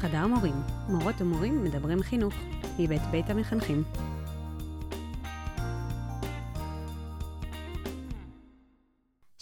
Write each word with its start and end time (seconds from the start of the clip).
חדר 0.00 0.26
מורים, 0.26 0.54
מורות 0.88 1.20
ומורים 1.20 1.64
מדברים 1.64 2.02
חינוך, 2.02 2.34
מבית 2.78 3.02
בית 3.10 3.30
המחנכים. 3.30 3.82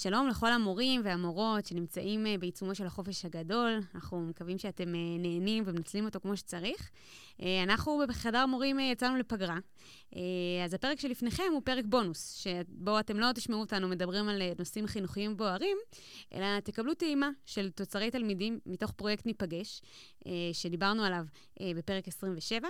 שלום 0.09 0.29
לכל 0.29 0.53
המורים 0.53 1.01
והמורות 1.05 1.67
שנמצאים 1.67 2.27
אה, 2.27 2.39
בעיצומו 2.39 2.75
של 2.75 2.87
החופש 2.87 3.25
הגדול. 3.25 3.81
אנחנו 3.95 4.21
מקווים 4.21 4.59
שאתם 4.59 4.95
אה, 4.95 5.01
נהנים 5.19 5.65
ומנצלים 5.67 6.05
אותו 6.05 6.21
כמו 6.21 6.37
שצריך. 6.37 6.91
אה, 7.43 7.63
אנחנו 7.63 8.03
בחדר 8.09 8.47
מורים 8.47 8.81
יצאנו 8.81 9.17
לפגרה. 9.17 9.59
אז 10.65 10.75
הפרק 10.75 11.01
שלפניכם 11.01 11.43
הוא 11.53 11.63
פרק 11.65 11.85
בונוס, 11.89 12.35
שבו 12.35 13.01
אתם 13.01 13.21
לא 13.21 13.33
תשמעו 13.35 13.61
אותנו 13.61 13.89
מדברים 13.89 14.29
על 14.29 14.43
נושאים 14.59 14.87
חינוכיים 14.87 15.37
בוערים, 15.37 15.77
אלא 16.35 16.61
תקבלו 16.61 16.95
טעימה 16.95 17.31
של 17.47 17.71
תוצרי 17.71 18.11
תלמידים 18.11 18.59
מתוך 18.67 18.93
פרויקט 18.93 19.27
ניפגש, 19.27 19.83
שדיברנו 20.53 21.05
עליו 21.05 21.25
בפרק 21.77 22.09
27, 22.09 22.69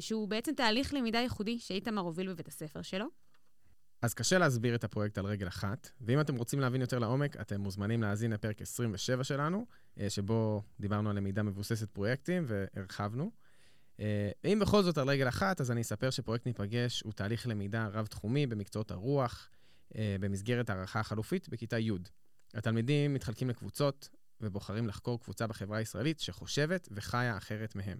שהוא 0.00 0.28
בעצם 0.28 0.54
תהליך 0.54 0.94
למידה 0.94 1.18
ייחודי 1.18 1.58
שאיתמר 1.58 2.02
הוביל 2.02 2.32
בבית 2.32 2.48
הספר 2.48 2.82
שלו. 2.82 3.25
אז 4.02 4.14
קשה 4.14 4.38
להסביר 4.38 4.74
את 4.74 4.84
הפרויקט 4.84 5.18
על 5.18 5.26
רגל 5.26 5.48
אחת, 5.48 5.90
ואם 6.00 6.20
אתם 6.20 6.36
רוצים 6.36 6.60
להבין 6.60 6.80
יותר 6.80 6.98
לעומק, 6.98 7.36
אתם 7.40 7.60
מוזמנים 7.60 8.02
להאזין 8.02 8.32
לפרק 8.32 8.62
27 8.62 9.24
שלנו, 9.24 9.66
אה, 10.00 10.10
שבו 10.10 10.62
דיברנו 10.80 11.10
על 11.10 11.16
למידה 11.16 11.42
מבוססת 11.42 11.90
פרויקטים 11.90 12.44
והרחבנו. 12.46 13.30
אה, 14.00 14.30
אם 14.44 14.58
בכל 14.62 14.82
זאת 14.82 14.98
על 14.98 15.08
רגל 15.08 15.28
אחת, 15.28 15.60
אז 15.60 15.70
אני 15.70 15.80
אספר 15.80 16.10
שפרויקט 16.10 16.46
ניפגש 16.46 17.00
הוא 17.00 17.12
תהליך 17.12 17.46
למידה 17.46 17.86
רב-תחומי 17.86 18.46
במקצועות 18.46 18.90
הרוח, 18.90 19.48
אה, 19.96 20.16
במסגרת 20.20 20.70
הערכה 20.70 21.00
החלופית 21.00 21.48
בכיתה 21.48 21.78
י'. 21.78 21.92
התלמידים 22.54 23.14
מתחלקים 23.14 23.50
לקבוצות 23.50 24.08
ובוחרים 24.40 24.86
לחקור 24.86 25.20
קבוצה 25.20 25.46
בחברה 25.46 25.78
הישראלית 25.78 26.20
שחושבת 26.20 26.88
וחיה 26.92 27.36
אחרת 27.36 27.74
מהם. 27.74 27.98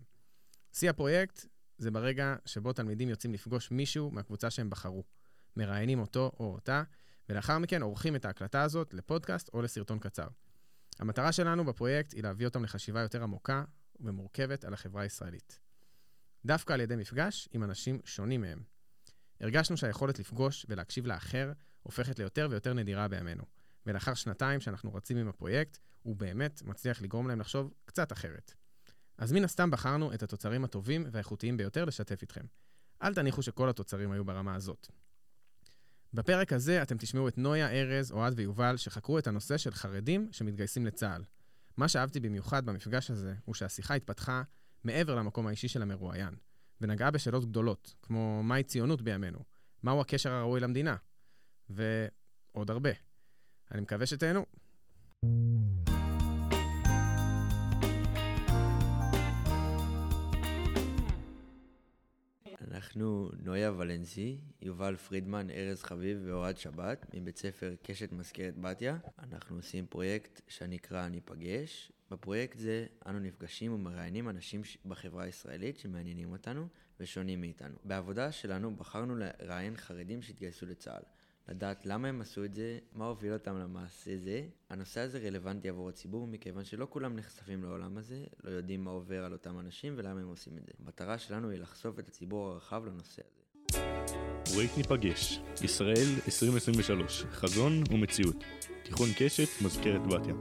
שיא 0.73 0.91
הפרויקט 0.91 1.47
זה 1.79 1.91
ברגע 1.91 2.37
שבו 2.45 2.73
תלמידים 2.73 3.09
יוצאים 3.09 3.35
לפגוש 3.35 3.71
מישהו 3.71 4.11
מהקבוצה 4.11 4.51
שהם 4.51 4.71
בחרו. 4.71 5.05
מראיינים 5.57 6.01
אותו 6.01 6.33
או 6.41 6.53
אותה, 6.53 6.83
ולאחר 7.29 7.59
מכן 7.59 7.83
עורכים 7.83 8.17
את 8.17 8.25
ההקלטה 8.25 8.63
הזאת 8.63 8.95
לפודקאסט 8.95 9.51
או 9.55 9.63
לסרטון 9.63 9.99
קצר. 9.99 10.27
המטרה 10.99 11.33
שלנו 11.33 11.65
בפרויקט 11.65 12.13
היא 12.13 12.23
להביא 12.23 12.47
אותם 12.47 12.65
לחשיבה 12.65 13.01
יותר 13.01 13.23
עמוקה 13.23 13.65
ומורכבת 14.01 14.65
על 14.65 14.75
החברה 14.75 15.03
הישראלית. 15.03 15.61
דווקא 16.45 16.73
על 16.73 16.81
ידי 16.81 16.97
מפגש 16.97 17.49
עם 17.53 17.65
אנשים 17.65 18.01
שונים 18.05 18.41
מהם. 18.41 18.63
הרגשנו 19.41 19.77
שהיכולת 19.77 20.19
לפגוש 20.19 20.67
ולהקשיב 20.69 21.07
לאחר 21.07 21.53
הופכת 21.83 22.19
ליותר 22.19 22.49
ויותר 22.51 22.73
נדירה 22.73 23.09
בימינו, 23.09 23.45
ולאחר 23.87 24.15
שנתיים 24.15 24.61
שאנחנו 24.61 24.95
רצים 24.95 25.17
עם 25.17 25.29
הפרויקט, 25.29 25.79
הוא 26.03 26.17
באמת 26.17 26.63
מצליח 26.63 27.03
לגרום 27.03 27.29
להם 27.29 27.41
לחשוב 27.41 27.73
קצת 27.85 28.13
אחרת. 28.13 28.53
אז 29.19 29.33
מן 29.33 29.45
הסתם 29.45 29.71
בחרנו 29.71 30.15
את 30.15 30.23
התוצרים 30.23 30.65
הטובים 30.65 31.07
והאיכותיים 31.11 31.57
ביותר 31.57 31.85
לשתף 31.85 32.23
איתכם. 32.23 32.45
אל 33.03 33.15
תניחו 33.15 33.43
שכל 33.43 33.69
התוצרים 33.69 34.13
היו 34.13 34.25
ברמה 34.25 34.55
הזאת. 34.55 34.89
בפרק 36.17 36.53
הזה 36.53 36.83
אתם 36.83 36.97
תשמעו 36.97 37.29
את 37.29 37.39
נויה, 37.39 37.71
ארז, 37.71 38.13
אוהד 38.13 38.33
ויובל, 38.37 38.77
שחקרו 38.77 39.19
את 39.19 39.27
הנושא 39.27 39.57
של 39.57 39.71
חרדים 39.71 40.29
שמתגייסים 40.33 40.87
לצה"ל. 40.87 41.23
מה 41.77 41.89
שאהבתי 41.89 42.21
במיוחד 42.21 42.67
במפגש 42.67 43.11
הזה, 43.11 43.35
הוא 43.45 43.55
שהשיחה 43.55 43.95
התפתחה 43.95 44.43
מעבר 44.85 45.15
למקום 45.15 45.47
האישי 45.47 45.69
של 45.69 45.83
המרואיין, 45.83 46.35
ונגעה 46.81 47.11
בשאלות 47.11 47.45
גדולות, 47.45 47.95
כמו 48.03 48.43
מהי 48.43 48.63
ציונות 48.63 49.03
בימינו, 49.03 49.39
מהו 49.83 50.01
הקשר 50.01 50.33
הראוי 50.33 50.61
למדינה, 50.61 50.97
ועוד 51.71 52.71
הרבה. 52.71 52.91
אני 53.73 53.81
מקווה 53.81 54.07
שתהנו. 54.07 54.47
אנחנו 62.87 63.31
נויה 63.43 63.73
ולנסי, 63.73 64.39
יובל 64.63 64.97
פרידמן, 64.97 65.51
ארז 65.51 65.83
חביב 65.83 66.19
ואוהד 66.25 66.59
שבת 66.59 67.07
מבית 67.15 67.37
ספר 67.37 67.75
קשת 67.83 68.13
מזכרת 68.13 68.59
בתיה. 68.59 68.99
אנחנו 69.19 69.57
עושים 69.57 69.87
פרויקט 69.87 70.41
שנקרא 70.49 71.09
ניפגש. 71.09 71.93
בפרויקט 72.11 72.59
זה 72.59 72.87
אנו 73.07 73.19
נפגשים 73.19 73.73
ומראיינים 73.73 74.29
אנשים 74.29 74.63
בחברה 74.87 75.25
הישראלית 75.25 75.79
שמעניינים 75.79 76.33
אותנו 76.33 76.69
ושונים 77.01 77.41
מאיתנו. 77.41 77.77
בעבודה 77.85 78.33
שלנו 78.33 78.77
בחרנו 78.77 79.17
לראיין 79.17 79.77
חרדים 79.77 80.23
שהתגייסו 80.23 80.67
לצה"ל. 80.67 81.03
לדעת 81.49 81.87
למה 81.87 82.09
הם 82.09 82.21
עשו 82.21 82.45
את 82.45 82.55
זה, 82.55 82.79
מה 82.93 83.07
הוביל 83.07 83.33
אותם 83.33 83.59
למעשה 83.59 84.19
זה. 84.19 84.47
הנושא 84.71 85.01
הזה 85.01 85.19
רלוונטי 85.19 85.69
עבור 85.69 85.89
הציבור, 85.89 86.27
מכיוון 86.27 86.65
שלא 86.65 86.87
כולם 86.91 87.17
נחשפים 87.17 87.63
לעולם 87.63 87.99
הזה, 87.99 88.25
לא 88.45 88.51
יודעים 88.51 88.85
מה 88.85 88.91
עובר 88.91 89.25
על 89.25 89.33
אותם 89.33 89.61
אנשים 89.61 89.95
ולמה 89.97 90.21
הם 90.21 90.29
עושים 90.29 90.59
את 90.59 90.67
זה. 90.67 90.73
המטרה 90.85 91.19
שלנו 91.19 91.51
היא 91.51 91.61
לחשוף 91.61 91.99
את 91.99 92.09
הציבור 92.09 92.49
הרחב 92.49 92.83
לנושא 92.87 93.23
הזה. 93.23 93.47
פרויקט 94.53 94.77
ניפגש, 94.77 95.41
ישראל 95.63 96.07
2023, 96.27 97.25
חזון 97.25 97.73
ומציאות. 97.91 98.45
תיכון 98.83 99.09
קשת, 99.19 99.49
מזכרת 99.65 100.01
בתיה. 100.07 100.35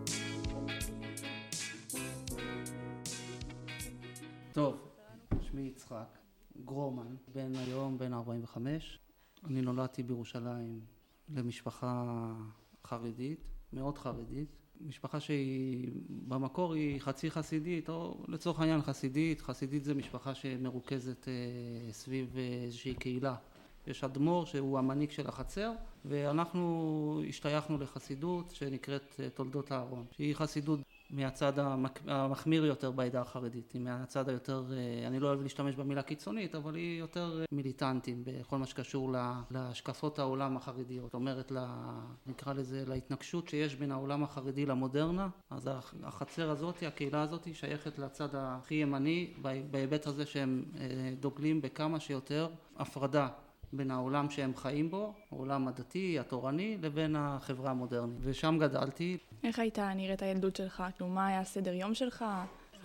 טוב, 4.54 4.92
שמי 5.42 5.62
יצחק 5.62 6.18
גרומן, 6.66 7.16
בן 7.34 7.56
היום 7.56 7.98
בן 7.98 8.14
45. 8.14 9.00
אני 9.44 9.62
נולדתי 9.62 10.04
בירושלים 10.04 10.95
למשפחה 11.30 12.06
חרדית, 12.86 13.40
מאוד 13.74 13.98
חרדית. 13.98 14.50
משפחה 14.82 15.20
שהיא 15.20 15.92
במקור 16.10 16.74
היא 16.74 17.00
חצי 17.00 17.32
חסידית, 17.32 17.90
או 17.90 18.26
לצורך 18.28 18.60
העניין 18.60 18.82
חסידית. 18.82 19.42
חסידית 19.42 19.84
זה 19.84 19.94
משפחה 19.94 20.36
שמרוכזת 20.36 21.28
אה, 21.28 21.34
סביב 21.94 22.38
איזושהי 22.64 22.96
קהילה. 22.96 23.36
יש 23.88 24.04
אדמו"ר 24.04 24.46
שהוא 24.46 24.80
המנהיג 24.80 25.12
של 25.12 25.28
החצר, 25.28 25.72
ואנחנו 26.06 27.22
השתייכנו 27.30 27.78
לחסידות 27.78 28.52
שנקראת 28.52 29.16
אה, 29.20 29.30
תולדות 29.30 29.72
אהרון, 29.72 30.06
שהיא 30.12 30.36
חסידות 30.36 30.80
מהצד 31.10 31.54
המחמיר 32.08 32.66
יותר 32.66 32.92
בעדה 32.92 33.22
החרדית, 33.22 33.72
היא 33.72 33.82
מהצד 33.82 34.30
היותר, 34.30 34.64
אה, 34.72 35.08
אני 35.08 35.20
לא 35.20 35.28
אוהב 35.28 35.42
להשתמש 35.42 35.76
במילה 35.76 36.02
קיצונית, 36.02 36.56
אבל 36.56 36.76
היא 36.76 37.00
יותר 37.00 37.40
אה, 37.40 37.46
מיליטנטית 37.52 38.18
בכל 38.24 38.58
מה 38.58 38.66
שקשור 38.66 39.12
להשקפות 39.52 40.20
העולם 40.20 40.58
החרדיות. 40.58 41.06
זאת 41.06 41.14
אומרת, 41.14 41.52
נקרא 42.26 42.54
לזה, 42.54 42.84
להתנגשות 42.88 43.48
שיש 43.48 43.76
בין 43.76 43.92
העולם 43.92 44.24
החרדי 44.24 44.66
למודרנה, 44.66 45.28
אז 45.50 45.70
החצר 46.04 46.50
הזאת, 46.50 46.84
הקהילה 46.84 47.22
הזאת, 47.22 47.48
שייכת 47.54 48.00
לצד 48.00 48.30
הכי 48.34 48.76
ימני, 48.76 49.34
בהיבט 49.72 50.08
הזה 50.08 50.26
שהם 50.26 50.66
אה, 50.80 51.14
דוגלים 51.20 51.62
בכמה 51.62 52.00
שיותר 52.00 52.48
הפרדה 52.78 53.28
בין 53.74 53.92
העולם 53.92 54.30
שהם 54.30 54.56
חיים 54.56 54.90
בו, 54.90 55.14
העולם 55.32 55.68
הדתי, 55.68 56.20
התורני, 56.20 56.78
לבין 56.82 57.16
החברה 57.16 57.72
המודרנית. 57.72 58.18
ושם 58.22 58.58
גדלתי. 58.60 59.18
איך 59.44 59.60
הייתה 59.60 59.94
נראית 59.94 60.22
הילדות 60.22 60.56
שלך? 60.56 60.84
כלומר, 60.98 61.14
מה 61.14 61.28
היה 61.28 61.44
סדר 61.44 61.74
יום 61.74 61.94
שלך? 61.94 62.26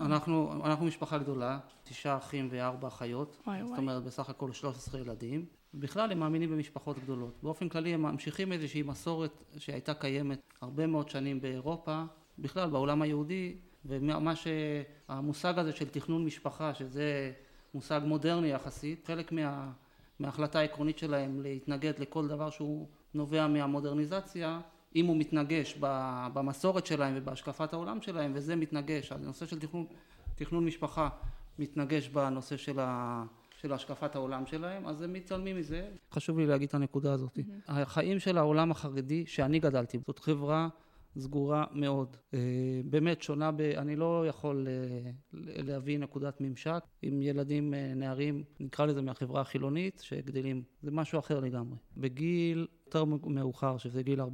אנחנו, 0.00 0.60
אנחנו 0.64 0.84
משפחה 0.84 1.18
גדולה, 1.18 1.58
תשעה 1.84 2.16
אחים 2.16 2.48
וארבע 2.50 2.88
אחיות. 2.88 3.36
וואי, 3.46 3.64
זאת 3.64 3.78
אומרת, 3.78 4.02
בסך 4.02 4.30
הכל 4.30 4.52
13 4.52 5.00
ילדים. 5.00 5.46
בכלל 5.74 6.12
הם 6.12 6.18
מאמינים 6.18 6.50
במשפחות 6.50 6.98
גדולות. 6.98 7.34
באופן 7.42 7.68
כללי 7.68 7.94
הם 7.94 8.02
ממשיכים 8.02 8.52
איזושהי 8.52 8.82
מסורת 8.82 9.44
שהייתה 9.58 9.94
קיימת 9.94 10.40
הרבה 10.60 10.86
מאוד 10.86 11.08
שנים 11.08 11.40
באירופה, 11.40 12.02
בכלל 12.38 12.70
בעולם 12.70 13.02
היהודי, 13.02 13.56
ומה 13.84 14.32
שהמושג 14.36 15.58
הזה 15.58 15.72
של 15.72 15.88
תכנון 15.88 16.24
משפחה, 16.24 16.74
שזה 16.74 17.32
מושג 17.74 18.00
מודרני 18.04 18.48
יחסית, 18.48 19.06
חלק 19.06 19.32
מה... 19.32 19.70
מההחלטה 20.20 20.58
העקרונית 20.58 20.98
שלהם 20.98 21.42
להתנגד 21.42 21.98
לכל 21.98 22.28
דבר 22.28 22.50
שהוא 22.50 22.86
נובע 23.14 23.46
מהמודרניזציה, 23.46 24.60
אם 24.96 25.06
הוא 25.06 25.16
מתנגש 25.16 25.76
במסורת 26.34 26.86
שלהם 26.86 27.12
ובהשקפת 27.16 27.72
העולם 27.72 28.02
שלהם, 28.02 28.32
וזה 28.34 28.56
מתנגש, 28.56 29.12
הנושא 29.12 29.46
של 29.46 29.58
תכנון, 29.58 29.86
תכנון 30.34 30.64
משפחה 30.64 31.08
מתנגש 31.58 32.08
בנושא 32.08 32.56
של, 32.56 32.80
ה, 32.80 33.24
של 33.60 33.72
השקפת 33.72 34.14
העולם 34.14 34.46
שלהם, 34.46 34.86
אז 34.86 35.02
הם 35.02 35.12
מתעלמים 35.12 35.56
מזה. 35.56 35.88
חשוב 36.12 36.38
לי 36.38 36.46
להגיד 36.46 36.68
את 36.68 36.74
הנקודה 36.74 37.12
הזאת. 37.12 37.38
Mm-hmm. 37.38 37.72
החיים 37.72 38.18
של 38.18 38.38
העולם 38.38 38.70
החרדי, 38.70 39.26
שאני 39.26 39.58
גדלתי, 39.58 39.98
זאת 40.06 40.18
חברה 40.18 40.68
סגורה 41.18 41.64
מאוד. 41.72 42.16
אה, 42.34 42.38
באמת 42.84 43.22
שונה, 43.22 43.52
ב... 43.52 43.60
אני 43.60 43.96
לא 43.96 44.24
יכול 44.28 44.66
אה, 44.68 45.10
להביא 45.32 45.98
נקודת 45.98 46.40
ממשק 46.40 46.84
עם 47.02 47.22
ילדים, 47.22 47.74
אה, 47.74 47.92
נערים, 47.94 48.44
נקרא 48.60 48.86
לזה 48.86 49.02
מהחברה 49.02 49.40
החילונית, 49.40 50.00
שגדלים, 50.04 50.62
זה 50.82 50.90
משהו 50.90 51.18
אחר 51.18 51.40
לגמרי. 51.40 51.76
בגיל 51.96 52.66
יותר 52.86 53.04
מאוחר, 53.04 53.78
שזה 53.78 54.02
גיל 54.02 54.20
14-15, 54.20 54.24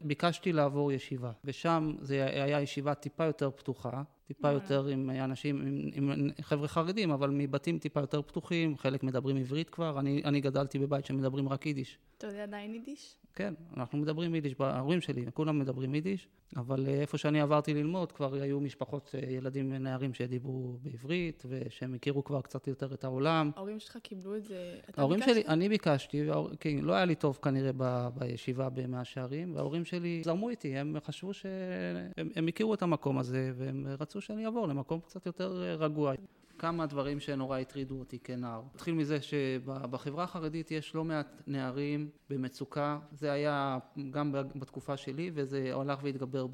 ביקשתי 0.00 0.52
לעבור 0.52 0.92
ישיבה, 0.92 1.32
ושם 1.44 1.94
זה 2.00 2.24
היה 2.24 2.60
ישיבה 2.60 2.94
טיפה 2.94 3.24
יותר 3.24 3.50
פתוחה, 3.50 4.02
טיפה 4.26 4.50
יותר 4.50 4.86
עם 4.86 5.10
אנשים, 5.10 5.66
עם, 5.94 6.10
עם 6.10 6.30
חבר'ה 6.40 6.68
חרדים, 6.68 7.10
אבל 7.10 7.30
מבתים 7.30 7.78
טיפה 7.78 8.00
יותר 8.00 8.22
פתוחים, 8.22 8.76
חלק 8.76 9.02
מדברים 9.02 9.36
עברית 9.36 9.70
כבר, 9.70 10.00
אני, 10.00 10.22
אני 10.24 10.40
גדלתי 10.40 10.78
בבית 10.78 11.06
שמדברים 11.06 11.48
רק 11.48 11.66
יידיש. 11.66 11.98
אתה 12.18 12.26
יודע 12.26 12.42
עדיין 12.42 12.74
יידיש? 12.74 13.16
כן, 13.34 13.54
אנחנו 13.76 13.98
מדברים 13.98 14.34
יידיש, 14.34 14.54
ההורים 14.58 15.00
שלי, 15.00 15.24
כולם 15.34 15.58
מדברים 15.58 15.94
יידיש. 15.94 16.28
אבל 16.56 16.86
אה, 16.88 17.00
איפה 17.00 17.18
שאני 17.18 17.40
עברתי 17.40 17.74
ללמוד, 17.74 18.12
כבר 18.12 18.34
היו 18.34 18.60
משפחות, 18.60 19.14
אה, 19.14 19.30
ילדים 19.30 19.72
ונערים 19.74 20.14
שדיברו 20.14 20.76
בעברית, 20.82 21.42
ושהם 21.48 21.94
הכירו 21.94 22.24
כבר 22.24 22.40
קצת 22.40 22.66
יותר 22.66 22.94
את 22.94 23.04
העולם. 23.04 23.50
ההורים 23.56 23.78
שלך 23.78 23.96
קיבלו 24.02 24.36
את 24.36 24.44
זה, 24.44 24.78
אתה 24.88 25.00
ההורים 25.00 25.20
ביקשת? 25.20 25.34
שלי, 25.34 25.44
אני 25.48 25.68
ביקשתי, 25.68 26.28
וההור, 26.28 26.50
כן, 26.60 26.78
לא 26.82 26.92
היה 26.92 27.04
לי 27.04 27.14
טוב 27.14 27.38
כנראה 27.42 27.70
ב, 27.76 28.08
בישיבה 28.18 28.68
במאה 28.68 29.04
שערים, 29.04 29.54
וההורים 29.54 29.84
שלי 29.84 30.22
זרמו 30.24 30.50
איתי, 30.50 30.76
הם 30.76 30.96
חשבו 31.04 31.34
שהם 31.34 32.30
הם 32.36 32.48
הכירו 32.48 32.74
את 32.74 32.82
המקום 32.82 33.18
הזה, 33.18 33.52
והם 33.54 33.86
רצו 34.00 34.20
שאני 34.20 34.46
אעבור 34.46 34.68
למקום 34.68 35.00
קצת 35.00 35.26
יותר 35.26 35.62
אה, 35.62 35.74
רגוע. 35.74 36.12
כמה 36.60 36.86
דברים 36.86 37.20
שנורא 37.20 37.58
הטרידו 37.58 37.98
אותי 37.98 38.18
כנער. 38.18 38.62
נתחיל 38.74 38.94
מזה 38.94 39.22
שבחברה 39.22 40.24
החרדית 40.24 40.70
יש 40.70 40.94
לא 40.94 41.04
מעט 41.04 41.42
נערים 41.46 42.10
במצוקה, 42.30 42.98
זה 43.12 43.32
היה 43.32 43.78
גם 44.10 44.32
בתקופה 44.32 44.96
שלי 44.96 45.30
וזה 45.34 45.72
הלך 45.74 45.98
והתגבר 46.02 46.46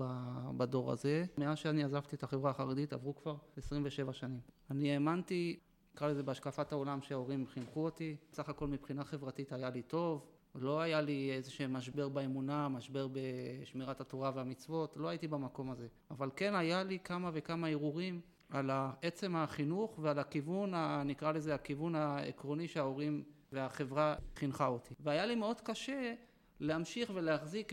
בדור 0.57 0.93
הזה. 0.93 1.25
מאז 1.39 1.59
שאני 1.59 1.85
עזבתי 1.85 2.17
את 2.17 2.23
החברה 2.23 2.51
החרדית 2.51 2.93
עברו 2.93 3.17
כבר 3.17 3.37
27 3.57 4.13
שנים. 4.13 4.41
אני 4.71 4.93
האמנתי, 4.93 5.59
נקרא 5.95 6.09
לזה 6.09 6.23
בהשקפת 6.23 6.73
העולם 6.73 7.03
שההורים 7.03 7.47
חינכו 7.47 7.85
אותי, 7.85 8.17
סך 8.33 8.49
הכל 8.49 8.67
מבחינה 8.67 9.05
חברתית 9.05 9.53
היה 9.53 9.71
לי 9.71 9.83
טוב, 9.83 10.27
לא 10.55 10.81
היה 10.81 11.01
לי 11.01 11.33
איזה 11.33 11.51
שהם 11.51 11.73
משבר 11.73 12.09
באמונה, 12.09 12.69
משבר 12.69 13.09
בשמירת 13.13 14.01
התורה 14.01 14.33
והמצוות, 14.35 14.97
לא 14.97 15.09
הייתי 15.09 15.29
במקום 15.29 15.71
הזה. 15.71 15.87
אבל 16.11 16.31
כן 16.37 16.55
היה 16.55 16.83
לי 16.83 16.99
כמה 17.05 17.31
וכמה 17.33 17.69
הרהורים 17.69 18.21
על 18.51 18.71
עצם 19.03 19.37
החינוך 19.37 19.99
ועל 20.03 20.19
הכיוון, 20.19 20.73
נקרא 21.05 21.33
לזה 21.33 21.55
הכיוון 21.55 21.95
העקרוני 21.95 22.69
שההורים 22.69 23.23
והחברה 23.53 24.15
חינכה 24.37 24.67
אותי. 24.67 24.95
והיה 25.01 25.27
לי 25.27 25.35
מאוד 25.35 25.61
קשה 25.61 26.15
להמשיך 26.61 27.11
ולהחזיק 27.15 27.73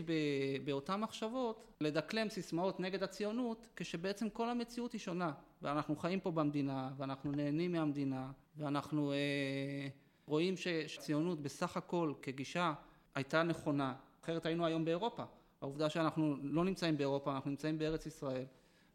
באותן 0.64 1.00
מחשבות, 1.00 1.64
לדקלם 1.80 2.28
סיסמאות 2.28 2.80
נגד 2.80 3.02
הציונות, 3.02 3.68
כשבעצם 3.76 4.28
כל 4.30 4.50
המציאות 4.50 4.92
היא 4.92 5.00
שונה. 5.00 5.32
ואנחנו 5.62 5.96
חיים 5.96 6.20
פה 6.20 6.30
במדינה, 6.30 6.90
ואנחנו 6.96 7.32
נהנים 7.32 7.72
מהמדינה, 7.72 8.30
ואנחנו 8.56 9.12
אה, 9.12 9.88
רואים 10.26 10.54
שציונות 10.86 11.40
בסך 11.40 11.76
הכל 11.76 12.12
כגישה 12.22 12.74
הייתה 13.14 13.42
נכונה, 13.42 13.94
אחרת 14.22 14.46
היינו 14.46 14.66
היום 14.66 14.84
באירופה. 14.84 15.22
העובדה 15.60 15.90
שאנחנו 15.90 16.36
לא 16.42 16.64
נמצאים 16.64 16.96
באירופה, 16.96 17.34
אנחנו 17.34 17.50
נמצאים 17.50 17.78
בארץ 17.78 18.06
ישראל. 18.06 18.44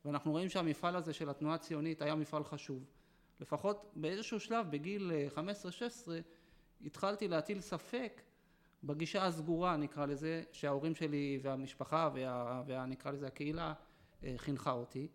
ואנחנו 0.06 0.32
רואים 0.32 0.50
שהמפעל 0.50 0.96
הזה 0.96 1.14
של 1.14 1.30
התנועה 1.30 1.56
הציונית 1.56 2.02
היה 2.02 2.16
מפעל 2.16 2.44
חשוב. 2.44 2.86
לפחות 3.40 3.92
באיזשהו 3.96 4.40
שלב, 4.40 4.72
בגיל 4.72 5.12
15-16, 5.36 5.40
אה, 6.12 6.20
התחלתי 6.86 7.28
להטיל 7.28 7.62
ספק 7.62 8.22
בגישה 8.84 9.26
הסגורה, 9.26 9.78
נקרא 9.78 10.06
לזה, 10.06 10.44
שההורים 10.52 10.96
שלי 10.96 11.40
והמשפחה 11.42 12.10
וה, 12.14 12.64
וה 12.68 12.86
נקרא 12.86 13.12
לזה 13.12 13.28
הקהילה 13.28 13.74
אה, 14.24 14.34
חינכה 14.38 14.72
אותי, 14.72 15.08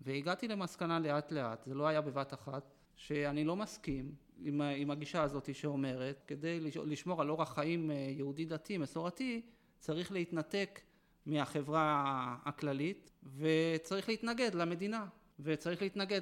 והגעתי 0.00 0.48
למסקנה 0.48 0.98
לאט 0.98 1.32
לאט, 1.32 1.64
זה 1.64 1.74
לא 1.74 1.86
היה 1.86 2.00
בבת 2.00 2.34
אחת, 2.34 2.70
שאני 2.96 3.44
לא 3.44 3.56
מסכים 3.56 4.14
עם, 4.38 4.60
עם 4.76 4.90
הגישה 4.90 5.22
הזאת 5.22 5.54
שאומרת, 5.54 6.22
כדי 6.26 6.60
לשמור 6.60 7.20
על 7.20 7.30
אורח 7.30 7.54
חיים 7.54 7.90
אה, 7.90 7.96
יהודי 7.96 8.44
דתי 8.44 8.78
מסורתי, 8.78 9.42
צריך 9.78 10.12
להתנתק 10.12 10.80
מהחברה 11.26 12.36
הכללית 12.44 13.10
וצריך 13.36 14.08
להתנגד 14.08 14.54
למדינה 14.54 15.06
וצריך 15.40 15.82
להתנגד 15.82 16.20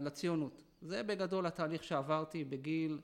לציונות. 0.00 0.62
זה 0.82 1.02
בגדול 1.02 1.46
התהליך 1.46 1.84
שעברתי 1.84 2.44
בגיל 2.44 3.00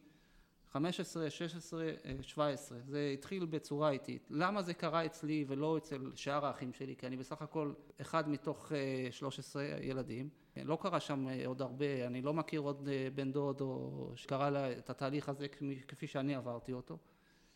15, 0.75 1.31
16, 1.31 1.91
17. 2.23 2.79
זה 2.87 3.11
התחיל 3.15 3.45
בצורה 3.45 3.91
איטית. 3.91 4.29
למה 4.31 4.63
זה 4.63 4.75
קרה 4.75 5.07
אצלי 5.07 5.45
ולא 5.49 5.77
אצל 5.77 6.13
שאר 6.15 6.47
האחים 6.47 6.73
שלי? 6.73 6.97
כי 6.97 7.07
אני 7.07 7.17
בסך 7.17 7.43
הכל 7.43 7.73
אחד 8.01 8.29
מתוך 8.29 8.73
13 9.11 9.63
אה, 9.63 9.79
ילדים. 9.83 10.29
לא 10.57 10.79
קרה 10.81 11.01
שם 11.01 11.29
אה, 11.29 11.47
עוד 11.47 11.63
הרבה, 11.63 12.07
אני 12.07 12.23
לא 12.23 12.35
מכיר 12.35 12.61
עוד 12.61 12.89
אה, 12.89 13.09
בן 13.15 13.33
דוד 13.33 13.61
או 13.61 14.13
שקרה 14.17 14.73
את 14.73 14.91
התהליך 14.91 15.29
הזה 15.29 15.47
כפי 15.89 16.07
שאני 16.07 16.35
עברתי 16.35 16.73
אותו. 16.73 16.99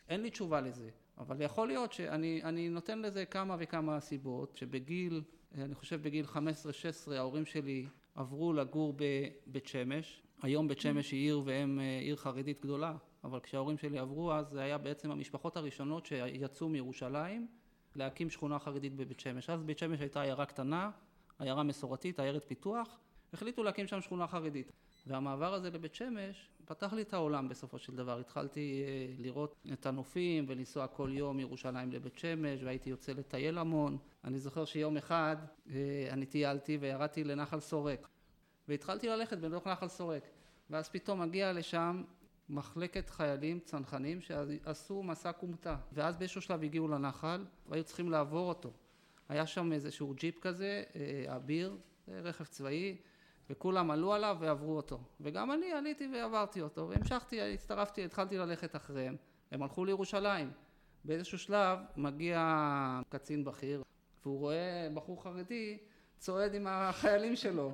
אין 0.09 0.23
לי 0.23 0.31
תשובה 0.31 0.61
לזה. 0.61 0.91
אבל 1.19 1.41
יכול 1.41 1.69
להיות 1.69 1.93
שאני 1.93 2.69
נותן 2.69 3.03
לזה 3.03 3.25
כמה 3.25 3.57
וכמה 3.59 4.01
סיבות, 4.01 4.57
שבגיל, 4.57 5.23
אני 5.55 5.75
חושב 5.75 6.03
בגיל 6.03 6.25
15-16 6.25 6.39
ההורים 7.13 7.47
שלי 7.47 7.87
עברו 8.15 8.53
לגור 8.53 8.95
בבית 8.97 9.67
שמש. 9.67 10.23
היום 10.43 10.69
בית 10.69 10.81
שמש 10.81 11.11
היא 11.11 11.21
עיר 11.21 11.43
והם 11.45 11.81
אה, 11.81 11.99
עיר 11.99 12.17
חרדית 12.17 12.61
גדולה, 12.61 12.97
אבל 13.25 13.41
כשההורים 13.41 13.79
שלי 13.79 13.99
עברו 13.99 14.33
אז 14.33 14.49
זה 14.49 14.61
היה 14.63 14.79
בעצם 14.79 15.11
המשפחות 15.11 15.57
הראשונות 15.57 16.07
שיצאו 16.07 16.69
מירושלים 16.69 17.47
להקים 17.97 18.31
שכונה 18.31 18.59
חרדית 18.59 18.97
בבית 18.97 19.21
שמש. 19.21 19.51
אז 19.51 19.63
בית 19.63 19.79
שמש 19.79 20.01
הייתה 20.01 20.23
עיירה 20.23 20.47
קטנה, 20.47 20.91
עיירה 21.39 21.63
מסורתית, 21.63 22.21
עיירת 22.21 22.45
פיתוח, 22.45 22.99
החליטו 23.33 23.63
להקים 23.63 23.87
שם 23.87 24.01
שכונה 24.01 24.27
חרדית. 24.27 24.73
והמעבר 25.09 25.55
הזה 25.55 25.71
לבית 25.71 25.95
שמש 25.95 26.49
פתח 26.65 26.93
לי 26.93 27.03
את 27.03 27.15
העולם 27.15 27.49
בסופו 27.49 27.79
של 27.79 27.97
דבר. 27.97 28.21
התחלתי 28.21 28.85
אה, 28.87 29.15
לראות 29.19 29.55
את 29.73 29.87
הנופים 29.87 30.45
ולנסוע 30.49 30.87
כל 30.87 31.11
יום 31.13 31.37
מירושלים 31.37 31.93
לבית 31.93 32.19
שמש 32.19 32.63
והייתי 32.63 32.91
יוצא 32.91 33.13
לטייל 33.13 33.59
המון. 33.59 33.99
אני 34.25 34.39
זוכר 34.39 34.65
שיום 34.65 34.97
אחד 34.97 35.37
אה, 35.71 36.09
אני 36.11 36.27
טיילתי 36.27 36.79
וירדתי 36.81 37.25
לנחל 37.25 37.61
סורק 37.61 38.09
והתחלתי 38.69 39.09
ללכת 39.09 39.39
בתוך 39.39 39.67
נחל 39.67 39.89
סורק 39.89 40.23
ואז 40.71 40.89
פתאום 40.89 41.21
מגיע 41.21 41.53
לשם 41.53 42.03
מחלקת 42.49 43.11
חיילים 43.11 43.61
צנחנים 43.61 44.21
שעשו 44.21 45.03
מסע 45.03 45.33
כומתה 45.33 45.77
ואז 45.93 46.17
באיזשהו 46.17 46.43
שלב 46.43 46.63
הגיעו 46.63 46.89
לנחל 46.89 47.45
והיו 47.67 47.85
צריכים 47.85 48.11
לעבור 48.11 48.49
אותו. 48.49 48.73
היה 49.29 49.47
שם 49.47 49.73
איזשהו 49.73 50.15
ג'יפ 50.15 50.39
כזה, 50.41 50.83
אה, 50.97 51.37
אביר, 51.37 51.77
רכב 52.09 52.45
צבאי 52.45 52.97
וכולם 53.51 53.91
עלו 53.91 54.13
עליו 54.13 54.37
ועברו 54.41 54.77
אותו. 54.77 55.01
וגם 55.21 55.53
אני 55.53 55.73
עליתי 55.73 56.09
ועברתי 56.13 56.61
אותו, 56.61 56.89
והמשכתי, 56.89 57.55
הצטרפתי, 57.55 58.05
התחלתי 58.05 58.39
ללכת 58.39 58.77
אחריהם. 58.77 59.17
הם 59.51 59.63
הלכו 59.63 59.85
לירושלים. 59.85 60.51
באיזשהו 61.05 61.39
שלב 61.39 61.79
מגיע 61.97 63.01
קצין 63.09 63.45
בכיר, 63.45 63.83
והוא 64.25 64.39
רואה 64.39 64.89
בחור 64.95 65.23
חרדי 65.23 65.79
צועד 66.19 66.55
עם 66.55 66.67
החיילים 66.67 67.37
שלו. 67.37 67.73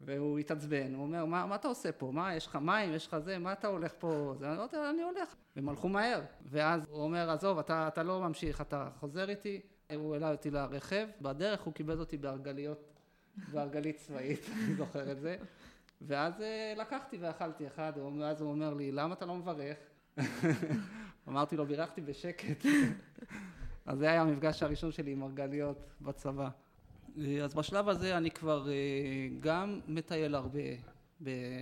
והוא 0.00 0.38
התעצבן, 0.38 0.94
הוא 0.94 1.02
אומר, 1.02 1.24
מה, 1.24 1.46
מה 1.46 1.54
אתה 1.54 1.68
עושה 1.68 1.92
פה? 1.92 2.10
מה, 2.12 2.34
יש 2.34 2.46
לך 2.46 2.56
מים, 2.56 2.94
יש 2.94 3.06
לך 3.06 3.18
זה, 3.18 3.38
מה 3.38 3.52
אתה 3.52 3.66
הולך 3.66 3.92
פה? 3.98 4.34
זה, 4.38 4.48
אני, 4.48 4.56
לא, 4.56 4.90
אני 4.90 5.02
הולך. 5.02 5.34
והם 5.56 5.68
הלכו 5.68 5.88
מהר. 5.88 6.20
ואז 6.42 6.86
הוא 6.90 7.02
אומר, 7.02 7.30
עזוב, 7.30 7.58
אתה, 7.58 7.88
אתה 7.88 8.02
לא 8.02 8.20
ממשיך, 8.20 8.60
אתה 8.60 8.88
חוזר 9.00 9.30
איתי. 9.30 9.60
הוא 9.94 10.14
העלה 10.14 10.32
אותי 10.32 10.50
לרכב, 10.50 11.06
בדרך 11.20 11.62
הוא 11.62 11.74
כיבד 11.74 11.98
אותי 11.98 12.16
בהרגליות 12.16 12.95
בהרגלית 13.52 13.96
צבאית, 13.96 14.40
אני 14.64 14.74
זוכר 14.74 15.12
את 15.12 15.20
זה. 15.20 15.36
ואז 16.02 16.40
אה, 16.40 16.74
לקחתי 16.76 17.16
ואכלתי 17.20 17.66
אחד, 17.66 17.92
ואז 18.18 18.40
הוא 18.40 18.50
אומר 18.50 18.74
לי, 18.74 18.92
למה 18.92 19.14
אתה 19.14 19.26
לא 19.26 19.34
מברך? 19.34 19.76
אמרתי 21.28 21.56
לו, 21.56 21.66
בירכתי 21.66 22.00
בשקט. 22.00 22.66
אז 23.86 23.98
זה 23.98 24.10
היה 24.10 24.22
המפגש 24.22 24.62
הראשון 24.62 24.92
שלי 24.92 25.12
עם 25.12 25.20
מרגליות 25.20 25.84
בצבא. 26.00 26.48
אה, 27.18 27.44
אז 27.44 27.54
בשלב 27.54 27.88
הזה 27.88 28.16
אני 28.16 28.30
כבר 28.30 28.68
אה, 28.68 28.74
גם 29.40 29.80
מטייל 29.88 30.34
הרבה, 30.34 30.60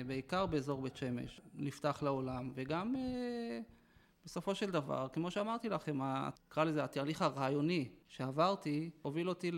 בעיקר 0.06 0.46
באזור 0.46 0.82
בית 0.82 0.96
שמש, 0.96 1.40
נפתח 1.54 2.02
לעולם, 2.02 2.50
וגם 2.54 2.94
בסופו 4.24 4.54
של 4.54 4.70
דבר, 4.70 5.06
כמו 5.12 5.30
שאמרתי 5.30 5.68
לכם, 5.68 5.98
נקרא 6.48 6.64
לזה 6.64 6.84
התהליך 6.84 7.22
הרעיוני 7.22 7.88
שעברתי, 8.08 8.90
הוביל 9.02 9.28
אותי 9.28 9.50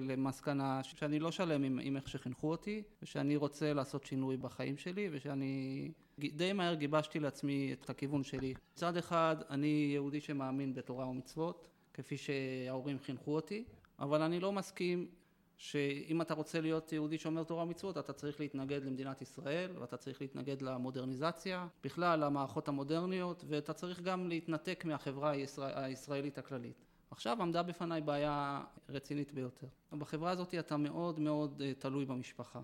למסקנה 0.00 0.82
שאני 0.82 1.18
לא 1.18 1.30
שלם 1.30 1.64
עם, 1.64 1.80
עם 1.82 1.96
איך 1.96 2.08
שחינכו 2.08 2.50
אותי, 2.50 2.82
ושאני 3.02 3.36
רוצה 3.36 3.72
לעשות 3.72 4.04
שינוי 4.04 4.36
בחיים 4.36 4.76
שלי, 4.76 5.08
ושאני 5.12 5.90
די 6.18 6.52
מהר 6.52 6.74
גיבשתי 6.74 7.20
לעצמי 7.20 7.72
את 7.72 7.90
הכיוון 7.90 8.24
שלי. 8.24 8.54
מצד 8.72 8.96
אחד, 8.96 9.36
אני 9.50 9.90
יהודי 9.94 10.20
שמאמין 10.20 10.74
בתורה 10.74 11.08
ומצוות, 11.08 11.68
כפי 11.94 12.16
שההורים 12.16 12.98
חינכו 12.98 13.34
אותי, 13.34 13.64
אבל 13.98 14.22
אני 14.22 14.40
לא 14.40 14.52
מסכים 14.52 15.08
שאם 15.56 16.22
אתה 16.22 16.34
רוצה 16.34 16.60
להיות 16.60 16.92
יהודי 16.92 17.18
שומר 17.18 17.44
תורה 17.44 17.62
ומצוות 17.62 17.98
אתה 17.98 18.12
צריך 18.12 18.40
להתנגד 18.40 18.84
למדינת 18.84 19.22
ישראל 19.22 19.70
ואתה 19.78 19.96
צריך 19.96 20.20
להתנגד 20.20 20.62
למודרניזציה 20.62 21.66
בכלל 21.84 22.24
למערכות 22.24 22.68
המודרניות 22.68 23.44
ואתה 23.48 23.72
צריך 23.72 24.00
גם 24.00 24.28
להתנתק 24.28 24.84
מהחברה 24.84 25.30
הישראל, 25.30 25.72
הישראלית 25.76 26.38
הכללית. 26.38 26.84
עכשיו 27.10 27.42
עמדה 27.42 27.62
בפניי 27.62 28.00
בעיה 28.00 28.64
רצינית 28.88 29.32
ביותר. 29.32 29.66
בחברה 29.92 30.30
הזאת 30.30 30.54
אתה 30.54 30.76
מאוד 30.76 31.20
מאוד 31.20 31.62
אה, 31.64 31.72
תלוי 31.78 32.04
במשפחה 32.04 32.60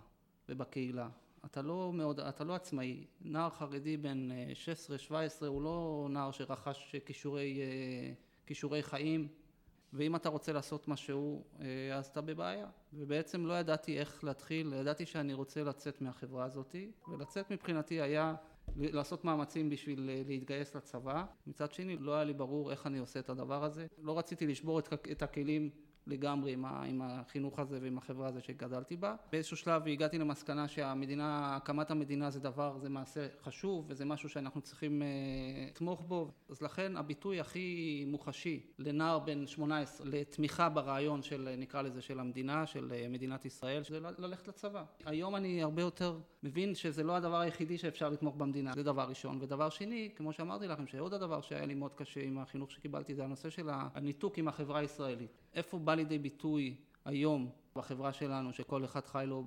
ובקהילה. 0.48 1.08
אתה 1.44 1.62
לא 1.62 1.90
מאוד, 1.94 2.20
אתה 2.20 2.44
לא 2.44 2.54
עצמאי. 2.54 3.06
נער 3.20 3.50
חרדי 3.50 3.96
בן 3.96 4.28
16-17 5.08 5.12
אה, 5.12 5.48
הוא 5.48 5.62
לא 5.62 6.06
נער 6.10 6.30
שרכש 6.30 6.96
כישורי, 7.06 7.60
אה, 7.60 8.12
כישורי 8.46 8.82
חיים 8.82 9.28
ואם 9.92 10.16
אתה 10.16 10.28
רוצה 10.28 10.52
לעשות 10.52 10.88
משהו 10.88 11.44
אה, 11.60 11.96
אז 11.96 12.06
אתה 12.06 12.20
בבעיה. 12.20 12.66
ובעצם 12.92 13.46
לא 13.46 13.52
ידעתי 13.52 13.98
איך 13.98 14.24
להתחיל 14.24 14.72
ידעתי 14.72 15.06
שאני 15.06 15.34
רוצה 15.34 15.62
לצאת 15.62 16.00
מהחברה 16.00 16.44
הזאת 16.44 16.76
ולצאת 17.08 17.50
מבחינתי 17.50 18.00
היה 18.00 18.34
לעשות 18.76 19.24
מאמצים 19.24 19.70
בשביל 19.70 20.10
אה, 20.10 20.22
להתגייס 20.26 20.76
לצבא. 20.76 21.24
מצד 21.46 21.72
שני 21.72 21.96
לא 21.96 22.14
היה 22.14 22.24
לי 22.24 22.32
ברור 22.32 22.70
איך 22.70 22.86
אני 22.86 22.98
עושה 22.98 23.20
את 23.20 23.30
הדבר 23.30 23.64
הזה. 23.64 23.86
לא 23.98 24.18
רציתי 24.18 24.46
לשבור 24.46 24.78
את, 24.78 25.22
הכלים 25.22 25.70
לגמרי 26.06 26.52
עם, 26.52 26.64
ה, 26.64 26.84
עם 26.84 27.02
החינוך 27.04 27.58
הזה 27.58 27.78
ועם 27.82 27.98
החברה 27.98 28.28
הזו 28.28 28.40
שגדלתי 28.40 28.96
בה. 28.96 29.14
באיזשהו 29.32 29.56
שלב 29.56 29.88
הגעתי 29.88 30.18
למסקנה 30.18 30.68
שהמדינה, 30.68 31.56
הקמת 31.56 31.90
המדינה 31.90 32.30
זה 32.30 32.40
דבר, 32.40 32.78
זה 32.78 32.88
מעשה 32.88 33.26
חשוב 33.42 33.84
וזה 33.88 34.04
משהו 34.04 34.28
שאנחנו 34.28 34.60
צריכים 34.60 35.02
uh, 35.02 35.70
לתמוך 35.70 36.02
בו. 36.08 36.30
אז 36.48 36.62
לכן 36.62 36.96
הביטוי 36.96 37.40
הכי 37.40 38.04
מוחשי 38.06 38.60
לנער 38.78 39.18
בן 39.18 39.46
18, 39.46 40.06
לתמיכה 40.10 40.68
ברעיון 40.68 41.22
של, 41.22 41.54
נקרא 41.58 41.82
לזה, 41.82 42.02
של 42.02 42.20
המדינה, 42.20 42.66
של 42.66 42.90
uh, 42.90 43.08
מדינת 43.08 43.44
ישראל, 43.44 43.82
זה 43.84 44.00
ללכת 44.18 44.48
לצבא. 44.48 44.84
היום 45.04 45.36
אני 45.36 45.62
הרבה 45.62 45.82
יותר 45.82 46.18
מבין 46.42 46.74
שזה 46.74 47.02
לא 47.02 47.16
הדבר 47.16 47.40
היחידי 47.40 47.78
שאפשר 47.78 48.08
לתמוך 48.08 48.36
במדינה, 48.36 48.72
זה 48.74 48.82
דבר 48.82 49.08
ראשון. 49.08 49.38
ודבר 49.40 49.68
שני, 49.68 50.10
כמו 50.16 50.32
שאמרתי 50.32 50.66
לכם, 50.66 50.86
שעוד 50.86 51.14
הדבר 51.14 51.40
שהיה 51.40 51.66
לי 51.66 51.74
מאוד 51.74 51.94
קשה 51.94 52.22
עם 52.22 52.38
החינוך 52.38 52.70
שקיבלתי, 52.70 53.14
זה 53.14 53.24
הנושא 53.24 53.50
של 53.50 53.68
הניתוק 53.72 54.38
עם 54.38 54.48
החברה 54.48 54.78
הישראלית. 54.78 55.30
איפה 55.54 55.78
בא 55.90 55.94
לידי 55.94 56.18
ביטוי 56.18 56.74
היום 57.04 57.50
בחברה 57.76 58.12
שלנו, 58.12 58.52
שכל 58.52 58.84
אחד 58.84 59.06
חי 59.06 59.24
לו 59.26 59.44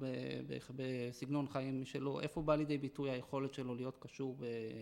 בסגנון 0.76 1.48
חיים 1.48 1.82
משלו, 1.82 2.20
איפה 2.20 2.42
בא 2.42 2.56
לידי 2.56 2.78
ביטוי 2.78 3.10
היכולת 3.10 3.54
שלו 3.54 3.76
להיות 3.76 3.98
קשור 3.98 4.38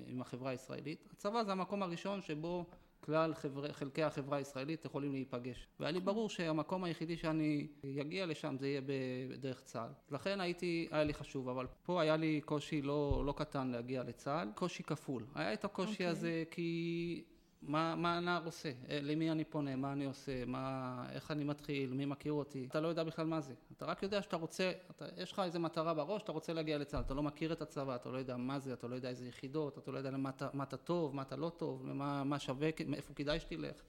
עם 0.07 0.21
החברה 0.21 0.51
הישראלית? 0.51 1.09
הצבא 1.13 1.43
זה 1.43 1.51
המקום 1.51 1.83
הראשון 1.83 2.21
שבו 2.21 2.65
כלל 2.99 3.33
חבר, 3.33 3.71
חלקי 3.71 4.03
החברה 4.03 4.37
הישראלית 4.37 4.85
יכולים 4.85 5.11
להיפגש. 5.11 5.67
והיה 5.79 5.91
לי 5.91 5.99
ברור 5.99 6.29
שהמקום 6.29 6.83
היחידי 6.83 7.17
שאני 7.17 7.67
אגיע 8.01 8.25
לשם 8.25 8.55
זה 8.59 8.67
יהיה 8.67 8.81
בדרך 9.29 9.61
צה"ל. 9.61 10.15
לכן 10.15 10.41
הייתי, 10.41 10.87
היה 10.91 11.03
לי 11.03 11.13
חשוב, 11.13 11.49
אבל 11.49 11.67
פה 11.83 12.01
היה 12.01 12.17
לי 12.17 12.41
קושי 12.45 12.81
לא, 12.81 13.23
לא 13.25 13.31
קטן 13.31 13.67
להגיע 13.67 14.03
לצה"ל, 14.03 14.49
קושי 14.55 14.83
כפול. 14.83 15.25
היה 15.35 15.53
את 15.53 15.65
הקושי 15.65 15.89
okay. 15.89 15.93
אוקיי. 15.93 16.07
הזה 16.07 16.43
כי 16.51 17.23
מה, 17.61 17.95
מה 17.95 18.17
הנער 18.17 18.45
עושה? 18.45 18.71
אה, 18.89 18.99
למי 19.01 19.31
אני 19.31 19.43
פונה? 19.43 19.75
מה 19.75 19.93
אני 19.93 20.05
עושה? 20.05 20.45
מה, 20.45 21.05
איך 21.11 21.31
אני 21.31 21.43
מתחיל? 21.43 21.93
מי 21.93 22.05
מכיר 22.05 22.33
אותי? 22.33 22.67
אתה 22.69 22.79
לא 22.79 22.87
יודע 22.87 23.03
בכלל 23.03 23.25
מה 23.25 23.41
זה. 23.41 23.53
אתה 23.77 23.85
רק 23.85 24.03
יודע 24.03 24.21
שאתה 24.21 24.35
רוצה, 24.35 24.71
אתה, 24.91 25.05
יש 25.17 25.31
לך 25.31 25.39
איזה 25.39 25.59
מטרה 25.59 25.93
בראש, 25.93 26.21
אתה 26.21 26.31
רוצה 26.31 26.53
להגיע 26.53 26.77
לצה"ל. 26.77 27.01
אתה 27.01 27.13
לא 27.13 27.23
מכיר 27.23 27.53
את 27.53 27.61
הצבא, 27.61 27.95
אתה 27.95 28.09
לא 28.09 28.17
יודע 28.17 28.37
מה 28.37 28.59
זה, 28.59 28.73
אתה 28.73 28.87
לא 28.87 28.95
יודע 28.95 29.09
איזה 29.09 29.27
יחידות, 29.27 29.77
אתה 29.77 29.91
לא 29.91 29.97
יודע 29.97 30.11
למה 30.11 30.29
מה 30.53 30.63
אתה 30.63 30.77
טוב, 30.77 31.15
מה 31.15 31.21
אתה 31.21 31.35
לא 31.35 31.51
טוב, 31.57 31.85
מה, 31.85 32.23
מה 32.23 32.39
שווה, 32.39 32.69
איפה 32.93 33.13
כדאי 33.13 33.39
שתלך. 33.39 33.81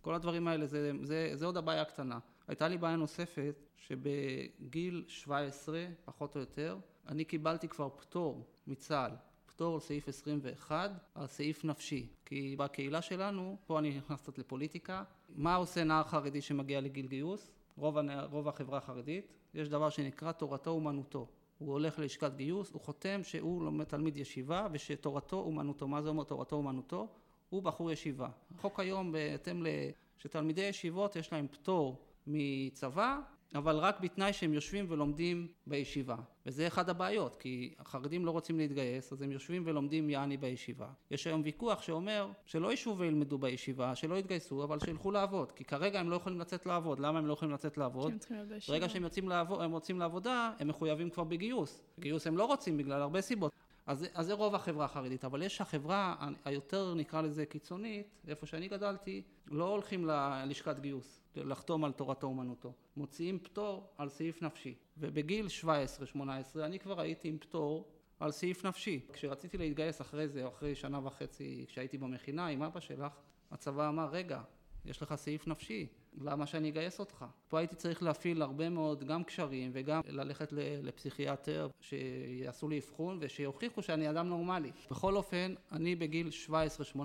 כל 0.00 0.14
הדברים 0.14 0.48
האלה, 0.48 0.66
זה, 0.66 0.92
זה, 1.02 1.30
זה 1.34 1.46
עוד 1.46 1.56
הבעיה 1.56 1.82
הקטנה. 1.82 2.18
הייתה 2.48 2.68
לי 2.68 2.78
בעיה 2.78 2.96
נוספת, 2.96 3.54
שבגיל 3.76 5.04
17, 5.08 5.86
פחות 6.04 6.34
או 6.34 6.40
יותר, 6.40 6.78
אני 7.08 7.24
קיבלתי 7.24 7.68
כבר 7.68 7.88
פטור 7.88 8.46
מצה"ל. 8.66 9.12
פטור 9.46 9.80
סעיף 9.80 10.08
21 10.08 10.90
על 11.14 11.26
סעיף 11.26 11.64
נפשי. 11.64 12.08
כי 12.32 12.56
בקהילה 12.58 13.02
שלנו, 13.02 13.56
פה 13.66 13.78
אני 13.78 13.98
נכנס 13.98 14.20
קצת 14.20 14.38
לפוליטיקה, 14.38 15.04
מה 15.34 15.54
עושה 15.54 15.84
נער 15.84 16.04
חרדי 16.04 16.40
שמגיע 16.40 16.80
לגיל 16.80 17.06
גיוס? 17.06 17.50
רוב, 17.76 17.98
הנער, 17.98 18.26
רוב 18.30 18.48
החברה 18.48 18.78
החרדית, 18.78 19.26
יש 19.54 19.68
דבר 19.68 19.90
שנקרא 19.90 20.32
תורתו 20.32 20.70
אומנותו. 20.70 21.26
הוא 21.58 21.72
הולך 21.72 21.98
ללשכת 21.98 22.32
גיוס, 22.36 22.72
הוא 22.72 22.80
חותם 22.80 23.20
שהוא 23.22 23.64
לומד 23.64 23.84
תלמיד 23.84 24.16
ישיבה 24.16 24.66
ושתורתו 24.72 25.36
אומנותו. 25.36 25.88
מה 25.88 26.02
זה 26.02 26.08
אומר 26.08 26.24
תורתו 26.24 26.56
אומנותו? 26.56 27.08
הוא 27.50 27.62
בחור 27.62 27.90
ישיבה. 27.90 28.28
החוק 28.58 28.80
היום 28.80 29.12
בהתאם 29.12 29.62
ל... 29.62 29.66
שתלמידי 30.18 30.60
ישיבות 30.60 31.16
יש 31.16 31.32
להם 31.32 31.46
פטור 31.48 31.96
מצבא 32.26 33.18
אבל 33.54 33.76
רק 33.76 34.00
בתנאי 34.00 34.32
שהם 34.32 34.52
יושבים 34.52 34.86
ולומדים 34.88 35.48
בישיבה. 35.66 36.16
וזה 36.46 36.66
אחד 36.66 36.88
הבעיות, 36.88 37.36
כי 37.36 37.74
החרדים 37.78 38.26
לא 38.26 38.30
רוצים 38.30 38.58
להתגייס, 38.58 39.12
אז 39.12 39.22
הם 39.22 39.32
יושבים 39.32 39.62
ולומדים 39.66 40.10
יעני 40.10 40.36
בישיבה. 40.36 40.86
יש 41.10 41.26
היום 41.26 41.42
ויכוח 41.44 41.82
שאומר 41.82 42.28
שלא 42.46 42.72
ישבו 42.72 42.98
וילמדו 42.98 43.38
בישיבה, 43.38 43.94
שלא 43.94 44.14
יתגייסו, 44.14 44.64
אבל 44.64 44.78
שילכו 44.80 45.10
לעבוד. 45.10 45.52
כי 45.52 45.64
כרגע 45.64 46.00
הם 46.00 46.10
לא 46.10 46.16
יכולים 46.16 46.40
לצאת 46.40 46.66
לעבוד. 46.66 47.00
למה 47.00 47.18
הם 47.18 47.26
לא 47.26 47.32
יכולים 47.32 47.54
לצאת 47.54 47.78
לעבוד? 47.78 48.12
ברגע 48.68 48.88
שהם 48.88 49.02
יוצאים 49.02 49.28
לעבוד, 49.28 49.60
הם 49.60 49.72
רוצים 49.72 49.98
לעבודה, 49.98 50.52
הם 50.58 50.68
מחויבים 50.68 51.10
כבר 51.10 51.24
בגיוס. 51.24 51.82
גיוס 52.00 52.26
הם 52.26 52.36
לא 52.36 52.44
רוצים 52.44 52.76
בגלל 52.76 53.02
הרבה 53.02 53.20
סיבות. 53.20 53.52
אז, 53.86 54.06
אז 54.14 54.26
זה 54.26 54.32
רוב 54.32 54.54
החברה 54.54 54.84
החרדית, 54.84 55.24
אבל 55.24 55.42
יש 55.42 55.60
החברה 55.60 56.28
היותר 56.44 56.94
נקרא 56.94 57.22
לזה 57.22 57.46
קיצונית, 57.46 58.20
איפה 58.28 58.46
שאני 58.46 58.68
גדלתי, 58.68 59.22
לא 59.46 59.68
הולכים 59.68 60.06
ללשכת 60.06 60.78
גיוס, 60.78 61.22
לחתום 61.36 61.84
על 61.84 61.92
תורתו 61.92 62.26
אומנותו, 62.26 62.72
מוציאים 62.96 63.38
פטור 63.38 63.92
על 63.98 64.08
סעיף 64.08 64.42
נפשי, 64.42 64.74
ובגיל 64.96 65.46
17-18 66.16 66.18
אני 66.56 66.78
כבר 66.78 67.00
הייתי 67.00 67.28
עם 67.28 67.38
פטור 67.38 67.88
על 68.20 68.30
סעיף 68.30 68.66
נפשי. 68.66 69.00
כשרציתי 69.12 69.58
להתגייס 69.58 70.00
אחרי 70.00 70.28
זה, 70.28 70.48
אחרי 70.48 70.74
שנה 70.74 71.06
וחצי 71.06 71.64
כשהייתי 71.68 71.98
במכינה 71.98 72.46
עם 72.46 72.62
אבא 72.62 72.80
שלך, 72.80 73.12
הצבא 73.50 73.88
אמר, 73.88 74.08
רגע, 74.10 74.42
יש 74.84 75.02
לך 75.02 75.14
סעיף 75.14 75.46
נפשי, 75.46 75.86
למה 76.20 76.46
שאני 76.46 76.68
אגייס 76.68 77.00
אותך? 77.00 77.24
פה 77.48 77.58
הייתי 77.58 77.76
צריך 77.76 78.02
להפעיל 78.02 78.42
הרבה 78.42 78.68
מאוד 78.68 79.04
גם 79.04 79.24
קשרים 79.24 79.70
וגם 79.74 80.00
ללכת 80.06 80.52
לפסיכיאטר 80.82 81.68
שיעשו 81.80 82.68
לי 82.68 82.78
אבחון 82.78 83.18
ושיוכיחו 83.20 83.82
שאני 83.82 84.10
אדם 84.10 84.28
נורמלי. 84.28 84.70
בכל 84.90 85.16
אופן, 85.16 85.54
אני 85.72 85.96
בגיל 85.96 86.28
17-18 86.96 86.98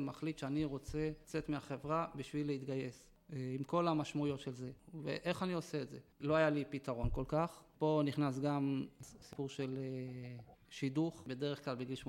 מחליט 0.00 0.38
שאני 0.38 0.64
רוצה 0.64 1.10
לצאת 1.22 1.48
מהחברה 1.48 2.06
בשביל 2.14 2.46
להתגייס. 2.46 3.06
אה, 3.32 3.54
עם 3.58 3.64
כל 3.64 3.88
המשמעויות 3.88 4.40
של 4.40 4.52
זה. 4.52 4.70
ואיך 5.02 5.42
אני 5.42 5.52
עושה 5.52 5.82
את 5.82 5.88
זה? 5.88 5.98
לא 6.20 6.34
היה 6.34 6.50
לי 6.50 6.64
פתרון 6.70 7.08
כל 7.12 7.24
כך. 7.28 7.62
פה 7.78 8.02
נכנס 8.04 8.38
גם 8.38 8.84
סיפור 9.02 9.48
של 9.48 9.76
אה, 9.78 10.42
שידוך. 10.70 11.22
בדרך 11.26 11.64
כלל 11.64 11.74
בגיל 11.74 11.96
18-19 12.04 12.08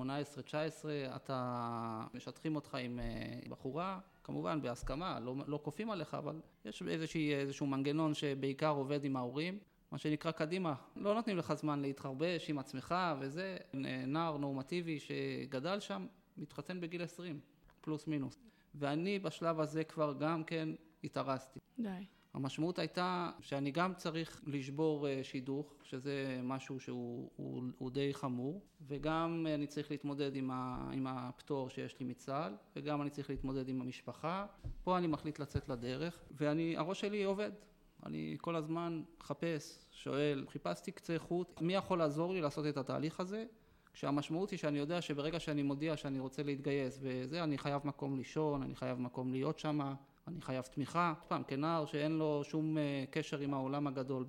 אתה, 1.15 2.03
משטחים 2.13 2.55
אותך 2.55 2.75
עם 2.75 2.99
אה, 2.99 3.49
בחורה, 3.49 3.99
כמובן 4.27 4.61
בהסכמה, 4.61 5.19
לא, 5.19 5.35
לא 5.47 5.59
כופים 5.63 5.91
עליך, 5.91 6.13
אבל 6.13 6.41
יש 6.65 6.83
איזושהי, 6.87 7.35
איזשהו 7.35 7.67
מנגנון 7.67 8.13
שבעיקר 8.13 8.69
עובד 8.69 9.03
עם 9.03 9.15
ההורים, 9.15 9.59
מה 9.91 9.97
שנקרא 9.97 10.31
קדימה. 10.31 10.73
לא 10.95 11.13
נותנים 11.13 11.37
לך 11.37 11.53
זמן 11.53 11.81
להתחרבש 11.81 12.49
עם 12.49 12.59
עצמך 12.59 12.95
וזה. 13.19 13.57
נער 14.07 14.37
נורמטיבי 14.37 14.99
שגדל 14.99 15.79
שם, 15.79 16.07
מתחתן 16.37 16.81
בגיל 16.81 17.03
20, 17.03 17.39
פלוס 17.81 18.07
מינוס. 18.07 18.39
ואני 18.75 19.19
בשלב 19.19 19.59
הזה 19.59 19.83
כבר 19.83 20.13
גם 20.19 20.43
כן 20.43 20.69
התארסתי. 21.03 21.59
די. 21.79 22.05
המשמעות 22.37 22.79
הייתה 22.79 23.31
שאני 23.39 23.71
גם 23.71 23.93
צריך 23.93 24.41
לשבור 24.47 25.07
אה, 25.07 25.19
שידוך, 25.23 25.73
שזה 25.83 26.39
משהו 26.43 26.79
שהוא 26.79 27.29
הוא, 27.35 27.63
הוא 27.77 27.91
די 27.91 28.13
חמור, 28.13 28.61
וגם 28.87 29.47
אני 29.55 29.67
צריך 29.67 29.91
להתמודד 29.91 30.35
עם, 30.35 30.51
ה, 30.51 30.89
עם 30.93 31.07
הפטור 31.07 31.69
שיש 31.69 31.99
לי 31.99 32.05
מצה"ל, 32.05 32.53
וגם 32.75 33.01
אני 33.01 33.09
צריך 33.09 33.29
להתמודד 33.29 33.69
עם 33.69 33.81
המשפחה. 33.81 34.45
פה 34.83 34.97
אני 34.97 35.07
מחליט 35.07 35.39
לצאת 35.39 35.69
לדרך, 35.69 36.19
והראש 36.31 37.01
שלי 37.01 37.23
עובד. 37.23 37.51
אני 38.05 38.37
כל 38.41 38.55
הזמן 38.55 39.03
מחפש, 39.19 39.85
שואל, 39.91 40.45
חיפשתי 40.49 40.91
קצה 40.91 41.19
חוט, 41.19 41.61
מי 41.61 41.73
יכול 41.73 41.99
לעזור 41.99 42.33
לי 42.33 42.41
לעשות 42.41 42.65
את 42.65 42.77
התהליך 42.77 43.19
הזה? 43.19 43.45
כשהמשמעות 43.93 44.49
היא 44.49 44.59
שאני 44.59 44.79
יודע 44.79 45.01
שברגע 45.01 45.39
שאני 45.39 45.63
מודיע 45.63 45.97
שאני 45.97 46.19
רוצה 46.19 46.43
להתגייס 46.43 46.99
וזה, 47.01 47.43
אני 47.43 47.57
חייב 47.57 47.81
מקום 47.87 48.17
לישון, 48.17 48.63
אני 48.63 48.75
חייב 48.75 48.99
מקום 48.99 49.31
להיות 49.31 49.59
שם, 49.59 49.93
אני 50.27 50.41
חייב 50.41 50.63
תמיכה. 50.63 51.13
פעם, 51.27 51.43
כנער 51.43 51.85
שאין 51.85 52.11
לו 52.11 52.41
שום 52.43 52.77
אה, 52.77 53.03
קשר 53.11 53.39
עם 53.39 53.53
העולם 53.53 53.87
הגדול 53.87 54.25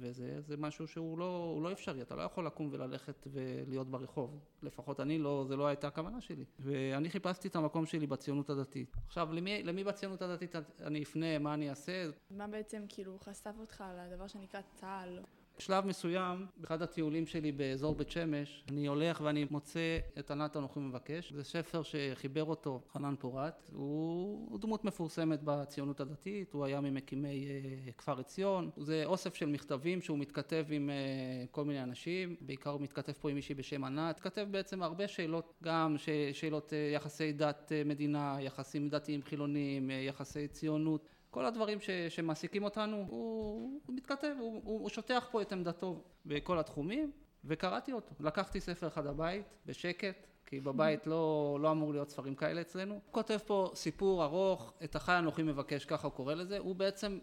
וזה, 0.00 0.40
זה 0.40 0.56
משהו 0.56 0.88
שהוא 0.88 1.18
לא, 1.18 1.60
לא 1.62 1.72
אפשרי. 1.72 2.02
אתה 2.02 2.16
לא 2.16 2.22
יכול 2.22 2.46
לקום 2.46 2.68
וללכת 2.72 3.26
ולהיות 3.32 3.90
ברחוב. 3.90 4.40
לפחות 4.62 5.00
אני 5.00 5.18
לא, 5.18 5.44
זה 5.48 5.56
לא 5.56 5.66
הייתה 5.66 5.88
הכוונה 5.88 6.20
שלי. 6.20 6.44
ואני 6.58 7.10
חיפשתי 7.10 7.48
את 7.48 7.56
המקום 7.56 7.86
שלי 7.86 8.06
בציונות 8.06 8.50
הדתית. 8.50 8.96
עכשיו, 9.06 9.32
למי, 9.32 9.62
למי 9.62 9.84
בציונות 9.84 10.22
הדתית 10.22 10.54
אני 10.80 11.02
אפנה, 11.02 11.38
מה 11.38 11.54
אני 11.54 11.70
אעשה? 11.70 12.10
מה 12.30 12.46
בעצם 12.46 12.84
כאילו 12.88 13.18
חשף 13.18 13.54
אותך 13.60 13.84
לדבר 13.96 14.26
שנקרא 14.26 14.60
צה"ל? 14.74 15.18
בשלב 15.58 15.86
מסוים, 15.86 16.46
באחד 16.56 16.82
הטיולים 16.82 17.26
שלי 17.26 17.52
באזור 17.52 17.94
בית 17.94 18.10
שמש, 18.10 18.64
אני 18.68 18.86
הולך 18.86 19.20
ואני 19.24 19.46
מוצא 19.50 19.98
את 20.18 20.30
ענת 20.30 20.56
אנוכי 20.56 20.80
מבקש. 20.80 21.32
זה 21.32 21.44
ספר 21.44 21.82
שחיבר 21.82 22.44
אותו 22.44 22.80
חנן 22.92 23.14
פורת. 23.18 23.70
הוא, 23.72 24.58
דמות 24.58 24.84
מפורסמת 24.84 25.40
בציונות 25.44 26.00
הדתית, 26.00 26.52
הוא 26.52 26.64
היה 26.64 26.80
ממקימי 26.80 27.46
uh, 27.46 27.92
כפר 27.98 28.20
עציון. 28.20 28.70
זה 28.76 29.02
אוסף 29.04 29.34
של 29.34 29.46
מכתבים 29.46 30.00
שהוא 30.00 30.18
מתכתב 30.18 30.66
עם 30.70 30.90
uh, 30.90 31.48
כל 31.50 31.64
מיני 31.64 31.82
אנשים, 31.82 32.36
בעיקר 32.40 32.70
הוא 32.70 32.80
מתכתב 32.80 33.12
פה 33.12 33.30
עם 33.30 33.34
מישהי 33.34 33.54
בשם 33.54 33.84
ענת. 33.84 34.16
מתכתב 34.16 34.46
בעצם 34.50 34.82
הרבה 34.82 35.08
שאלות, 35.08 35.54
גם 35.62 35.96
שאלות 36.32 36.70
uh, 36.72 36.94
יחסי 36.94 37.32
דת 37.32 37.72
מדינה, 37.84 38.36
יחסים 38.40 38.88
דתיים 38.88 39.22
חילוניים, 39.22 39.90
uh, 39.90 39.92
יחסי 39.92 40.48
ציונות. 40.48 41.08
כל 41.32 41.46
הדברים 41.46 41.80
ש, 41.80 41.90
שמעסיקים 41.90 42.64
אותנו, 42.64 42.96
הוא, 42.96 43.80
הוא 43.86 43.96
מתכתב, 43.96 44.34
הוא, 44.38 44.60
הוא, 44.64 44.80
הוא 44.80 44.88
שוטח 44.88 45.28
פה 45.30 45.42
את 45.42 45.52
עמדתו 45.52 46.02
בכל 46.26 46.58
התחומים, 46.58 47.10
וקראתי 47.44 47.92
אותו. 47.92 48.14
לקחתי 48.20 48.60
ספר 48.60 48.86
אחד 48.86 49.06
הבית, 49.06 49.44
בשקט, 49.66 50.26
כי 50.46 50.60
בבית 50.60 51.06
לא, 51.06 51.58
לא 51.60 51.70
אמור 51.70 51.92
להיות 51.92 52.10
ספרים 52.10 52.34
כאלה 52.34 52.60
אצלנו. 52.60 52.94
הוא 52.94 53.00
כותב 53.10 53.38
פה 53.46 53.70
סיפור 53.74 54.24
ארוך, 54.24 54.72
את 54.84 54.96
החי 54.96 55.18
אנוכי 55.18 55.42
מבקש, 55.42 55.84
ככה 55.84 56.06
הוא 56.06 56.14
קורא 56.14 56.34
לזה. 56.34 56.58
הוא 56.58 56.76
בעצם 56.76 57.18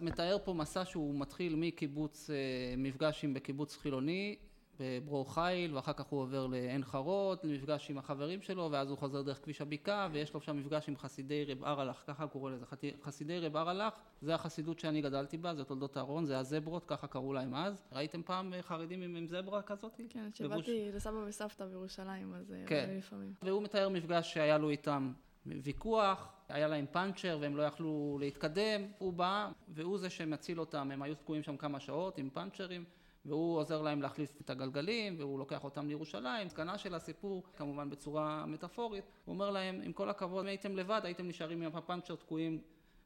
מתאר 0.00 0.36
פה 0.44 0.52
מסע 0.52 0.84
שהוא 0.84 1.20
מתחיל 1.20 1.56
מקיבוץ, 1.56 2.30
אה, 2.30 2.36
מפגש 2.76 3.24
עם 3.24 3.34
בקיבוץ 3.34 3.76
חילוני, 3.76 4.36
בברור 4.80 5.34
חיל, 5.34 5.74
ואחר 5.74 5.92
כך 5.92 6.06
הוא 6.06 6.20
עובר 6.20 6.46
לעין 6.46 6.84
חרוד, 6.84 7.38
למפגש 7.42 7.90
עם 7.90 7.98
החברים 7.98 8.42
שלו, 8.42 8.68
ואז 8.72 8.90
הוא 8.90 8.98
חוזר 8.98 9.22
דרך 9.22 9.42
כביש 9.42 9.60
הבקעה, 9.60 10.08
ויש 10.12 10.34
לו 10.34 10.40
שם 10.40 10.56
מפגש 10.56 10.88
עם 10.88 10.96
חסידי 10.96 11.44
רב 11.44 11.64
ארלך, 11.64 12.02
ככה 12.06 12.26
קורא 12.26 12.50
לזה, 12.50 12.64
חסידי 13.02 13.38
רב 13.38 13.56
ארלך, 13.56 13.94
זה 14.20 14.34
החסידות 14.34 14.78
שאני 14.78 15.02
גדלתי 15.02 15.36
בה, 15.36 15.54
זה 15.54 15.64
תולדות 15.64 15.96
אהרון, 15.96 16.24
זה 16.24 16.38
הזברות, 16.38 16.84
ככה 16.84 17.06
קראו 17.06 17.32
להם 17.32 17.54
אז. 17.54 17.82
ראיתם 17.92 18.22
פעם 18.22 18.52
חרדים 18.60 19.02
עם, 19.02 19.16
עם 19.16 19.26
זברה 19.26 19.62
כזאת? 19.62 20.00
כן, 20.08 20.28
שבאתי 20.34 20.90
לסבא 20.92 21.18
וסבתא 21.26 21.66
בירושלים, 21.66 22.34
אז 22.34 22.52
אה, 22.52 22.64
כן. 22.66 22.90
לפעמים. 22.98 23.32
והוא 23.42 23.62
מתאר 23.62 23.88
מפגש 23.88 24.34
שהיה 24.34 24.58
לו 24.58 24.70
איתם 24.70 25.12
ויכוח, 25.46 26.32
היה 26.48 26.68
להם 26.68 26.86
פאנצ'ר 26.92 27.38
והם 27.40 27.56
לא 27.56 27.62
יכלו 27.62 28.18
להתקדם, 28.20 28.82
הוא 28.98 29.12
בא 29.12 29.50
והוא 29.68 29.98
זה 29.98 30.10
שמציל 30.10 30.60
אותם, 30.60 30.90
הם 30.90 31.02
היו 31.02 31.14
תקועים 31.14 31.42
שם 31.42 31.56
כמה 31.56 31.80
שעות 31.80 32.18
עם 32.18 32.30
פאנצ'רים 32.30 32.84
והוא 33.24 33.58
עוזר 33.58 33.82
להם 33.82 34.02
להחליף 34.02 34.40
את 34.40 34.50
הגלגלים 34.50 35.14
והוא 35.18 35.38
לוקח 35.38 35.64
אותם 35.64 35.88
לירושלים. 35.88 36.48
סכנה 36.48 36.78
של 36.78 36.94
הסיפור, 36.94 37.42
כמובן 37.56 37.90
בצורה 37.90 38.46
מטאפורית, 38.46 39.04
הוא 39.24 39.32
אומר 39.32 39.50
להם, 39.50 39.80
עם 39.84 39.92
כל 39.92 40.10
הכבוד, 40.10 40.40
אם 40.40 40.46
הייתם 40.46 40.76
לבד 40.76 41.00
הייתם 41.04 41.28
נשארים 41.28 41.62
עם 41.62 41.76
הפאנצ'ר 41.76 42.14
תקועים 42.14 42.60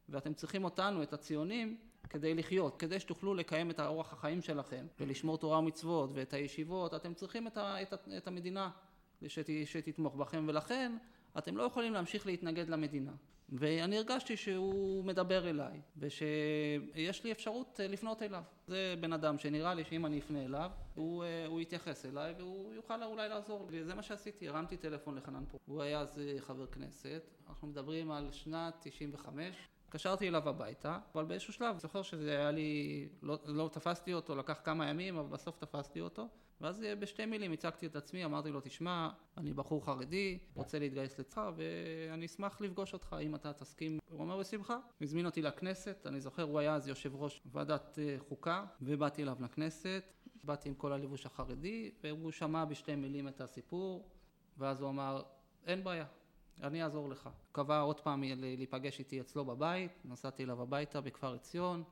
ואתם 0.08 0.34
צריכים 0.34 0.64
אותנו, 0.64 1.02
את 1.02 1.12
הציונים, 1.12 1.76
כדי 2.08 2.34
לחיות, 2.34 2.76
כדי 2.76 3.00
שתוכלו 3.00 3.34
לקיים 3.34 3.70
את 3.70 3.78
האורח 3.78 4.12
החיים 4.12 4.42
שלכם 4.42 4.86
ולשמור 5.00 5.38
תורה 5.38 5.58
ומצוות 5.58 6.10
ואת 6.14 6.34
הישיבות, 6.34 6.94
אתם 6.94 7.14
צריכים 7.14 7.46
את, 7.46 7.56
ה, 7.56 7.82
את, 7.82 7.94
את 8.16 8.28
המדינה 8.28 8.70
שת, 9.26 9.46
שתתמוך 9.64 10.14
בכם 10.14 10.44
ולכן 10.48 10.92
אתם 11.38 11.56
לא 11.56 11.62
יכולים 11.62 11.92
להמשיך 11.92 12.26
להתנגד 12.26 12.68
למדינה. 12.68 13.12
ואני 13.48 13.96
הרגשתי 13.96 14.36
שהוא 14.36 15.04
מדבר 15.04 15.50
אליי, 15.50 15.80
ושיש 15.96 17.24
לי 17.24 17.32
אפשרות 17.32 17.80
אה, 17.80 17.88
לפנות 17.88 18.22
אליו. 18.22 18.42
זה 18.66 18.94
בן 19.00 19.12
אדם 19.12 19.38
שנראה 19.38 19.74
לי 19.74 19.84
שאם 19.84 20.06
אני 20.06 20.18
אפנה 20.18 20.44
אליו, 20.44 20.70
הוא, 20.94 21.24
אה, 21.24 21.46
הוא 21.46 21.60
יתייחס 21.60 22.06
אליי 22.06 22.34
והוא 22.38 22.74
יוכל 22.74 23.02
אולי 23.02 23.28
לעזור 23.28 23.68
לי. 23.70 23.82
וזה 23.82 23.94
מה 23.94 24.02
שעשיתי, 24.02 24.48
הרמתי 24.48 24.76
טלפון 24.76 25.14
לחנן 25.14 25.44
פה. 25.48 25.58
הוא 25.66 25.82
היה 25.82 26.00
אז 26.00 26.18
אה, 26.18 26.40
חבר 26.40 26.66
כנסת, 26.66 27.22
אנחנו 27.48 27.68
מדברים 27.68 28.10
על 28.10 28.32
שנת 28.32 28.74
95. 28.80 29.68
התקשרתי 29.84 30.28
אליו 30.28 30.48
הביתה, 30.48 30.98
אבל 31.14 31.24
באיזשהו 31.24 31.52
שלב, 31.52 31.78
זוכר 31.78 32.02
שזה 32.02 32.30
היה 32.30 32.50
לי, 32.50 33.08
לא, 33.22 33.38
לא 33.44 33.70
תפסתי 33.72 34.14
אותו, 34.14 34.36
לקח 34.36 34.60
כמה 34.64 34.88
ימים, 34.90 35.16
אבל 35.16 35.28
בסוף 35.28 35.56
תפסתי 35.58 36.00
אותו. 36.00 36.28
ואז 36.64 36.82
אה, 36.82 36.96
בשתי 36.96 37.26
מילים 37.26 37.52
הצגתי 37.52 37.86
את 37.86 37.96
עצמי, 37.96 38.24
אמרתי 38.24 38.50
לו, 38.50 38.60
תשמע, 38.60 39.08
אני 39.36 39.52
בחור 39.52 39.84
חרדי, 39.84 40.38
רוצה 40.54 40.78
להתגייס 40.78 41.18
לצה"ל, 41.18 41.52
ואני 41.56 42.26
אשמח 42.26 42.60
לפגוש 42.60 42.92
אותך 42.92 43.16
אם 43.22 43.34
אתה 43.34 43.52
תסכים. 43.52 43.98
הוא 44.10 44.20
אומר, 44.20 44.38
בשמחה. 44.38 44.78
הזמין 45.00 45.26
אותי 45.26 45.42
לכנסת, 45.42 46.06
אני 46.06 46.20
זוכר, 46.20 46.42
הוא 46.42 46.58
היה 46.58 46.74
אז 46.74 46.88
יושב 46.88 47.14
ראש 47.14 47.42
ועדת 47.46 47.98
אה, 47.98 48.16
חוקה, 48.28 48.64
ובאתי 48.82 49.22
אליו 49.22 49.36
לכנסת, 49.40 50.04
באתי 50.44 50.68
עם 50.68 50.74
כל 50.74 50.92
הלבוש 50.92 51.26
החרדי, 51.26 51.90
והוא 52.02 52.30
שמע 52.30 52.64
בשתי 52.64 52.94
מילים 52.94 53.28
את 53.28 53.40
הסיפור, 53.40 54.08
ואז 54.58 54.80
הוא 54.80 54.90
אמר, 54.90 55.22
אין 55.66 55.84
בעיה, 55.84 56.06
אני 56.62 56.82
אעזור 56.82 57.08
לך. 57.08 57.28
קבע 57.52 57.80
עוד 57.80 58.00
פעם 58.00 58.22
להיפגש 58.36 58.98
איתי 58.98 59.20
אצלו 59.20 59.44
בבית, 59.44 59.92
נסעתי 60.04 60.44
אליו 60.44 60.62
הביתה 60.62 61.00
בכפר 61.00 61.34
עציון. 61.34 61.84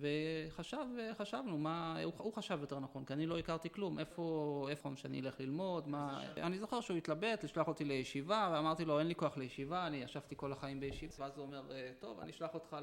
וחשב, 0.00 0.86
חשבנו, 1.18 1.58
מה, 1.58 2.00
הוא, 2.04 2.12
הוא 2.16 2.32
חשב 2.32 2.58
יותר 2.60 2.78
נכון, 2.78 3.04
כי 3.04 3.12
אני 3.12 3.26
לא 3.26 3.38
הכרתי 3.38 3.70
כלום, 3.70 3.98
איפה, 3.98 4.66
איפה 4.70 4.90
שאני 4.96 5.20
אלך 5.20 5.40
ללמוד, 5.40 5.88
מה, 5.88 6.22
אני 6.36 6.58
זוכר 6.58 6.80
שהוא 6.80 6.96
התלבט 6.96 7.44
לשלוח 7.44 7.68
אותי 7.68 7.84
לישיבה, 7.84 8.50
ואמרתי 8.52 8.84
לו, 8.84 8.98
אין 8.98 9.06
לי 9.06 9.14
כוח 9.14 9.36
לישיבה, 9.36 9.86
אני 9.86 9.96
ישבתי 9.96 10.34
כל 10.36 10.52
החיים 10.52 10.80
בישיבה, 10.80 11.14
ואז 11.18 11.36
הוא 11.36 11.46
אומר, 11.46 11.72
אה, 11.72 11.92
טוב, 11.98 12.20
אני 12.20 12.30
אשלח 12.30 12.54
אותך 12.54 12.76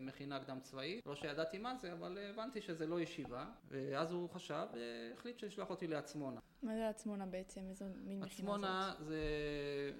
למכינה 0.00 0.40
קדם 0.40 0.60
צבאית, 0.60 1.06
לא 1.06 1.14
שידעתי 1.14 1.58
מה 1.58 1.76
זה, 1.76 1.92
אבל 1.92 2.18
הבנתי 2.30 2.60
שזה 2.60 2.86
לא 2.86 3.00
ישיבה, 3.00 3.44
ואז 3.68 4.12
הוא 4.12 4.30
חשב, 4.30 4.66
והחליט 4.72 5.38
שישלח 5.38 5.70
אותי 5.70 5.86
לעצמונה. 5.86 6.40
מה 6.62 6.74
זה 6.74 6.88
עצמונה 6.88 7.26
בעצם? 7.26 7.60
איזו 7.68 7.84
מין 7.84 8.20
מכינה 8.20 8.26
זאת? 8.26 8.32
עצמונה 8.32 8.94
זה, 8.98 9.22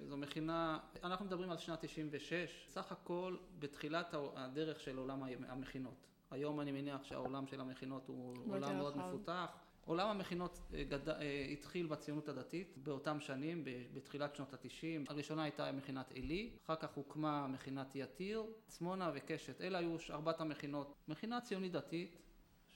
זו 0.03 0.17
מכינה, 0.17 0.79
אנחנו 1.03 1.25
מדברים 1.25 1.51
על 1.51 1.57
שנת 1.57 1.79
96, 1.85 2.65
סך 2.69 2.91
הכל 2.91 3.37
בתחילת 3.59 4.13
הדרך 4.35 4.79
של 4.79 4.97
עולם 4.97 5.23
המכינות. 5.47 6.09
היום 6.31 6.59
אני 6.59 6.71
מניח 6.71 7.03
שהעולם 7.03 7.47
של 7.47 7.61
המכינות 7.61 8.07
הוא 8.07 8.35
עולם 8.49 8.77
מאוד 8.77 8.97
מפותח. 8.97 9.57
עולם 9.85 10.07
המכינות 10.07 10.59
אה, 10.73 10.83
גד... 10.83 11.09
אה, 11.09 11.47
התחיל 11.51 11.87
בציונות 11.87 12.29
הדתית 12.29 12.77
באותם 12.77 13.19
שנים, 13.19 13.63
בתחילת 13.93 14.35
שנות 14.35 14.53
התשעים. 14.53 15.05
הראשונה 15.09 15.43
הייתה 15.43 15.71
מכינת 15.71 16.11
עלי, 16.11 16.49
אחר 16.65 16.75
כך 16.75 16.93
הוקמה 16.93 17.47
מכינת 17.47 17.95
יתיר, 17.95 18.43
צמונה 18.67 19.11
וקשת. 19.13 19.61
אלה 19.61 19.77
היו 19.77 19.95
ארבעת 20.09 20.41
המכינות. 20.41 20.93
מכינה 21.07 21.41
ציונית 21.41 21.71
דתית 21.71 22.17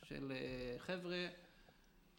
של 0.03 0.31
אה, 0.31 0.79
חבר'ה 0.79 1.27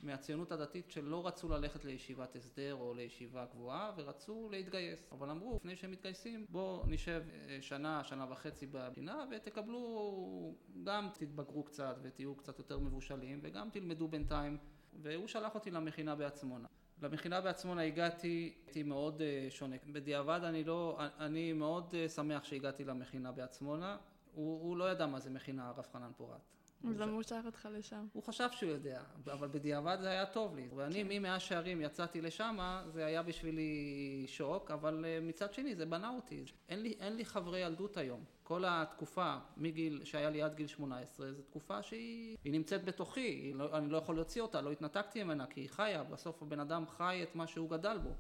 מהציונות 0.00 0.52
הדתית 0.52 0.90
שלא 0.90 1.26
רצו 1.26 1.48
ללכת 1.48 1.84
לישיבת 1.84 2.36
הסדר 2.36 2.74
או 2.74 2.94
לישיבה 2.94 3.46
גבוהה 3.52 3.92
ורצו 3.96 4.48
להתגייס. 4.50 5.08
אבל 5.12 5.30
אמרו, 5.30 5.56
לפני 5.56 5.76
שהם 5.76 5.90
מתגייסים, 5.90 6.46
בואו 6.48 6.84
נשב 6.86 7.22
אה, 7.48 7.58
שנה, 7.60 8.04
שנה 8.04 8.26
וחצי 8.30 8.66
במדינה 8.66 9.24
ותקבלו, 9.30 10.54
גם 10.84 11.08
תתבגרו 11.12 11.64
קצת 11.64 11.96
ותהיו 12.02 12.34
קצת 12.36 12.58
יותר 12.58 12.78
מבושלים 12.78 13.40
וגם 13.42 13.70
תלמדו 13.70 14.08
בינתיים. 14.08 14.58
והוא 15.02 15.28
שלח 15.28 15.54
אותי 15.54 15.70
למכינה 15.70 16.14
בעצמונה. 16.14 16.68
למכינה 17.02 17.40
בעצמונה 17.40 17.82
הגעתי, 17.82 18.54
הייתי 18.66 18.82
מאוד 18.82 19.22
אה, 19.22 19.46
שונה. 19.50 19.76
בדיעבד 19.92 20.40
אני 20.44 20.64
לא, 20.64 20.98
אני 21.18 21.52
מאוד 21.52 21.94
אה, 21.94 22.08
שמח 22.08 22.44
שהגעתי 22.44 22.84
למכינה 22.84 23.32
בעצמונה. 23.32 23.96
הוא, 24.34 24.60
הוא 24.62 24.76
לא 24.76 24.90
ידע 24.90 25.06
מה 25.06 25.20
זה 25.20 25.30
מכינה 25.30 25.68
הרב 25.68 25.86
חנן 25.92 26.10
פורת. 26.16 26.40
אז 26.88 27.00
למה 27.00 27.12
הוא 27.12 27.22
שלח 27.22 27.46
אותך 27.46 27.68
לשם? 27.72 28.06
הוא 28.12 28.22
חשב 28.22 28.48
שהוא 28.52 28.70
יודע, 28.70 29.02
אבל 29.32 29.48
בדיעבד 29.48 29.98
זה 30.00 30.08
היה 30.08 30.26
טוב 30.26 30.56
לי. 30.56 30.68
ואני 30.76 31.04
כן. 31.04 31.08
ממאה 31.08 31.40
שערים 31.40 31.80
יצאתי 31.80 32.20
לשם, 32.20 32.58
זה 32.92 33.06
היה 33.06 33.22
בשבילי 33.22 34.24
שוק, 34.26 34.70
אבל 34.70 35.04
אה, 35.08 35.18
מצד 35.22 35.54
שני 35.54 35.74
זה 35.74 35.86
בנה 35.86 36.08
אותי. 36.08 36.44
אין 36.68 36.82
לי, 36.82 36.94
אין 37.00 37.16
לי 37.16 37.24
חברי 37.24 37.58
ילדות 37.58 37.96
היום. 37.96 38.24
כל 38.42 38.64
התקופה 38.66 39.36
מגיל 39.56 40.00
שהיה 40.04 40.30
לי 40.30 40.42
עד 40.42 40.54
גיל 40.54 40.66
18, 40.66 41.32
זו 41.32 41.42
תקופה 41.42 41.82
שהיא 41.82 42.36
נמצאת 42.44 42.84
בתוכי, 42.84 43.52
לא, 43.54 43.78
אני 43.78 43.90
לא 43.90 43.98
יכול 43.98 44.14
להוציא 44.14 44.42
אותה, 44.42 44.60
לא 44.60 44.72
התנתקתי 44.72 45.22
ממנה 45.22 45.46
כי 45.46 45.60
היא 45.60 45.68
חיה, 45.70 46.04
בסוף 46.04 46.42
הבן 46.42 46.60
אדם 46.60 46.84
חי 46.86 47.20
את 47.22 47.36
מה 47.36 47.46
שהוא 47.46 47.70
גדל 47.70 47.98
בו. 47.98 48.10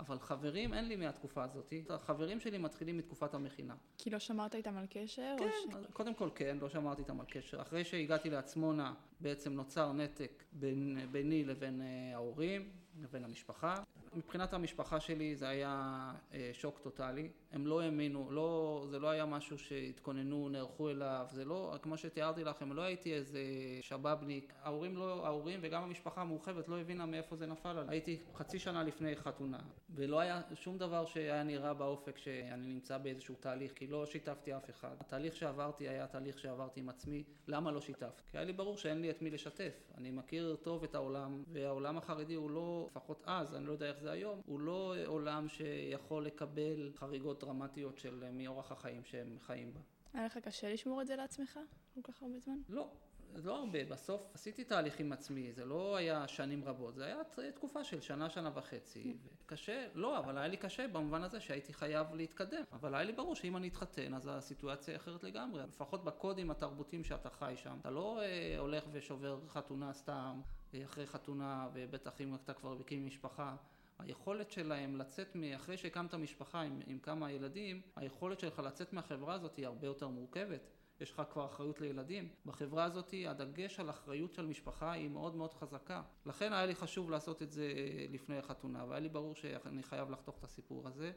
אבל 0.00 0.18
חברים 0.18 0.74
אין 0.74 0.88
לי 0.88 0.96
מהתקופה 0.96 1.44
הזאת. 1.44 1.72
החברים 1.90 2.40
שלי 2.40 2.58
מתחילים 2.58 2.98
מתקופת 2.98 3.34
המכינה. 3.34 3.74
כי 3.98 4.10
לא 4.10 4.18
שמרת 4.18 4.54
איתם 4.54 4.76
על 4.76 4.86
קשר? 4.90 5.36
כן, 5.38 5.48
ש... 5.50 5.74
קודם 5.92 6.14
כל 6.14 6.28
כן, 6.34 6.58
לא 6.60 6.68
שמרתי 6.68 7.02
איתם 7.02 7.20
על 7.20 7.26
קשר. 7.26 7.62
אחרי 7.62 7.84
שהגעתי 7.84 8.30
לעצמונה, 8.30 8.94
בעצם 9.20 9.52
נוצר 9.52 9.92
נתק 9.92 10.44
בין, 10.52 10.98
ביני 11.12 11.44
לבין 11.44 11.82
אה, 11.82 12.14
ההורים, 12.14 12.70
לבין 13.02 13.24
המשפחה. 13.24 13.82
מבחינת 14.16 14.54
המשפחה 14.54 15.00
שלי 15.00 15.36
זה 15.36 15.48
היה 15.48 16.12
אה, 16.34 16.50
שוק 16.52 16.78
טוטאלי. 16.78 17.28
הם 17.52 17.66
לא 17.66 17.80
האמינו, 17.80 18.30
לא, 18.30 18.84
זה 18.90 18.98
לא 18.98 19.08
היה 19.08 19.26
משהו 19.26 19.58
שהתכוננו, 19.58 20.48
נערכו 20.48 20.90
אליו, 20.90 21.26
זה 21.30 21.44
לא, 21.44 21.74
כמו 21.82 21.98
שתיארתי 21.98 22.44
לכם, 22.44 22.72
לא 22.72 22.82
הייתי 22.82 23.14
איזה 23.14 23.40
שבאבניק. 23.80 24.52
ההורים, 24.62 24.96
לא, 24.96 25.26
ההורים 25.26 25.60
וגם 25.62 25.82
המשפחה 25.82 26.20
המורחבת 26.20 26.68
לא 26.68 26.80
הבינה 26.80 27.06
מאיפה 27.06 27.36
זה 27.36 27.46
נפל 27.46 27.68
עליי. 27.68 27.86
הייתי 27.88 28.18
חצי 28.34 28.58
שנה 28.58 28.82
לפני 28.82 29.16
חתונה, 29.16 29.58
ולא 29.94 30.20
היה 30.20 30.42
שום 30.54 30.78
דבר 30.78 31.06
שהיה 31.06 31.42
נראה 31.42 31.74
באופק 31.74 32.18
שאני 32.18 32.66
נמצא 32.66 32.98
באיזשהו 32.98 33.34
תהליך, 33.40 33.72
כי 33.72 33.86
לא 33.86 34.06
שיתפתי 34.06 34.56
אף 34.56 34.70
אחד. 34.70 34.96
התהליך 35.00 35.36
שעברתי 35.36 35.88
היה 35.88 36.06
תהליך 36.06 36.38
שעברתי 36.38 36.80
עם 36.80 36.88
עצמי. 36.88 37.24
למה 37.48 37.70
לא 37.70 37.80
שיתפתי? 37.80 38.22
כי 38.30 38.36
היה 38.36 38.46
לי 38.46 38.52
ברור 38.52 38.76
שאין 38.76 39.00
לי 39.00 39.10
את 39.10 39.22
מי 39.22 39.30
לשתף. 39.30 39.92
אני 39.98 40.10
מכיר 40.10 40.56
טוב 40.62 40.84
את 40.84 40.94
העולם, 40.94 41.42
והעולם 41.52 41.98
החרדי 41.98 42.34
הוא 42.34 42.50
לא, 42.50 42.88
לפחות 42.90 43.22
אז, 43.26 43.54
אני 43.54 43.66
לא 43.66 43.72
יודע 43.72 43.86
איך 43.86 43.98
זה 44.00 44.03
היום, 44.08 44.40
הוא 44.46 44.60
לא 44.60 44.94
עולם 45.06 45.48
שיכול 45.48 46.24
לקבל 46.26 46.92
חריגות 46.94 47.40
דרמטיות 47.40 47.98
של 47.98 48.24
מאורח 48.32 48.72
החיים 48.72 49.04
שהם 49.04 49.36
חיים 49.40 49.74
בה. 49.74 49.80
היה 50.14 50.26
לך 50.26 50.38
קשה 50.38 50.72
לשמור 50.72 51.02
את 51.02 51.06
זה 51.06 51.16
לעצמך 51.16 51.58
כל 51.94 52.00
כך 52.02 52.22
הרבה 52.22 52.38
זמן? 52.38 52.58
לא, 52.68 52.90
לא 53.34 53.56
הרבה. 53.56 53.84
בסוף 53.84 54.30
עשיתי 54.34 54.64
תהליך 54.64 55.00
עם 55.00 55.12
עצמי, 55.12 55.52
זה 55.52 55.64
לא 55.64 55.96
היה 55.96 56.28
שנים 56.28 56.64
רבות, 56.64 56.94
זה 56.94 57.04
היה 57.04 57.18
תקופה 57.54 57.84
של 57.84 58.00
שנה, 58.00 58.30
שנה 58.30 58.50
וחצי. 58.54 59.16
קשה, 59.46 59.86
לא, 59.94 60.18
אבל 60.18 60.38
היה 60.38 60.48
לי 60.48 60.56
קשה 60.56 60.88
במובן 60.88 61.22
הזה 61.22 61.40
שהייתי 61.40 61.72
חייב 61.72 62.14
להתקדם. 62.14 62.62
אבל 62.72 62.94
היה 62.94 63.04
לי 63.04 63.12
ברור 63.12 63.34
שאם 63.34 63.56
אני 63.56 63.68
אתחתן, 63.68 64.14
אז 64.14 64.28
הסיטואציה 64.32 64.94
היא 64.94 65.00
אחרת 65.00 65.24
לגמרי. 65.24 65.62
לפחות 65.62 66.04
בקודים 66.04 66.50
התרבותיים 66.50 67.04
שאתה 67.04 67.30
חי 67.30 67.54
שם. 67.56 67.76
אתה 67.80 67.90
לא 67.90 68.20
אה, 68.22 68.58
הולך 68.58 68.84
ושובר 68.92 69.40
חתונה 69.48 69.92
סתם, 69.92 70.40
אה, 70.74 70.84
אחרי 70.84 71.06
חתונה, 71.06 71.68
ובטח 71.74 72.20
אם 72.20 72.34
אתה 72.34 72.54
כבר 72.54 72.74
מקים 72.74 73.06
משפחה. 73.06 73.56
היכולת 73.98 74.50
שלהם 74.50 74.96
לצאת, 74.96 75.36
אחרי 75.56 75.76
שהקמת 75.76 76.14
משפחה 76.14 76.60
עם, 76.60 76.80
עם 76.86 76.98
כמה 76.98 77.32
ילדים, 77.32 77.80
היכולת 77.96 78.40
שלך 78.40 78.58
לצאת 78.58 78.92
מהחברה 78.92 79.34
הזאת 79.34 79.56
היא 79.56 79.66
הרבה 79.66 79.86
יותר 79.86 80.08
מורכבת. 80.08 80.60
יש 81.00 81.10
לך 81.10 81.22
כבר 81.30 81.44
אחריות 81.44 81.80
לילדים. 81.80 82.28
בחברה 82.46 82.84
הזאת 82.84 83.14
הדגש 83.28 83.80
על 83.80 83.90
אחריות 83.90 84.34
של 84.34 84.46
משפחה 84.46 84.92
היא 84.92 85.08
מאוד 85.08 85.34
מאוד 85.36 85.54
חזקה. 85.54 86.02
לכן 86.26 86.52
היה 86.52 86.66
לי 86.66 86.74
חשוב 86.74 87.10
לעשות 87.10 87.42
את 87.42 87.50
זה 87.50 87.72
לפני 88.10 88.38
החתונה, 88.38 88.84
והיה 88.88 89.00
לי 89.00 89.08
ברור 89.08 89.34
שאני 89.34 89.82
חייב 89.82 90.10
לחתוך 90.10 90.38
את 90.38 90.44
הסיפור 90.44 90.88
הזה, 90.88 91.12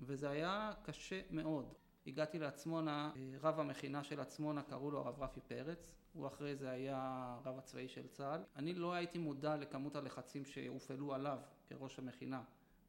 וזה 0.00 0.30
היה 0.30 0.72
קשה 0.82 1.20
מאוד. 1.30 1.72
הגעתי 2.06 2.38
לעצמונה, 2.38 3.12
רב 3.40 3.60
המכינה 3.60 4.04
של 4.04 4.20
עצמונה 4.20 4.62
קראו 4.62 4.90
לו 4.90 4.98
הרב 4.98 5.22
רפי 5.22 5.40
פרץ, 5.40 5.92
הוא 6.12 6.26
אחרי 6.26 6.56
זה 6.56 6.70
היה 6.70 7.36
הרב 7.44 7.58
הצבאי 7.58 7.88
של 7.88 8.06
צה"ל. 8.08 8.40
אני 8.56 8.74
לא 8.74 8.92
הייתי 8.92 9.18
מודע 9.18 9.56
לכמות 9.56 9.96
הלחצים 9.96 10.44
שהופעלו 10.44 11.14
עליו 11.14 11.38
כראש 11.68 11.98
המכינה. 11.98 12.42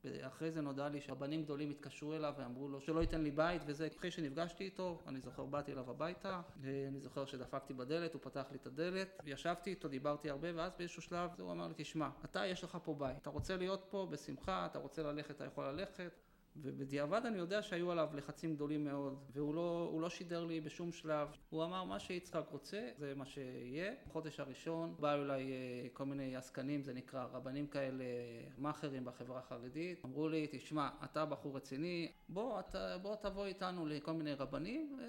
ואחרי 0.04 0.52
זה 0.52 0.62
נודע 0.62 0.90
לי 0.90 1.02
שרבנים 1.02 1.44
גדולים 1.44 1.70
התקשרו 1.70 2.14
אליו 2.14 2.34
ואמרו 2.38 2.68
לו 2.68 2.82
שלא 2.82 3.02
ייתן 3.02 3.22
לי 3.22 3.32
בית 3.32 3.62
וזה. 3.66 3.88
אחרי 3.98 4.12
שנפגשתי 4.12 4.64
איתו, 4.64 5.02
אני 5.08 5.22
זוכר, 5.22 5.46
באתי 5.46 5.72
אליו 5.72 5.90
הביתה, 5.90 6.42
אני 6.64 7.00
זוכר 7.00 7.26
שדפקתי 7.26 7.74
בדלת, 7.74 8.14
הוא 8.14 8.22
פתח 8.22 8.46
לי 8.52 8.58
את 8.58 8.68
הדלת, 8.68 9.22
ישבתי 9.26 9.70
איתו, 9.70 9.88
דיברתי 9.88 10.30
הרבה, 10.30 10.48
ואז 10.56 10.72
באיזשהו 10.78 11.02
שלב 11.02 11.30
הוא 11.40 11.52
אמר 11.52 11.68
לי, 11.68 11.74
תשמע, 11.78 12.10
אתה 12.26 12.46
יש 12.46 12.64
לך 12.64 12.78
פה 12.84 12.94
בית, 12.94 13.18
אתה 13.18 13.30
רוצה 13.30 13.58
להיות 13.58 13.86
פה 13.90 14.08
בשמחה, 14.12 14.66
אתה 14.66 14.80
רוצה 14.80 15.04
ללכת, 15.04 15.32
אתה 15.32 15.46
יכול 15.46 15.66
ללכת. 15.66 16.27
ובדיעבד 16.62 17.26
אני 17.26 17.38
יודע 17.38 17.62
שהיו 17.62 17.92
עליו 17.92 18.10
לחצים 18.14 18.56
גדולים 18.56 18.86
מאוד, 18.86 19.18
והוא 19.34 19.56
לא, 19.56 19.98
לא 20.02 20.10
שידר 20.10 20.46
לי 20.46 20.62
בשום 20.62 20.92
שלב. 20.92 21.28
הוא 21.50 21.64
אמר, 21.64 21.84
מה 21.84 22.00
שיצחק 22.00 22.44
רוצה, 22.52 22.90
זה 22.98 23.14
מה 23.16 23.26
שיהיה. 23.26 23.94
בחודש 24.08 24.40
הראשון 24.40 24.96
באו 25.00 25.22
אליי 25.22 25.52
אה, 25.52 25.88
כל 25.94 26.06
מיני 26.06 26.36
עסקנים, 26.36 26.84
זה 26.84 26.94
נקרא, 26.94 27.26
רבנים 27.34 27.68
כאלה, 27.68 28.04
מאכערים 28.58 29.06
בחברה 29.06 29.40
החרדית. 29.40 30.06
אמרו 30.06 30.30
לי, 30.30 30.48
תשמע, 30.52 30.90
אתה 31.04 31.26
בחור 31.26 31.56
רציני, 31.56 32.12
בוא, 32.30 32.60
אתה, 32.60 32.98
בוא 33.02 33.16
תבוא 33.16 33.46
איתנו 33.46 33.86
לכל 33.86 34.14
מיני 34.14 34.34
רבנים, 34.34 35.00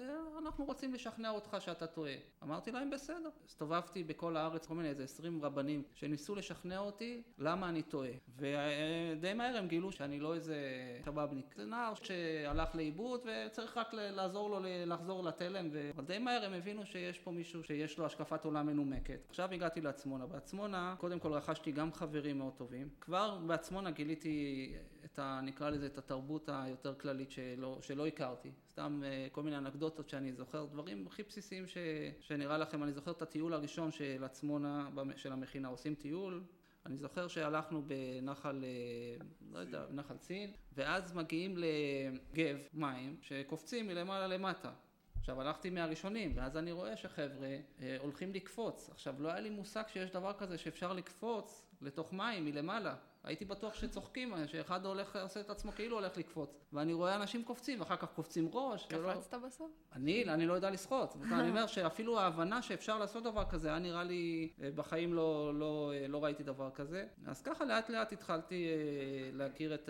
אנחנו 0.43 0.65
רוצים 0.65 0.93
לשכנע 0.93 1.29
אותך 1.29 1.57
שאתה 1.59 1.87
טועה. 1.87 2.13
אמרתי 2.43 2.71
להם, 2.71 2.89
בסדר. 2.89 3.29
הסתובבתי 3.45 4.03
בכל 4.03 4.37
הארץ, 4.37 4.65
כל 4.65 4.75
מיני 4.75 4.89
איזה 4.89 5.03
עשרים 5.03 5.43
רבנים, 5.43 5.83
שניסו 5.93 6.35
לשכנע 6.35 6.79
אותי 6.79 7.23
למה 7.37 7.69
אני 7.69 7.83
טועה. 7.83 8.09
ודי 8.37 9.33
מהר 9.33 9.57
הם 9.57 9.67
גילו 9.67 9.91
שאני 9.91 10.19
לא 10.19 10.35
איזה 10.35 10.57
שבאבניק. 11.05 11.38
זה 11.55 11.65
נער 11.65 11.93
שהלך 11.93 12.75
לאיבוד 12.75 13.21
וצריך 13.25 13.77
רק 13.77 13.93
לעזור 13.93 14.49
לו 14.49 14.59
לחזור 14.85 15.23
לתלם. 15.23 15.69
אבל 15.95 16.05
די 16.05 16.17
מהר 16.17 16.45
הם 16.45 16.53
הבינו 16.53 16.85
שיש 16.85 17.19
פה 17.19 17.31
מישהו 17.31 17.63
שיש 17.63 17.97
לו 17.97 18.05
השקפת 18.05 18.45
עולם 18.45 18.67
מנומקת. 18.67 19.19
עכשיו 19.29 19.53
הגעתי 19.53 19.81
לעצמונה. 19.81 20.25
בעצמונה, 20.25 20.95
קודם 20.97 21.19
כל 21.19 21.33
רכשתי 21.33 21.71
גם 21.71 21.93
חברים 21.93 22.37
מאוד 22.37 22.53
טובים. 22.53 22.89
כבר 23.01 23.37
בעצמונה 23.47 23.91
גיליתי 23.91 24.73
את 25.05 25.19
ה... 25.19 25.39
נקרא 25.43 25.69
לזה 25.69 25.85
את 25.85 25.97
התרבות 25.97 26.49
היותר 26.53 26.95
כללית 26.95 27.31
שלא, 27.31 27.77
שלא 27.81 28.07
הכרתי. 28.07 28.51
סתם 28.71 29.01
אה, 29.05 29.27
כל 29.31 29.43
מיני 29.43 29.57
אנקדוטות 29.57 30.09
שאני 30.09 30.33
זוכר, 30.33 30.65
דברים 30.65 31.07
הכי 31.07 31.23
בסיסיים 31.23 31.67
ש... 31.67 31.77
שנראה 32.19 32.57
לכם. 32.57 32.83
אני 32.83 32.93
זוכר 32.93 33.11
את 33.11 33.21
הטיול 33.21 33.53
הראשון 33.53 33.91
של 33.91 34.23
עצמונה, 34.23 34.89
של 35.15 35.31
המכינה. 35.31 35.67
עושים 35.67 35.95
טיול, 35.95 36.43
אני 36.85 36.97
זוכר 36.97 37.27
שהלכנו 37.27 37.81
בנחל, 37.87 38.63
אה, 38.63 39.25
לא 39.51 39.59
יודע, 39.59 39.85
נחל 39.91 40.17
צין, 40.17 40.51
ואז 40.73 41.13
מגיעים 41.13 41.57
לגב 41.57 42.57
מים 42.73 43.17
שקופצים 43.21 43.87
מלמעלה 43.87 44.27
למטה. 44.27 44.71
עכשיו 45.19 45.41
הלכתי 45.41 45.69
מהראשונים, 45.69 46.31
ואז 46.35 46.57
אני 46.57 46.71
רואה 46.71 46.97
שחבר'ה 46.97 47.57
אה, 47.81 47.97
הולכים 47.99 48.33
לקפוץ. 48.33 48.89
עכשיו 48.89 49.15
לא 49.19 49.29
היה 49.29 49.39
לי 49.39 49.49
מושג 49.49 49.83
שיש 49.87 50.11
דבר 50.11 50.33
כזה 50.33 50.57
שאפשר 50.57 50.93
לקפוץ 50.93 51.65
לתוך 51.81 52.13
מים 52.13 52.45
מלמעלה. 52.45 52.95
הייתי 53.23 53.45
בטוח 53.45 53.73
שצוחקים, 53.73 54.33
שאחד 54.47 54.85
הולך, 54.85 55.15
עושה 55.15 55.39
את 55.39 55.49
עצמו 55.49 55.71
כאילו 55.71 55.95
הולך 55.99 56.17
לקפוץ. 56.17 56.65
ואני 56.73 56.93
רואה 56.93 57.15
אנשים 57.15 57.43
קופצים, 57.43 57.79
ואחר 57.79 57.95
כך 57.95 58.11
קופצים 58.15 58.49
ראש. 58.53 58.85
קפצת 58.85 59.33
ולא... 59.33 59.47
בסוף? 59.47 59.71
אני, 59.93 60.23
אני 60.29 60.45
לא 60.45 60.53
יודע 60.53 60.69
לשחות. 60.69 61.15
אני 61.31 61.49
אומר 61.49 61.67
שאפילו 61.67 62.19
ההבנה 62.19 62.61
שאפשר 62.61 62.97
לעשות 62.97 63.23
דבר 63.23 63.45
כזה, 63.49 63.69
היה 63.69 63.79
נראה 63.79 64.03
לי, 64.03 64.49
אה, 64.63 64.71
בחיים 64.75 65.13
לא, 65.13 65.51
לא, 65.59 65.91
אה, 65.93 66.07
לא 66.07 66.23
ראיתי 66.23 66.43
דבר 66.43 66.69
כזה. 66.71 67.07
אז 67.25 67.41
ככה 67.41 67.65
לאט 67.65 67.89
לאט 67.89 68.11
התחלתי 68.11 68.67
אה, 68.67 69.29
להכיר 69.33 69.73
את, 69.73 69.89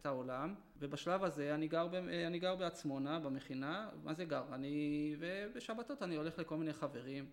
את 0.00 0.06
העולם. 0.06 0.54
ובשלב 0.76 1.24
הזה 1.24 1.54
אני 1.54 1.68
גר, 1.68 1.88
אני 2.26 2.38
גר 2.38 2.56
בעצמונה, 2.56 3.18
במכינה. 3.18 3.88
מה 4.02 4.14
זה 4.14 4.24
גר? 4.24 4.44
אני, 4.52 5.16
ובשבתות 5.18 6.02
אני 6.02 6.16
הולך 6.16 6.38
לכל 6.38 6.56
מיני 6.56 6.72
חברים. 6.72 7.26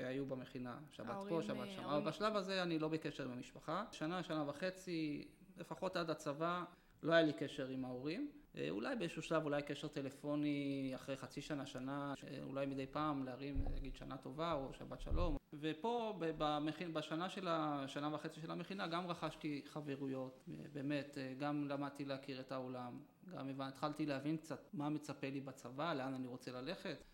שהיו 0.00 0.26
במכינה, 0.26 0.78
שבת 0.90 1.16
פה, 1.28 1.42
שבת 1.42 1.70
שם. 1.70 1.84
אבל 1.84 2.00
בשלב 2.04 2.36
הזה 2.36 2.62
אני 2.62 2.78
לא 2.78 2.88
בקשר 2.88 3.24
עם 3.24 3.30
המשפחה. 3.30 3.84
שנה, 3.92 4.22
שנה 4.22 4.48
וחצי, 4.48 5.28
לפחות 5.56 5.96
עד 5.96 6.10
הצבא, 6.10 6.64
לא 7.02 7.12
היה 7.12 7.22
לי 7.22 7.32
קשר 7.32 7.68
עם 7.68 7.84
ההורים. 7.84 8.30
אה, 8.56 8.70
אולי 8.70 8.96
באיזשהו 8.96 9.22
שלב, 9.22 9.44
אולי 9.44 9.62
קשר 9.62 9.88
טלפוני 9.88 10.92
אחרי 10.94 11.16
חצי 11.16 11.40
שנה, 11.40 11.66
שנה, 11.66 12.14
אולי 12.42 12.66
מדי 12.66 12.86
פעם 12.86 13.24
להרים, 13.24 13.64
נגיד 13.74 13.96
שנה 13.96 14.16
טובה 14.16 14.52
או 14.52 14.74
שבת 14.74 15.00
שלום. 15.00 15.36
ופה 15.52 16.18
במכין, 16.18 16.94
בשנה 16.94 17.28
של 17.28 17.48
השנה 17.50 18.14
וחצי 18.14 18.40
של 18.40 18.50
המכינה 18.50 18.86
גם 18.86 19.06
רכשתי 19.06 19.62
חברויות, 19.68 20.44
באמת, 20.72 21.18
אה, 21.18 21.34
גם 21.38 21.68
למדתי 21.68 22.04
להכיר 22.04 22.40
את 22.40 22.52
העולם, 22.52 22.98
גם 23.32 23.60
התחלתי 23.60 24.06
להבין 24.06 24.36
קצת 24.36 24.68
מה 24.72 24.88
מצפה 24.88 25.30
לי 25.30 25.40
בצבא, 25.40 25.94
לאן 25.94 26.14
אני 26.14 26.26
רוצה 26.26 26.52
ללכת. 26.52 27.04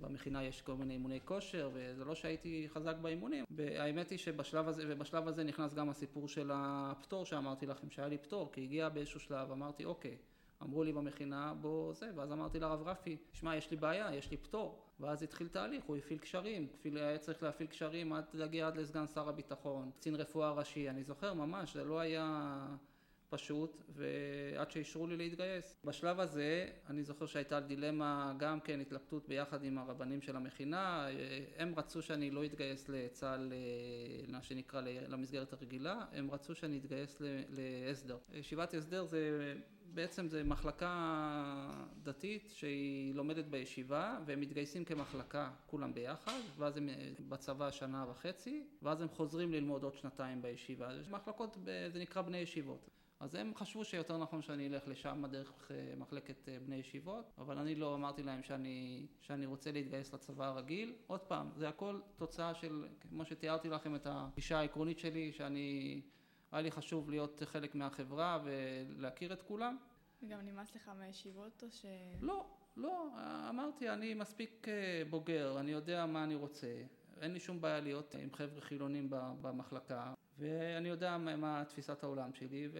במכינה 0.00 0.44
יש 0.44 0.62
כל 0.62 0.74
מיני 0.74 0.94
אימוני 0.94 1.20
כושר, 1.24 1.70
וזה 1.72 2.04
לא 2.04 2.14
שהייתי 2.14 2.66
חזק 2.68 2.96
באימונים. 2.96 3.44
והאמת 3.50 4.10
היא 4.10 4.18
שבשלב 4.18 4.68
הזה, 4.68 4.84
ובשלב 4.88 5.28
הזה 5.28 5.44
נכנס 5.44 5.74
גם 5.74 5.88
הסיפור 5.88 6.28
של 6.28 6.50
הפטור 6.54 7.24
שאמרתי 7.24 7.66
לכם, 7.66 7.90
שהיה 7.90 8.08
לי 8.08 8.18
פטור, 8.18 8.52
כי 8.52 8.62
הגיע 8.62 8.88
באיזשהו 8.88 9.20
שלב, 9.20 9.50
אמרתי, 9.50 9.84
אוקיי, 9.84 10.16
אמרו 10.62 10.84
לי 10.84 10.92
במכינה, 10.92 11.54
בוא 11.60 11.92
זה, 11.92 12.10
ואז 12.14 12.32
אמרתי 12.32 12.60
לרב 12.60 12.88
רפי, 12.88 13.16
שמע, 13.32 13.56
יש 13.56 13.70
לי 13.70 13.76
בעיה, 13.76 14.14
יש 14.14 14.30
לי 14.30 14.36
פטור. 14.36 14.82
ואז 15.00 15.22
התחיל 15.22 15.48
תהליך, 15.48 15.84
הוא 15.84 15.96
הפעיל 15.96 16.18
קשרים, 16.18 16.66
היה 16.84 17.18
צריך 17.18 17.42
להפעיל 17.42 17.68
קשרים 17.68 18.12
עד 18.12 18.24
להגיע 18.32 18.66
עד 18.66 18.76
לסגן 18.76 19.06
שר 19.06 19.28
הביטחון, 19.28 19.90
קצין 19.90 20.14
רפואה 20.14 20.50
ראשי, 20.50 20.90
אני 20.90 21.04
זוכר 21.04 21.34
ממש, 21.34 21.74
זה 21.74 21.84
לא 21.84 21.98
היה... 21.98 22.66
פשוט, 23.28 23.82
ועד 23.88 24.70
שאישרו 24.70 25.06
לי 25.06 25.16
להתגייס. 25.16 25.76
בשלב 25.84 26.20
הזה, 26.20 26.68
אני 26.88 27.02
זוכר 27.02 27.26
שהייתה 27.26 27.60
דילמה, 27.60 28.32
גם 28.38 28.60
כן 28.60 28.80
התלבטות 28.80 29.28
ביחד 29.28 29.64
עם 29.64 29.78
הרבנים 29.78 30.22
של 30.22 30.36
המכינה, 30.36 31.06
הם 31.56 31.74
רצו 31.76 32.02
שאני 32.02 32.30
לא 32.30 32.44
אתגייס 32.44 32.88
לצה"ל, 32.88 33.52
מה 34.28 34.42
שנקרא, 34.42 34.80
למסגרת 34.80 35.52
הרגילה, 35.52 36.04
הם 36.12 36.30
רצו 36.30 36.54
שאני 36.54 36.78
אתגייס 36.78 37.22
להסדר. 37.50 38.18
ישיבת 38.32 38.74
הסדר 38.74 39.04
זה 39.04 39.54
בעצם 39.94 40.28
זה 40.28 40.44
מחלקה 40.44 40.90
דתית 42.02 42.50
שהיא 42.54 43.14
לומדת 43.14 43.44
בישיבה 43.44 44.18
והם 44.26 44.40
מתגייסים 44.40 44.84
כמחלקה 44.84 45.50
כולם 45.66 45.94
ביחד 45.94 46.40
ואז 46.56 46.76
הם 46.76 46.88
בצבא 47.28 47.70
שנה 47.70 48.06
וחצי 48.10 48.66
ואז 48.82 49.00
הם 49.00 49.08
חוזרים 49.08 49.52
ללמוד 49.52 49.82
עוד 49.82 49.94
שנתיים 49.94 50.42
בישיבה. 50.42 50.88
מחלקות, 51.10 51.56
זה 51.88 51.98
נקרא 51.98 52.22
בני 52.22 52.38
ישיבות. 52.38 52.90
אז 53.20 53.34
הם 53.34 53.54
חשבו 53.54 53.84
שיותר 53.84 54.18
נכון 54.18 54.42
שאני 54.42 54.68
אלך 54.68 54.88
לשם 54.88 55.24
דרך 55.30 55.70
אה, 55.70 55.94
מחלקת 55.96 56.48
אה, 56.48 56.58
בני 56.66 56.76
ישיבות, 56.76 57.32
אבל 57.38 57.58
אני 57.58 57.74
לא 57.74 57.94
אמרתי 57.94 58.22
להם 58.22 58.42
שאני, 58.42 59.06
שאני 59.20 59.46
רוצה 59.46 59.72
להתגייס 59.72 60.14
לצבא 60.14 60.46
הרגיל. 60.46 60.94
עוד 61.06 61.20
פעם, 61.20 61.50
זה 61.56 61.68
הכל 61.68 62.00
תוצאה 62.16 62.54
של, 62.54 62.86
כמו 63.00 63.24
שתיארתי 63.24 63.68
לכם 63.68 63.94
את 63.94 64.06
הגישה 64.10 64.58
העקרונית 64.58 64.98
שלי, 64.98 65.32
שאני, 65.32 66.00
היה 66.52 66.62
לי 66.62 66.70
חשוב 66.70 67.10
להיות 67.10 67.42
חלק 67.44 67.74
מהחברה 67.74 68.38
ולהכיר 68.44 69.32
את 69.32 69.42
כולם. 69.42 69.76
וגם 70.22 70.40
נמאס 70.40 70.76
לך 70.76 70.90
מהישיבות 70.98 71.62
או 71.62 71.70
ש... 71.70 71.86
לא, 72.20 72.46
לא, 72.76 73.08
אמרתי, 73.48 73.90
אני 73.90 74.14
מספיק 74.14 74.68
אה, 74.68 75.02
בוגר, 75.10 75.60
אני 75.60 75.70
יודע 75.70 76.06
מה 76.06 76.24
אני 76.24 76.34
רוצה. 76.34 76.82
אין 77.20 77.32
לי 77.32 77.40
שום 77.40 77.60
בעיה 77.60 77.80
להיות 77.80 78.14
עם 78.14 78.32
חבר'ה 78.32 78.60
חילונים 78.60 79.10
במחלקה. 79.10 80.15
ואני 80.38 80.88
יודע 80.88 81.18
מה 81.18 81.62
תפיסת 81.68 82.02
העולם 82.02 82.34
שלי, 82.34 82.68
ו... 82.72 82.78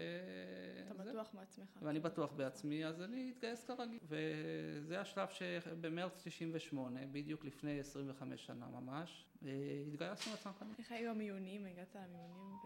אתה 0.87 0.95
בטוח 0.95 1.31
בעצמך. 1.35 1.79
ואני 1.83 2.01
בטוח 2.01 2.33
בעצמי, 2.33 2.87
אז 2.87 3.03
אני 3.03 3.33
אתגייס 3.35 3.65
כרגיל. 3.65 3.99
וזה 4.03 5.01
השלב 5.01 5.29
שבמרץ 5.29 6.23
98, 6.25 7.01
בדיוק 7.13 7.45
לפני 7.45 7.81
25 7.81 8.47
שנה 8.47 8.67
ממש, 8.67 9.27
אה, 9.45 9.51
התגייסנו 9.87 10.33
לצנחנים. 10.33 10.75
איך 10.79 10.93
היו 10.93 11.11
המיונים? 11.11 11.67
הגעת 11.67 11.97
למיונים 11.97 12.57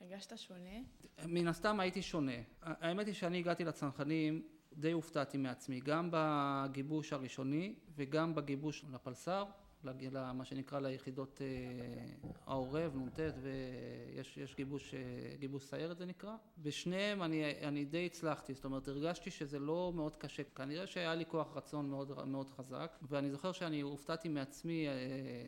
והרגשת 0.00 0.38
שונה? 0.38 0.78
מן 1.26 1.48
הסתם 1.48 1.80
הייתי 1.80 2.02
שונה. 2.02 2.32
האמת 2.62 3.06
היא 3.06 3.14
שאני 3.14 3.38
הגעתי 3.38 3.64
לצנחנים, 3.64 4.48
די 4.72 4.92
הופתעתי 4.92 5.38
מעצמי, 5.38 5.80
גם 5.80 6.08
בגיבוש 6.12 7.12
הראשוני 7.12 7.74
וגם 7.94 8.34
בגיבוש 8.34 8.84
לפלס"ר. 8.92 9.44
למה 9.84 10.44
שנקרא 10.44 10.80
ליחידות 10.80 11.40
אה, 11.40 11.46
העורב, 12.46 12.96
נ"ט, 12.96 13.20
ויש 13.42 14.54
גיבוש, 14.56 14.94
אה, 14.94 15.00
גיבוש 15.38 15.64
סיירת 15.64 15.98
זה 15.98 16.06
נקרא. 16.06 16.36
בשניהם 16.58 17.22
אני, 17.22 17.44
אני 17.62 17.84
די 17.84 18.06
הצלחתי, 18.06 18.54
זאת 18.54 18.64
אומרת 18.64 18.88
הרגשתי 18.88 19.30
שזה 19.30 19.58
לא 19.58 19.92
מאוד 19.94 20.16
קשה, 20.16 20.42
כנראה 20.44 20.86
שהיה 20.86 21.14
לי 21.14 21.24
כוח 21.26 21.56
רצון 21.56 21.90
מאוד, 21.90 22.26
מאוד 22.26 22.50
חזק, 22.50 22.98
ואני 23.02 23.30
זוכר 23.30 23.52
שאני 23.52 23.80
הופתעתי 23.80 24.28
מעצמי, 24.28 24.88
אה, 24.88 24.92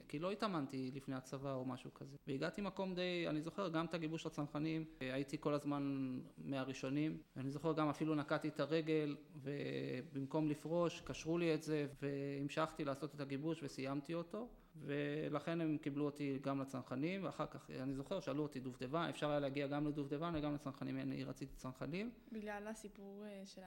כי 0.09 0.19
לא 0.19 0.31
התאמנתי 0.31 0.91
לפני 0.95 1.15
הצבא 1.15 1.55
או 1.55 1.65
משהו 1.65 1.95
כזה. 1.95 2.17
והגעתי 2.27 2.61
מקום 2.61 2.95
די, 2.95 3.25
אני 3.29 3.41
זוכר 3.41 3.69
גם 3.69 3.87
את 3.87 3.95
הגיבוש 3.95 4.27
לצנחנים, 4.27 4.85
הייתי 5.01 5.37
כל 5.41 5.55
הזמן 5.55 6.17
מהראשונים, 6.39 7.19
ואני 7.37 7.51
זוכר 7.51 7.73
גם 7.73 7.89
אפילו 7.89 8.15
נקעתי 8.15 8.49
את 8.49 8.61
הרגל, 8.61 9.17
ובמקום 9.43 10.49
לפרוש, 10.49 11.01
קשרו 11.01 11.39
לי 11.39 11.55
את 11.55 11.63
זה, 11.63 11.87
והמשכתי 12.03 12.85
לעשות 12.85 13.15
את 13.15 13.21
הגיבוש 13.21 13.63
וסיימתי 13.63 14.15
אותו, 14.15 14.30
ולכן 14.77 15.61
הם 15.61 15.79
קיבלו 15.79 16.05
אותי 16.05 16.39
גם 16.43 16.61
לצנחנים, 16.61 17.25
ואחר 17.25 17.47
כך, 17.47 17.71
אני 17.71 17.95
זוכר, 17.95 18.21
שאלו 18.21 18.43
אותי 18.43 18.61
דובדבן, 18.61 19.07
אפשר 19.11 19.31
היה 19.31 19.41
להגיע 19.41 19.67
גם 19.67 19.87
לדובדבן 19.87 20.33
וגם 20.37 20.55
לצנחנים, 20.55 20.97
אני 20.99 21.25
רציתי 21.25 21.57
צנחנים. 21.57 22.11
בגלל 22.33 22.69
הסיפור 22.69 23.25
אה, 23.27 23.43
של 23.47 23.63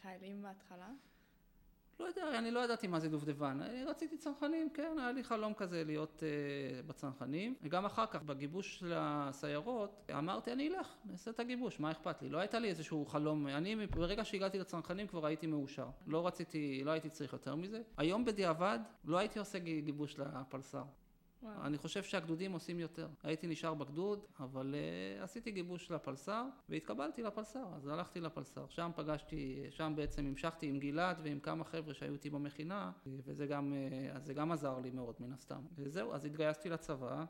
החיילים 0.00 0.42
בהתחלה? 0.42 0.88
לא 2.00 2.04
יודע, 2.04 2.38
אני 2.38 2.50
לא 2.50 2.60
ידעתי 2.60 2.86
מה 2.86 3.00
זה 3.00 3.08
דובדבן. 3.08 3.60
רציתי 3.86 4.16
צנחנים, 4.16 4.70
כן, 4.70 4.96
היה 4.98 5.12
לי 5.12 5.24
חלום 5.24 5.54
כזה 5.54 5.84
להיות 5.84 6.22
uh, 6.22 6.86
בצנחנים. 6.86 7.54
וגם 7.62 7.84
אחר 7.84 8.06
כך, 8.06 8.22
בגיבוש 8.22 8.78
של 8.78 8.92
הסיירות, 8.96 10.10
אמרתי, 10.18 10.52
אני 10.52 10.68
אלך, 10.68 10.96
נעשה 11.04 11.30
את 11.30 11.40
הגיבוש, 11.40 11.80
מה 11.80 11.90
אכפת 11.90 12.22
לי? 12.22 12.28
לא 12.28 12.38
הייתה 12.38 12.58
לי 12.58 12.68
איזשהו 12.68 13.06
חלום. 13.06 13.46
אני, 13.46 13.86
ברגע 13.86 14.24
שהגעתי 14.24 14.58
לצנחנים 14.58 15.06
כבר 15.06 15.26
הייתי 15.26 15.46
מאושר. 15.46 15.88
לא 16.06 16.26
רציתי, 16.26 16.82
לא 16.84 16.90
הייתי 16.90 17.10
צריך 17.10 17.32
יותר 17.32 17.54
מזה. 17.54 17.82
היום 17.96 18.24
בדיעבד, 18.24 18.78
לא 19.04 19.18
הייתי 19.18 19.38
עושה 19.38 19.58
גיבוש 19.58 20.18
לפלס"ר. 20.18 20.82
וואו. 21.42 21.66
אני 21.66 21.78
חושב 21.78 22.02
שהגדודים 22.02 22.52
עושים 22.52 22.80
יותר. 22.80 23.08
הייתי 23.22 23.46
נשאר 23.46 23.74
בגדוד, 23.74 24.24
אבל 24.40 24.74
uh, 24.74 25.22
עשיתי 25.22 25.50
גיבוש 25.50 25.90
לפלס"ר, 25.90 26.44
והתקבלתי 26.68 27.22
לפלס"ר, 27.22 27.66
אז 27.76 27.86
הלכתי 27.86 28.20
לפלס"ר. 28.20 28.66
שם 28.68 28.90
פגשתי, 28.96 29.66
שם 29.70 29.92
בעצם 29.96 30.26
המשכתי 30.26 30.66
עם 30.66 30.78
גלעד 30.78 31.20
ועם 31.22 31.40
כמה 31.40 31.64
חבר'ה 31.64 31.94
שהיו 31.94 32.12
איתי 32.12 32.30
במכינה, 32.30 32.92
וזה 33.06 33.46
גם, 33.46 33.72
uh, 34.28 34.32
גם 34.32 34.52
עזר 34.52 34.78
לי 34.78 34.90
מאוד 34.90 35.14
מן 35.20 35.32
הסתם. 35.32 35.60
וזהו, 35.74 36.12
אז 36.12 36.24
התגייסתי 36.24 36.68
לצבא. 36.68 37.24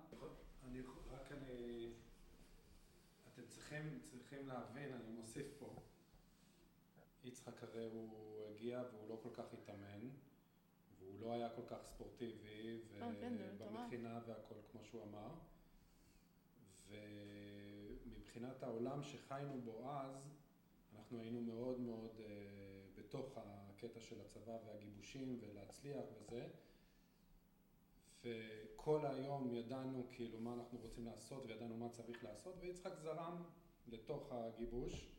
אני, 0.64 0.80
רק 1.12 1.32
אני... 1.32 1.88
אתם 3.32 3.42
צריכים, 3.48 3.98
צריכים 4.02 4.48
להבין, 4.48 4.92
אני 4.92 5.12
מוסיף 5.20 5.46
פה. 5.58 5.74
יצחק 7.24 7.62
הרי 7.62 7.84
הוא 7.92 8.10
הגיע 8.50 8.82
והוא 8.92 9.08
לא 9.08 9.20
כל 9.22 9.28
כך 9.32 9.52
התאמן. 9.52 10.08
לא 11.20 11.32
היה 11.32 11.48
כל 11.48 11.62
כך 11.66 11.84
ספורטיבי, 11.84 12.80
ובמכינה 12.88 14.14
אה, 14.14 14.20
כן, 14.20 14.30
והכל 14.30 14.54
כמו 14.72 14.84
שהוא 14.84 15.02
אמר. 15.02 15.30
ומבחינת 16.88 18.62
העולם 18.62 19.02
שחיינו 19.02 19.60
בו 19.60 19.90
אז, 19.90 20.38
אנחנו 20.96 21.20
היינו 21.20 21.40
מאוד 21.40 21.80
מאוד 21.80 22.10
uh, 22.18 23.00
בתוך 23.00 23.38
הקטע 23.38 24.00
של 24.00 24.20
הצבא 24.20 24.58
והגיבושים 24.66 25.38
ולהצליח 25.40 26.04
וזה. 26.20 26.48
וכל 28.24 29.06
היום 29.06 29.54
ידענו 29.54 30.06
כאילו 30.10 30.40
מה 30.40 30.54
אנחנו 30.54 30.78
רוצים 30.78 31.06
לעשות 31.06 31.46
וידענו 31.46 31.76
מה 31.76 31.88
צריך 31.88 32.24
לעשות, 32.24 32.54
ויצחק 32.60 32.94
זרם 32.94 33.42
לתוך 33.88 34.32
הגיבוש. 34.32 35.17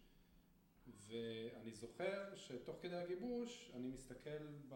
ואני 1.08 1.74
זוכר 1.74 2.36
שתוך 2.36 2.76
כדי 2.82 2.96
הגיבוש 2.96 3.72
אני 3.76 3.88
מסתכל, 3.88 4.48
ב... 4.70 4.76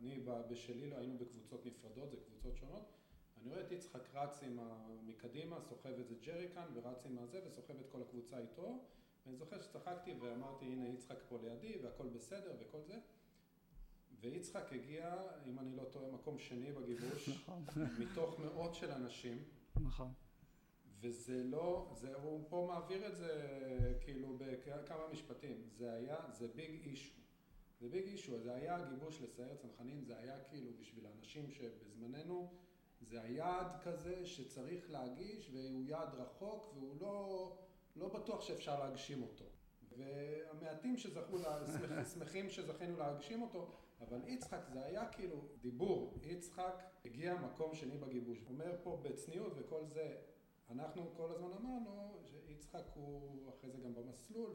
אני 0.00 0.20
בשלי 0.50 0.90
לא 0.90 0.96
היינו 0.96 1.18
בקבוצות 1.18 1.66
נפרדות, 1.66 2.10
זה 2.10 2.16
קבוצות 2.16 2.56
שונות, 2.56 2.92
אני 3.40 3.50
רואה 3.50 3.60
את 3.60 3.72
יצחק 3.72 4.14
רץ 4.14 4.42
עם 4.42 4.58
ה... 4.58 4.88
מקדימה, 5.06 5.60
סוחב 5.60 5.98
את 6.00 6.08
זה 6.08 6.14
ג'ריקן 6.26 6.66
ורץ 6.74 7.06
עם 7.06 7.18
הזה 7.18 7.40
וסוחב 7.46 7.80
את 7.80 7.86
כל 7.92 8.02
הקבוצה 8.02 8.38
איתו 8.38 8.78
ואני 9.26 9.36
זוכר 9.36 9.62
שצחקתי 9.62 10.12
ואמרתי 10.20 10.64
הנה 10.64 10.88
יצחק 10.88 11.18
פה 11.28 11.38
לידי 11.42 11.78
והכל 11.82 12.06
בסדר 12.08 12.54
וכל 12.60 12.82
זה 12.82 12.94
ויצחק 14.20 14.72
הגיע, 14.72 15.16
אם 15.46 15.58
אני 15.58 15.76
לא 15.76 15.84
טועה, 15.84 16.10
מקום 16.10 16.38
שני 16.38 16.72
בגיבוש, 16.72 17.28
נכון. 17.28 17.64
מתוך 17.98 18.38
מאות 18.38 18.74
של 18.74 18.90
אנשים. 18.90 19.44
נכון. 19.76 20.12
וזה 21.02 21.42
לא, 21.44 21.90
זה, 21.94 22.14
הוא 22.14 22.44
פה 22.48 22.66
מעביר 22.68 23.06
את 23.06 23.16
זה 23.16 23.32
כאילו 24.00 24.36
בכמה 24.38 25.08
משפטים, 25.12 25.68
זה 25.70 25.92
היה, 25.92 26.16
זה 26.30 26.48
ביג 26.48 26.86
אישו, 26.86 27.14
זה 27.80 27.88
ביג 27.88 28.04
אישו, 28.06 28.38
זה 28.38 28.54
היה 28.54 28.78
גיבוש 28.88 29.22
לסיירת 29.22 29.58
צנחנים, 29.58 30.04
זה 30.04 30.18
היה 30.18 30.44
כאילו 30.44 30.70
בשביל 30.80 31.06
האנשים 31.06 31.50
שבזמננו, 31.50 32.52
זה 33.00 33.22
היעד 33.22 33.66
כזה 33.82 34.26
שצריך 34.26 34.90
להגיש 34.90 35.50
והוא 35.52 35.84
יעד 35.84 36.14
רחוק 36.14 36.72
והוא 36.74 36.96
לא, 37.00 37.56
לא 37.96 38.08
בטוח 38.08 38.40
שאפשר 38.40 38.78
להגשים 38.78 39.22
אותו. 39.22 39.44
והמעטים 39.96 40.96
שזכו, 40.96 41.38
לה, 41.38 41.58
שמחים 42.14 42.50
שזכינו 42.50 42.96
להגשים 42.96 43.42
אותו, 43.42 43.70
אבל 44.00 44.20
יצחק 44.26 44.60
זה 44.72 44.84
היה 44.84 45.08
כאילו 45.08 45.44
דיבור, 45.60 46.18
יצחק 46.22 46.82
הגיע 47.04 47.34
מקום 47.34 47.74
שני 47.74 47.98
בגיבוש. 47.98 48.38
אומר 48.48 48.76
פה 48.82 49.00
בצניעות 49.02 49.52
וכל 49.56 49.86
זה, 49.86 50.16
אנחנו 50.72 51.10
כל 51.16 51.30
הזמן 51.30 51.48
אמרנו 51.60 52.18
שיצחק 52.24 52.84
הוא 52.94 53.50
אחרי 53.50 53.70
זה 53.70 53.78
גם 53.78 53.94
במסלול, 53.94 54.50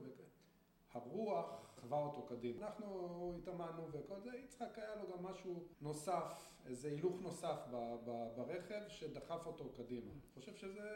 והרוח 0.94 1.74
חווה 1.82 1.98
אותו 1.98 2.26
קדימה. 2.26 2.66
אנחנו 2.68 3.34
התאמנו 3.38 3.88
וכל 3.92 4.20
זה, 4.22 4.30
יצחק 4.44 4.78
היה 4.80 4.96
לו 4.96 5.04
גם 5.18 5.24
משהו 5.24 5.64
נוסף, 5.82 6.50
איזה 6.66 6.88
הילוך 6.88 7.22
נוסף 7.22 7.60
ב- 7.72 7.96
ב- 8.06 8.28
ברכב 8.36 8.82
שדחף 8.88 9.46
אותו 9.46 9.70
קדימה. 9.78 10.12
אני 10.12 10.22
חושב 10.36 10.56
שזה 10.56 10.90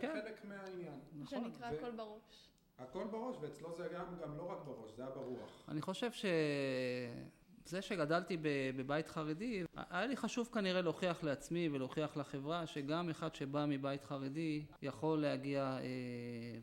כן. 0.00 0.20
חלק 0.22 0.44
מהעניין. 0.44 1.00
נכון. 1.18 1.44
שנקרא 1.52 1.70
ו- 1.72 1.76
הכל 1.76 1.90
בראש. 1.90 2.50
הכל 2.78 3.04
בראש, 3.04 3.36
ואצלו 3.40 3.74
זה 3.76 3.88
גם, 3.94 4.18
גם 4.22 4.36
לא 4.36 4.50
רק 4.50 4.58
בראש, 4.64 4.92
זה 4.92 5.02
היה 5.02 5.10
ברוח. 5.14 5.64
אני 5.68 5.82
חושב 5.82 6.12
ש... 6.12 6.24
זה 7.66 7.82
שגדלתי 7.82 8.36
בבית 8.76 9.08
חרדי, 9.08 9.64
היה 9.90 10.06
לי 10.06 10.16
חשוב 10.16 10.48
כנראה 10.52 10.82
להוכיח 10.82 11.24
לעצמי 11.24 11.68
ולהוכיח 11.68 12.16
לחברה 12.16 12.66
שגם 12.66 13.10
אחד 13.10 13.34
שבא 13.34 13.64
מבית 13.68 14.04
חרדי 14.04 14.64
יכול 14.82 15.18
להגיע 15.18 15.62
אה, 15.62 15.80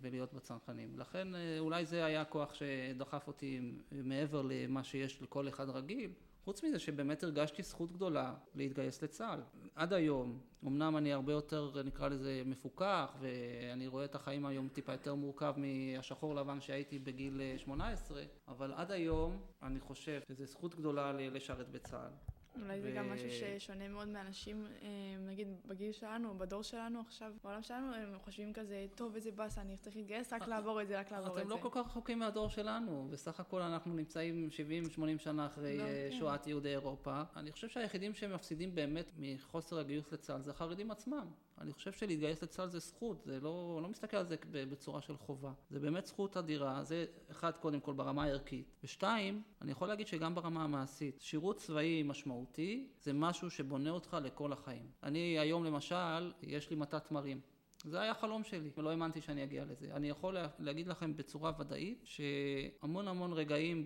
ולהיות 0.01 0.33
בצנחנים. 0.33 0.99
לכן 0.99 1.35
אה, 1.35 1.59
אולי 1.59 1.85
זה 1.85 2.05
היה 2.05 2.21
הכוח 2.21 2.53
שדחף 2.53 3.27
אותי 3.27 3.71
מעבר 3.91 4.41
למה 4.41 4.83
שיש 4.83 5.21
לכל 5.21 5.47
אחד 5.47 5.69
רגיל. 5.69 6.11
חוץ 6.43 6.63
מזה 6.63 6.79
שבאמת 6.79 7.23
הרגשתי 7.23 7.63
זכות 7.63 7.91
גדולה 7.91 8.33
להתגייס 8.55 9.01
לצה"ל. 9.01 9.41
עד 9.75 9.93
היום, 9.93 10.39
אמנם 10.67 10.97
אני 10.97 11.13
הרבה 11.13 11.31
יותר, 11.31 11.83
נקרא 11.85 12.07
לזה, 12.07 12.41
מפוקח, 12.45 13.15
ואני 13.19 13.87
רואה 13.87 14.05
את 14.05 14.15
החיים 14.15 14.45
היום 14.45 14.67
טיפה 14.67 14.91
יותר 14.91 15.15
מורכב 15.15 15.53
מהשחור 15.57 16.35
לבן 16.35 16.61
שהייתי 16.61 16.99
בגיל 16.99 17.41
18, 17.57 18.23
אבל 18.47 18.73
עד 18.73 18.91
היום 18.91 19.41
אני 19.63 19.79
חושב 19.79 20.21
שזו 20.27 20.45
זכות 20.45 20.75
גדולה 20.75 21.13
לשרת 21.13 21.69
בצה"ל. 21.69 22.40
אולי 22.61 22.79
ו... 22.79 22.81
זה 22.81 22.91
גם 22.91 23.09
משהו 23.09 23.27
ששונה 23.31 23.87
מאוד 23.87 24.07
מאנשים, 24.07 24.65
אה, 24.81 24.87
נגיד 25.19 25.47
בגיל 25.65 25.91
שלנו, 25.91 26.37
בדור 26.37 26.63
שלנו 26.63 26.99
עכשיו, 26.99 27.31
בעולם 27.43 27.63
שלנו, 27.63 27.93
הם 27.93 28.19
חושבים 28.19 28.53
כזה, 28.53 28.85
טוב, 28.95 29.15
איזה 29.15 29.31
באסה, 29.31 29.61
אני 29.61 29.77
צריך 29.77 29.95
להתגייס, 29.95 30.33
רק 30.33 30.47
לעבור 30.47 30.81
את 30.81 30.87
זה, 30.87 30.99
רק 30.99 31.11
לעבור 31.11 31.27
את 31.27 31.33
זה. 31.33 31.41
אתם 31.41 31.49
לא 31.49 31.57
כל 31.61 31.69
כך 31.71 31.85
רחוקים 31.85 32.19
מהדור 32.19 32.49
שלנו, 32.49 33.07
בסך 33.11 33.39
הכל 33.39 33.61
אנחנו 33.61 33.93
נמצאים 33.93 34.49
70-80 34.97 35.01
שנה 35.17 35.45
אחרי 35.45 35.77
לא, 35.77 35.83
אה, 35.83 36.07
כן. 36.11 36.17
שואת 36.19 36.47
יהודי 36.47 36.69
אירופה. 36.69 37.21
אני 37.35 37.51
חושב 37.51 37.69
שהיחידים 37.69 38.13
שמפסידים 38.13 38.75
באמת 38.75 39.11
מחוסר 39.17 39.79
הגיוס 39.79 40.11
לצה"ל 40.11 40.41
זה 40.41 40.51
החרדים 40.51 40.91
עצמם. 40.91 41.27
אני 41.61 41.73
חושב 41.73 41.91
שלהתגייס 41.91 42.43
לצה"ל 42.43 42.69
זה 42.69 42.79
זכות, 42.79 43.23
זה 43.25 43.39
לא, 43.39 43.79
לא 43.83 43.89
מסתכל 43.89 44.17
על 44.17 44.25
זה 44.25 44.35
בצורה 44.51 45.01
של 45.01 45.17
חובה. 45.17 45.53
זה 45.69 45.79
באמת 45.79 46.05
זכות 46.05 46.37
אדירה, 46.37 46.83
זה 46.83 47.05
אחד 47.31 47.51
קודם 47.51 47.79
כל 47.79 47.93
ברמה 47.93 48.23
הערכית. 48.23 48.65
ושתיים, 48.83 49.43
אני 49.61 49.71
יכול 49.71 49.87
להגיד 49.87 50.07
שגם 50.07 50.35
ברמה 50.35 50.63
המעשית, 50.63 51.21
שירות 51.21 51.57
צבאי 51.57 52.03
משמעותי 52.03 52.87
זה 53.01 53.13
משהו 53.13 53.49
שבונה 53.49 53.89
אותך 53.89 54.17
לכל 54.23 54.53
החיים. 54.53 54.85
אני 55.03 55.39
היום 55.39 55.63
למשל, 55.63 56.33
יש 56.41 56.69
לי 56.69 56.75
מתת 56.75 57.07
תמרים. 57.07 57.41
זה 57.85 58.01
היה 58.01 58.13
חלום 58.13 58.43
שלי, 58.43 58.69
ולא 58.77 58.89
האמנתי 58.89 59.21
שאני 59.21 59.43
אגיע 59.43 59.65
לזה. 59.65 59.87
אני 59.91 60.09
יכול 60.09 60.37
להגיד 60.59 60.87
לכם 60.87 61.17
בצורה 61.17 61.51
ודאית 61.59 62.03
שהמון 62.03 63.07
המון 63.07 63.33
רגעים 63.33 63.85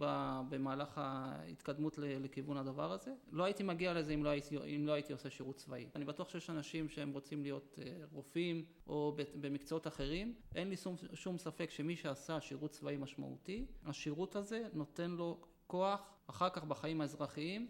במהלך 0.49 0.97
ההתקדמות 0.97 1.97
לכיוון 1.97 2.57
הדבר 2.57 2.91
הזה, 2.91 3.11
לא 3.31 3.43
הייתי 3.43 3.63
מגיע 3.63 3.93
לזה 3.93 4.13
אם 4.13 4.23
לא 4.23 4.29
הייתי, 4.29 4.57
אם 4.75 4.87
לא 4.87 4.91
הייתי 4.91 5.13
עושה 5.13 5.29
שירות 5.29 5.55
צבאי. 5.55 5.87
אני 5.95 6.05
בטוח 6.05 6.29
שיש 6.29 6.49
אנשים 6.49 6.89
שהם 6.89 7.11
רוצים 7.11 7.43
להיות 7.43 7.79
אה, 7.81 7.91
רופאים 8.11 8.65
או 8.87 9.17
במקצועות 9.41 9.87
אחרים, 9.87 10.33
אין 10.55 10.69
לי 10.69 10.77
שום, 10.77 10.95
שום 11.13 11.37
ספק 11.37 11.69
שמי 11.69 11.95
שעשה 11.95 12.41
שירות 12.41 12.71
צבאי 12.71 12.97
משמעותי, 12.97 13.65
השירות 13.85 14.35
הזה 14.35 14.67
נותן 14.73 15.11
לו 15.11 15.41
כוח 15.67 16.15
אחר 16.27 16.49
כך 16.49 16.63
בחיים 16.63 17.01
האזרחיים 17.01 17.67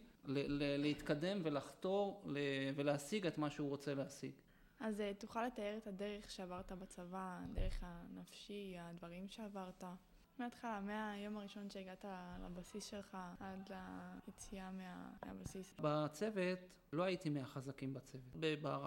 להתקדם 0.57 1.39
ולחתור 1.43 2.23
ולהשיג 2.75 3.27
את 3.27 3.37
מה 3.37 3.49
שהוא 3.49 3.69
רוצה 3.69 3.93
להשיג. 3.93 4.31
אז 4.79 4.99
uh, 4.99 5.19
תוכל 5.19 5.45
לתאר 5.45 5.77
את 5.77 5.87
הדרך 5.87 6.31
שעברת 6.31 6.71
בצבא, 6.71 7.39
הדרך 7.43 7.79
הנפשי, 7.81 8.75
הדברים 8.79 9.27
שעברת. 9.27 9.83
מההתחלה, 10.39 10.81
מהיום 10.81 11.37
הראשון 11.37 11.69
שהגעת 11.69 12.05
לבסיס 12.45 12.85
שלך 12.85 13.17
עד 13.39 13.71
ליציאה 14.27 14.71
מה... 14.71 15.09
מהבסיס. 15.25 15.73
בצוות 15.81 16.59
לא 16.93 17.03
הייתי 17.03 17.29
מהחזקים 17.29 17.93
בצוות. 17.93 18.35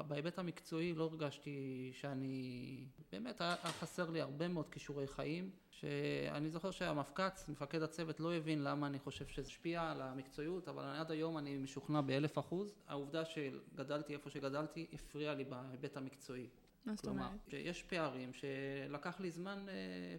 בהיבט 0.08 0.38
המקצועי 0.38 0.94
לא 0.94 1.04
הרגשתי 1.04 1.90
שאני... 1.92 2.84
באמת 3.12 3.40
היה 3.40 3.56
חסר 3.56 4.10
לי 4.10 4.20
הרבה 4.20 4.48
מאוד 4.48 4.68
כישורי 4.68 5.06
חיים, 5.06 5.50
שאני 5.70 6.50
זוכר 6.50 6.70
שהמפק"ץ, 6.70 7.48
מפקד 7.48 7.82
הצוות, 7.82 8.20
לא 8.20 8.34
הבין 8.34 8.62
למה 8.62 8.86
אני 8.86 8.98
חושב 8.98 9.26
שזה 9.26 9.46
השפיע 9.46 9.90
על 9.90 10.02
המקצועיות, 10.02 10.68
אבל 10.68 10.84
עד 10.84 11.10
היום 11.10 11.38
אני 11.38 11.58
משוכנע 11.58 12.00
באלף 12.00 12.38
אחוז. 12.38 12.74
העובדה 12.86 13.24
שגדלתי 13.24 14.12
איפה 14.12 14.30
שגדלתי 14.30 14.86
הפריעה 14.92 15.34
לי 15.34 15.44
בהיבט 15.44 15.96
המקצועי. 15.96 16.48
מה 16.86 16.94
זאת 16.94 17.06
אומרת? 17.06 17.26
כלומר, 17.26 17.38
שיש 17.50 17.82
פערים 17.82 18.32
שלקח 18.32 19.20
לי 19.20 19.30
זמן, 19.30 19.66
אה, 19.68 19.74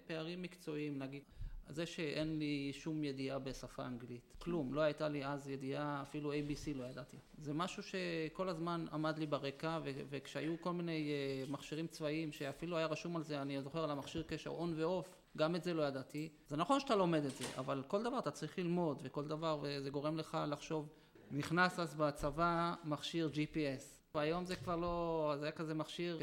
פערים 0.08 0.42
מקצועיים, 0.42 1.00
נגיד. 1.00 1.24
זה 1.70 1.86
שאין 1.86 2.40
לי 2.40 2.72
שום 2.74 3.04
ידיעה 3.04 3.40
בשפה 3.40 3.86
אנגלית, 3.86 4.34
כלום, 4.40 4.74
לא 4.74 4.82
הייתה 4.82 5.10
לי 5.10 5.26
אז 5.26 5.50
ידיעה, 5.50 6.02
אפילו 6.02 6.34
ABC 6.34 6.74
לא 6.76 6.84
ידעתי. 6.84 7.18
זה 7.38 7.54
משהו 7.54 7.84
שכל 7.84 8.50
הזמן 8.50 8.86
עמד 8.92 9.18
לי 9.18 9.26
ברקע, 9.26 9.80
וכשהיו 9.84 10.56
כל 10.62 10.72
מיני 10.72 11.12
אה, 11.12 11.52
מכשירים 11.52 11.88
צבאיים, 11.88 12.32
שאפילו 12.32 12.78
היה 12.78 12.86
רשום 12.86 13.16
על 13.16 13.24
זה, 13.24 13.42
אני 13.42 13.62
זוכר 13.62 13.84
על 13.84 13.92
המכשיר 13.92 14.24
קשר 14.28 14.50
און 14.50 14.74
ואוף, 14.78 15.16
גם 15.38 15.56
את 15.56 15.64
זה 15.64 15.74
לא 15.74 15.84
ידעתי. 15.84 16.30
זה 16.48 16.58
נכון 16.58 16.80
שאתה 16.80 16.96
לומד 16.96 17.24
את 17.26 17.32
זה, 17.38 17.46
אבל 17.58 17.84
כל 17.88 18.04
דבר 18.04 18.20
אתה 18.20 18.32
צריך 18.32 18.60
ללמוד, 18.60 19.00
וכל 19.04 19.28
דבר, 19.28 19.60
וזה 19.62 19.90
גורם 19.90 20.18
לך 20.18 20.38
לחשוב. 20.48 20.90
נכנס 21.32 21.80
אז 21.80 21.96
בצבא 21.96 22.74
מכשיר 22.84 23.30
GPS. 23.34 23.99
והיום 24.16 24.46
זה 24.46 24.56
כבר 24.56 24.76
לא, 24.76 25.34
זה 25.40 25.46
היה 25.46 25.52
כזה 25.52 25.74
מכשיר 25.74 26.20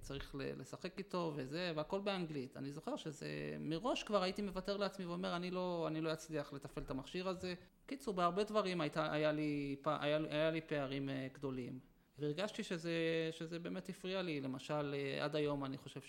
שצריך 0.00 0.34
לשחק 0.38 0.98
איתו 0.98 1.32
וזה, 1.36 1.72
והכל 1.76 2.00
באנגלית. 2.00 2.56
אני 2.56 2.72
זוכר 2.72 2.96
שזה, 2.96 3.56
מראש 3.60 4.02
כבר 4.02 4.22
הייתי 4.22 4.42
מוותר 4.42 4.76
לעצמי 4.76 5.06
ואומר, 5.06 5.36
אני 5.36 5.50
לא, 5.50 5.84
אני 5.88 6.00
לא 6.00 6.12
אצליח 6.12 6.52
לתפעל 6.52 6.84
את 6.84 6.90
המכשיר 6.90 7.28
הזה. 7.28 7.54
קיצור, 7.86 8.14
בהרבה 8.14 8.44
דברים 8.44 8.80
הייתה, 8.80 9.12
היה, 9.12 9.32
לי, 9.32 9.76
היה, 9.84 10.18
היה 10.30 10.50
לי 10.50 10.60
פערים 10.60 11.08
אה, 11.08 11.28
גדולים. 11.32 11.78
והרגשתי 12.18 12.62
שזה, 12.62 12.92
שזה 13.30 13.58
באמת 13.58 13.88
הפריע 13.88 14.22
לי. 14.22 14.40
למשל, 14.40 14.94
אה, 14.94 15.24
עד 15.24 15.36
היום 15.36 15.64
אני 15.64 15.78
חושב 15.78 16.00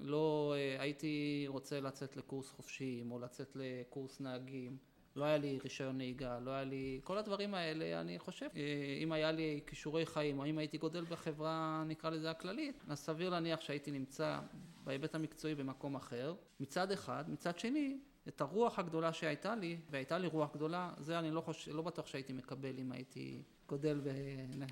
שלא 0.00 0.54
אה, 0.56 0.76
הייתי 0.82 1.44
רוצה 1.48 1.80
לצאת 1.80 2.16
לקורס 2.16 2.50
חופשיים 2.50 3.12
או 3.12 3.18
לצאת 3.18 3.56
לקורס 3.56 4.20
נהגים. 4.20 4.76
לא 5.16 5.24
היה 5.24 5.38
לי 5.38 5.58
רישיון 5.64 5.96
נהיגה, 5.96 6.38
לא 6.38 6.50
היה 6.50 6.64
לי... 6.64 7.00
כל 7.04 7.18
הדברים 7.18 7.54
האלה, 7.54 8.00
אני 8.00 8.18
חושב, 8.18 8.46
אה, 8.56 8.98
אם 9.02 9.12
היה 9.12 9.32
לי 9.32 9.60
כישורי 9.66 10.06
חיים, 10.06 10.38
או 10.38 10.46
אם 10.46 10.58
הייתי 10.58 10.78
גודל 10.78 11.04
בחברה, 11.04 11.84
נקרא 11.86 12.10
לזה 12.10 12.30
הכללית, 12.30 12.84
אז 12.88 12.98
סביר 12.98 13.30
להניח 13.30 13.60
שהייתי 13.60 13.90
נמצא 13.90 14.38
בהיבט 14.84 15.14
המקצועי 15.14 15.54
במקום 15.54 15.94
אחר, 15.94 16.34
מצד 16.60 16.90
אחד. 16.90 17.24
מצד 17.28 17.58
שני, 17.58 17.98
את 18.28 18.40
הרוח 18.40 18.78
הגדולה 18.78 19.12
שהייתה 19.12 19.54
לי, 19.54 19.78
והייתה 19.90 20.18
לי 20.18 20.26
רוח 20.26 20.54
גדולה, 20.54 20.90
זה 20.98 21.18
אני 21.18 21.30
לא, 21.30 21.40
חושב, 21.40 21.76
לא 21.76 21.82
בטוח 21.82 22.06
שהייתי 22.06 22.32
מקבל 22.32 22.78
אם 22.78 22.92
הייתי 22.92 23.42
גודל, 23.68 24.00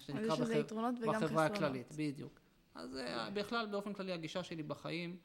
שנקרא 0.01 0.37
בחברה, 0.37 0.91
בחברה 1.07 1.47
הכללית, 1.47 1.93
בדיוק. 1.97 2.41
אז 2.75 2.97
אה, 2.97 3.31
בכלל, 3.31 3.67
באופן 3.67 3.93
כללי, 3.93 4.13
הגישה 4.13 4.43
שלי 4.43 4.63
בחיים, 4.63 5.17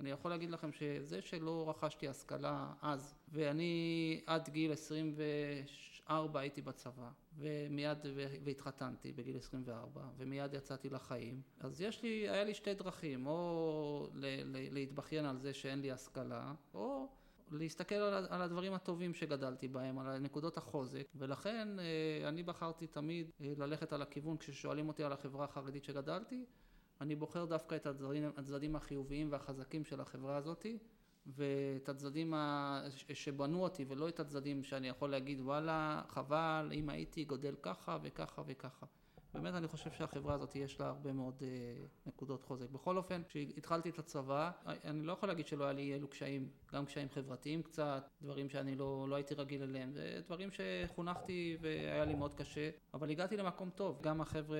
אני 0.00 0.10
יכול 0.10 0.30
להגיד 0.30 0.50
לכם 0.50 0.72
שזה 0.72 1.22
שלא 1.22 1.70
רכשתי 1.70 2.08
השכלה 2.08 2.72
אז, 2.82 3.14
ואני 3.28 4.20
עד 4.26 4.48
גיל 4.48 4.72
24 4.72 6.40
הייתי 6.40 6.62
בצבא, 6.62 7.10
ומיד, 7.38 7.98
והתחתנתי 8.44 9.12
בגיל 9.12 9.36
24, 9.36 10.00
ומיד 10.16 10.54
יצאתי 10.54 10.90
לחיים, 10.90 11.42
אז 11.60 11.80
יש 11.80 12.02
לי, 12.02 12.28
היה 12.28 12.44
לי 12.44 12.54
שתי 12.54 12.74
דרכים, 12.74 13.26
או 13.26 14.08
להתבכיין 14.70 15.24
על 15.24 15.38
זה 15.38 15.54
שאין 15.54 15.80
לי 15.80 15.92
השכלה, 15.92 16.52
או 16.74 17.08
להסתכל 17.50 17.94
על 17.94 18.42
הדברים 18.42 18.74
הטובים 18.74 19.14
שגדלתי 19.14 19.68
בהם, 19.68 19.98
על 19.98 20.18
נקודות 20.18 20.56
החוזק, 20.56 21.06
ולכן 21.14 21.68
אה, 21.78 22.28
אני 22.28 22.42
בחרתי 22.42 22.86
תמיד 22.86 23.30
אה, 23.40 23.52
ללכת 23.56 23.92
על 23.92 24.02
הכיוון 24.02 24.36
כששואלים 24.36 24.88
אותי 24.88 25.04
על 25.04 25.12
החברה 25.12 25.44
החרדית 25.44 25.84
שגדלתי, 25.84 26.44
אני 27.00 27.16
בוחר 27.16 27.44
דווקא 27.44 27.74
את 27.74 27.86
הצדדים, 27.86 28.30
הצדדים 28.36 28.76
החיוביים 28.76 29.32
והחזקים 29.32 29.84
של 29.84 30.00
החברה 30.00 30.36
הזאתי, 30.36 30.78
ואת 31.26 31.88
הצדדים 31.88 32.34
שבנו 33.14 33.62
אותי, 33.62 33.84
ולא 33.88 34.08
את 34.08 34.20
הצדדים 34.20 34.62
שאני 34.62 34.88
יכול 34.88 35.10
להגיד 35.10 35.40
וואלה, 35.40 36.02
חבל, 36.08 36.70
אם 36.74 36.88
הייתי 36.88 37.24
גודל 37.24 37.54
ככה 37.62 37.98
וככה 38.02 38.42
וככה. 38.46 38.86
באמת 39.34 39.54
אני 39.54 39.68
חושב 39.68 39.90
שהחברה 39.90 40.34
הזאת 40.34 40.56
יש 40.56 40.80
לה 40.80 40.86
הרבה 40.86 41.12
מאוד 41.12 41.42
אה, 41.42 41.48
נקודות 42.06 42.42
חוזק. 42.42 42.70
בכל 42.70 42.96
אופן, 42.96 43.22
כשהתחלתי 43.28 43.88
את 43.88 43.98
הצבא, 43.98 44.50
אני 44.66 45.02
לא 45.02 45.12
יכול 45.12 45.28
להגיד 45.28 45.46
שלא 45.46 45.64
היה 45.64 45.72
לי 45.72 45.94
אלו 45.94 46.08
קשיים, 46.08 46.48
גם 46.72 46.86
קשיים 46.86 47.08
חברתיים 47.08 47.62
קצת, 47.62 48.08
דברים 48.22 48.48
שאני 48.48 48.76
לא, 48.76 49.06
לא 49.08 49.16
הייתי 49.16 49.34
רגיל 49.34 49.62
אליהם, 49.62 49.92
זה 49.92 50.20
דברים 50.26 50.48
שחונכתי 50.50 51.56
והיה 51.60 52.04
לי 52.04 52.14
מאוד 52.14 52.34
קשה, 52.34 52.70
אבל 52.94 53.10
הגעתי 53.10 53.36
למקום 53.36 53.70
טוב. 53.70 53.98
גם 54.02 54.20
החבר'ה 54.20 54.58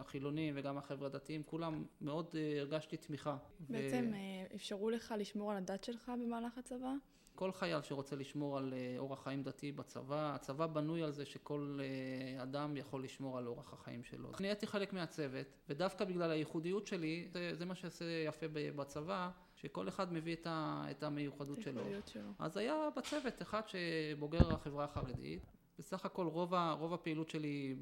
החילונים 0.00 0.54
וגם 0.56 0.78
החבר'ה 0.78 1.06
הדתיים, 1.06 1.42
כולם 1.42 1.84
מאוד 2.00 2.34
אה, 2.34 2.60
הרגשתי 2.60 2.96
תמיכה. 2.96 3.36
בעצם 3.60 4.12
ו... 4.12 4.54
אפשרו 4.54 4.90
לך 4.90 5.14
לשמור 5.18 5.50
על 5.50 5.56
הדת 5.56 5.84
שלך 5.84 6.12
במהלך 6.22 6.58
הצבא? 6.58 6.92
כל 7.40 7.52
חייל 7.52 7.82
שרוצה 7.82 8.16
לשמור 8.16 8.58
על 8.58 8.74
אה, 8.76 8.94
אורח 8.98 9.22
חיים 9.24 9.42
דתי 9.42 9.72
בצבא, 9.72 10.34
הצבא 10.34 10.66
בנוי 10.66 11.02
על 11.02 11.12
זה 11.12 11.26
שכל 11.26 11.78
אה, 11.80 12.42
אדם 12.42 12.76
יכול 12.76 13.04
לשמור 13.04 13.38
על 13.38 13.46
אורח 13.46 13.72
החיים 13.72 14.04
שלו. 14.04 14.30
אני 14.40 14.48
הייתי 14.48 14.66
חלק 14.66 14.92
מהצוות, 14.92 15.46
ודווקא 15.68 16.04
בגלל 16.04 16.30
הייחודיות 16.30 16.86
שלי, 16.86 17.28
זה, 17.32 17.54
זה 17.54 17.64
מה 17.64 17.74
שעושה 17.74 18.04
יפה 18.04 18.46
בצבא, 18.52 19.30
שכל 19.54 19.88
אחד 19.88 20.12
מביא 20.12 20.32
את, 20.34 20.46
ה, 20.46 20.84
את 20.90 21.02
המיוחדות 21.02 21.60
שלו. 21.62 21.82
שלו. 22.06 22.30
אז 22.38 22.56
היה 22.56 22.88
בצוות 22.96 23.42
אחד 23.42 23.62
שבוגר 23.66 24.54
החברה 24.54 24.84
החרדית. 24.84 25.42
בסך 25.78 26.04
הכל 26.04 26.26
רוב, 26.26 26.54
רוב 26.54 26.94
הפעילות 26.94 27.30
שלי 27.30 27.74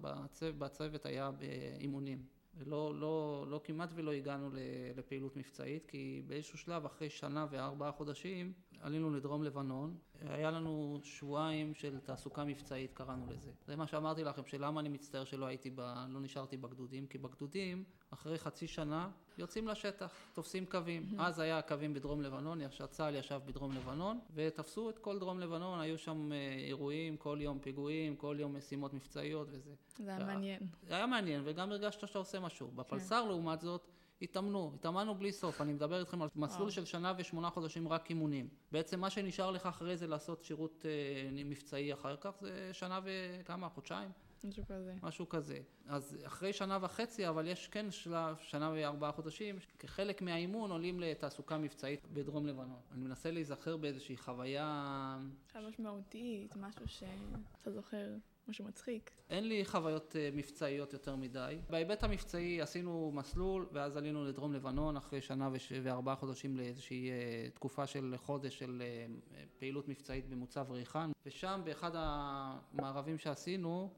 בצוות, 0.00 0.58
בצוות 0.58 1.06
היה 1.06 1.30
באימונים. 1.30 2.22
לא, 2.66 2.94
לא, 2.94 3.46
לא 3.48 3.60
כמעט 3.64 3.90
ולא 3.94 4.12
הגענו 4.12 4.50
לפעילות 4.96 5.36
מבצעית, 5.36 5.86
כי 5.86 6.22
באיזשהו 6.26 6.58
שלב, 6.58 6.84
אחרי 6.84 7.10
שנה 7.10 7.46
וארבעה 7.50 7.92
חודשים, 7.92 8.52
עלינו 8.80 9.10
לדרום 9.10 9.42
לבנון. 9.42 9.96
היה 10.20 10.50
לנו 10.50 11.00
שבועיים 11.02 11.74
של 11.74 11.98
תעסוקה 12.00 12.44
מבצעית, 12.44 12.92
קראנו 12.92 13.26
לזה. 13.30 13.50
זה 13.66 13.76
מה 13.76 13.86
שאמרתי 13.86 14.24
לכם, 14.24 14.42
שלמה 14.46 14.80
אני 14.80 14.88
מצטער 14.88 15.24
שלא 15.24 15.46
הייתי, 15.46 15.70
ב, 15.70 15.80
לא 16.08 16.20
נשארתי 16.20 16.56
בגדודים, 16.56 17.06
כי 17.06 17.18
בגדודים, 17.18 17.84
אחרי 18.10 18.38
חצי 18.38 18.66
שנה, 18.66 19.10
יוצאים 19.38 19.68
לשטח, 19.68 20.14
תופסים 20.32 20.66
קווים. 20.66 21.08
אז 21.18 21.38
היה 21.38 21.58
הקווים 21.58 21.94
בדרום 21.94 22.22
לבנון, 22.22 22.60
צה"ל 22.90 23.14
ישב 23.14 23.40
בדרום 23.46 23.72
לבנון, 23.72 24.18
ותפסו 24.34 24.90
את 24.90 24.98
כל 24.98 25.18
דרום 25.18 25.40
לבנון, 25.40 25.80
היו 25.80 25.98
שם 25.98 26.32
אה, 26.32 26.54
אירועים, 26.66 27.16
כל 27.16 27.38
יום 27.40 27.58
פיגועים, 27.58 28.16
כל 28.16 28.36
יום 28.38 28.56
משימות 28.56 28.94
מבצעיות 28.94 29.48
וזה. 29.50 29.74
זה 29.98 30.10
היה 30.10 30.24
מעניין. 30.26 30.62
זה 30.82 30.94
היה 30.94 31.06
מעניין, 31.06 31.42
וגם 31.44 31.70
הרגשת 31.70 32.00
שאתה 32.00 32.18
עושה 32.18 32.40
משהו. 32.40 32.68
בפלס"ר, 32.68 33.22
כן. 33.22 33.28
לעומת 33.28 33.60
זאת, 33.60 33.88
התאמנו, 34.22 34.72
התאמנו 34.74 35.14
בלי 35.14 35.32
סוף, 35.32 35.60
אני 35.60 35.72
מדבר 35.72 36.00
איתכם 36.00 36.22
על 36.22 36.28
מסלול 36.36 36.70
של 36.70 36.84
שנה 36.84 37.12
ושמונה 37.18 37.50
חודשים 37.50 37.88
רק 37.88 38.10
אימונים. 38.10 38.48
בעצם 38.72 39.00
מה 39.00 39.10
שנשאר 39.10 39.50
לך 39.50 39.66
אחרי 39.66 39.96
זה 39.96 40.06
לעשות 40.06 40.44
שירות 40.44 40.86
אה, 40.86 41.44
מבצעי 41.44 41.92
אחר 41.92 42.16
כך 42.16 42.30
זה 42.40 42.70
שנה 42.72 43.00
וכמה, 43.04 43.68
חודשיים? 43.68 44.10
משהו 44.44 44.64
כזה. 44.66 44.94
משהו 45.02 45.28
כזה. 45.28 45.58
אז 45.86 46.18
אחרי 46.26 46.52
שנה 46.52 46.78
וחצי, 46.80 47.28
אבל 47.28 47.46
יש 47.46 47.68
כן 47.68 47.90
שלב, 47.90 48.36
שנה 48.36 48.70
וארבעה 48.74 49.12
חודשים, 49.12 49.58
כחלק 49.78 50.22
מהאימון 50.22 50.70
עולים 50.70 51.00
לתעסוקה 51.00 51.58
מבצעית 51.58 52.06
בדרום 52.12 52.46
לבנון. 52.46 52.80
אני 52.92 53.04
מנסה 53.04 53.30
להיזכר 53.30 53.76
באיזושהי 53.76 54.16
חוויה... 54.16 55.18
חוויה 55.52 55.68
משמעותית, 55.68 56.56
משהו 56.56 56.88
שאתה 56.88 57.70
זוכר. 57.70 58.06
משהו 58.48 58.64
מצחיק. 58.64 59.10
אין 59.30 59.48
לי 59.48 59.64
חוויות 59.64 60.12
uh, 60.12 60.36
מבצעיות 60.36 60.92
יותר 60.92 61.16
מדי. 61.16 61.58
בהיבט 61.70 62.04
המבצעי 62.04 62.60
עשינו 62.60 63.12
מסלול, 63.14 63.68
ואז 63.72 63.96
עלינו 63.96 64.24
לדרום 64.24 64.52
לבנון 64.52 64.96
אחרי 64.96 65.20
שנה 65.20 65.48
וש... 65.52 65.72
וארבעה 65.82 66.16
חודשים 66.16 66.56
לאיזושהי 66.56 67.10
uh, 67.10 67.54
תקופה 67.54 67.86
של 67.86 68.14
חודש 68.16 68.58
של 68.58 68.82
uh, 68.82 69.36
פעילות 69.58 69.88
מבצעית 69.88 70.28
במוצב 70.28 70.66
ריחן, 70.70 71.10
ושם 71.26 71.60
באחד 71.64 71.90
המערבים 71.94 73.18
שעשינו, 73.18 73.90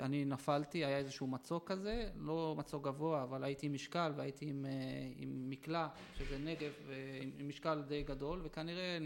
אני 0.00 0.24
נפלתי, 0.24 0.84
היה 0.84 0.98
איזשהו 0.98 1.26
מצוק 1.26 1.68
כזה, 1.68 2.10
לא 2.16 2.54
מצוק 2.58 2.84
גבוה, 2.84 3.22
אבל 3.22 3.44
הייתי 3.44 3.66
עם 3.66 3.72
משקל 3.72 4.12
והייתי 4.16 4.46
עם, 4.46 4.66
עם 5.16 5.50
מקלע, 5.50 5.88
שזה 6.18 6.38
נגב, 6.38 6.72
עם 7.38 7.48
משקל 7.48 7.82
די 7.82 8.02
גדול, 8.02 8.40
וכנראה 8.42 8.98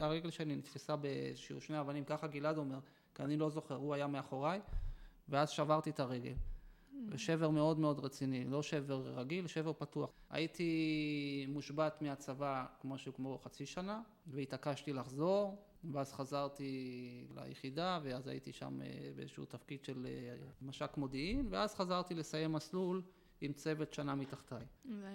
הרגל 0.00 0.30
שלי 0.30 0.56
נתפסה 0.56 0.96
באיזשהו 0.96 1.60
שני 1.60 1.80
אבנים, 1.80 2.04
ככה 2.04 2.26
גלעד 2.26 2.58
אומר. 2.58 2.78
כי 3.14 3.22
אני 3.22 3.36
לא 3.36 3.50
זוכר, 3.50 3.74
הוא 3.74 3.94
היה 3.94 4.06
מאחוריי, 4.06 4.60
ואז 5.28 5.50
שברתי 5.50 5.90
את 5.90 6.00
הרגל. 6.00 6.34
שבר 7.16 7.50
מאוד 7.50 7.78
מאוד 7.78 7.98
רציני, 7.98 8.44
לא 8.44 8.62
שבר 8.62 9.18
רגיל, 9.18 9.46
שבר 9.46 9.72
פתוח. 9.72 10.10
הייתי 10.30 11.46
מושבת 11.48 12.02
מהצבא 12.02 12.66
משהו 12.84 13.14
כמו 13.14 13.38
חצי 13.38 13.66
שנה, 13.66 14.02
והתעקשתי 14.26 14.92
לחזור, 14.92 15.64
ואז 15.92 16.12
חזרתי 16.12 17.26
ליחידה, 17.34 18.00
ואז 18.02 18.26
הייתי 18.26 18.52
שם 18.52 18.82
אה, 18.82 19.10
באיזשהו 19.16 19.44
תפקיד 19.44 19.84
של 19.84 20.06
אה, 20.06 20.36
מש"ק 20.62 20.96
מודיעין, 20.96 21.46
ואז 21.50 21.74
חזרתי 21.74 22.14
לסיים 22.14 22.52
מסלול 22.52 23.02
עם 23.40 23.52
צוות 23.52 23.92
שנה 23.92 24.14
מתחתיי. 24.14 24.64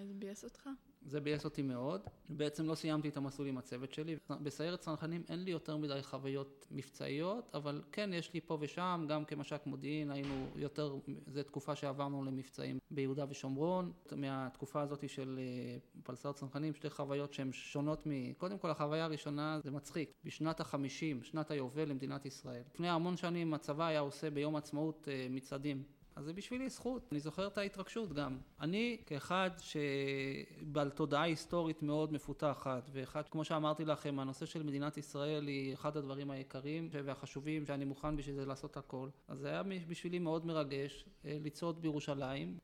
זה 0.07 0.13
ביאס 0.13 0.43
אותך? 0.43 0.69
זה 1.05 1.21
ביאס 1.21 1.45
אותי 1.45 1.61
מאוד. 1.61 2.01
בעצם 2.29 2.65
לא 2.65 2.75
סיימתי 2.75 3.09
את 3.09 3.17
המסלול 3.17 3.47
עם 3.47 3.57
הצוות 3.57 3.93
שלי. 3.93 4.17
בסיירת 4.29 4.79
צנחנים 4.79 5.23
אין 5.29 5.43
לי 5.43 5.51
יותר 5.51 5.77
מדי 5.77 5.99
חוויות 6.03 6.65
מבצעיות, 6.71 7.51
אבל 7.53 7.81
כן 7.91 8.09
יש 8.13 8.33
לי 8.33 8.41
פה 8.41 8.57
ושם, 8.61 9.05
גם 9.09 9.25
כמש"ק 9.25 9.61
מודיעין, 9.65 10.11
היינו 10.11 10.47
יותר, 10.55 10.95
זו 11.27 11.43
תקופה 11.43 11.75
שעברנו 11.75 12.23
למבצעים 12.23 12.79
ביהודה 12.91 13.25
ושומרון. 13.29 13.91
מהתקופה 14.15 14.81
הזאת 14.81 15.09
של 15.09 15.39
אה, 15.41 15.77
פלסר 16.03 16.31
צנחנים, 16.31 16.73
שתי 16.73 16.89
חוויות 16.89 17.33
שהן 17.33 17.51
שונות 17.53 18.07
מ... 18.07 18.33
קודם 18.33 18.57
כל, 18.57 18.69
החוויה 18.69 19.05
הראשונה 19.05 19.59
זה 19.63 19.71
מצחיק. 19.71 20.13
בשנת 20.23 20.59
החמישים, 20.59 21.23
שנת 21.23 21.51
היובל 21.51 21.89
למדינת 21.89 22.25
ישראל. 22.25 22.61
לפני 22.73 22.89
המון 22.89 23.17
שנים 23.17 23.53
הצבא 23.53 23.85
היה 23.85 23.99
עושה 23.99 24.29
ביום 24.29 24.55
העצמאות 24.55 25.07
אה, 25.11 25.27
מצעדים. 25.29 25.83
אז 26.15 26.25
זה 26.25 26.33
בשבילי 26.33 26.69
זכות. 26.69 27.09
אני 27.11 27.19
זוכר 27.19 27.47
את 27.47 27.57
ההתרגשות 27.57 28.13
גם. 28.13 28.37
אני, 28.61 28.97
כאחד 29.05 29.49
שבעל 29.59 30.89
תודעה 30.89 31.23
היסטורית 31.23 31.83
מאוד 31.83 32.13
מפותחת, 32.13 32.89
ואחד, 32.93 33.29
כמו 33.29 33.43
שאמרתי 33.43 33.85
לכם, 33.85 34.19
הנושא 34.19 34.45
של 34.45 34.63
מדינת 34.63 34.97
ישראל 34.97 35.47
היא 35.47 35.73
אחד 35.73 35.97
הדברים 35.97 36.31
היקרים 36.31 36.89
והחשובים, 36.91 37.65
שאני 37.65 37.85
מוכן 37.85 38.15
בשביל 38.15 38.35
זה 38.35 38.45
לעשות 38.45 38.77
הכל. 38.77 39.09
אז 39.27 39.39
זה 39.39 39.49
היה 39.49 39.63
בשבילי 39.63 40.19
מאוד 40.19 40.45
מרגש 40.45 41.05
אה, 41.25 41.37
לצעוד 41.43 41.81
בירושלים 41.81 42.57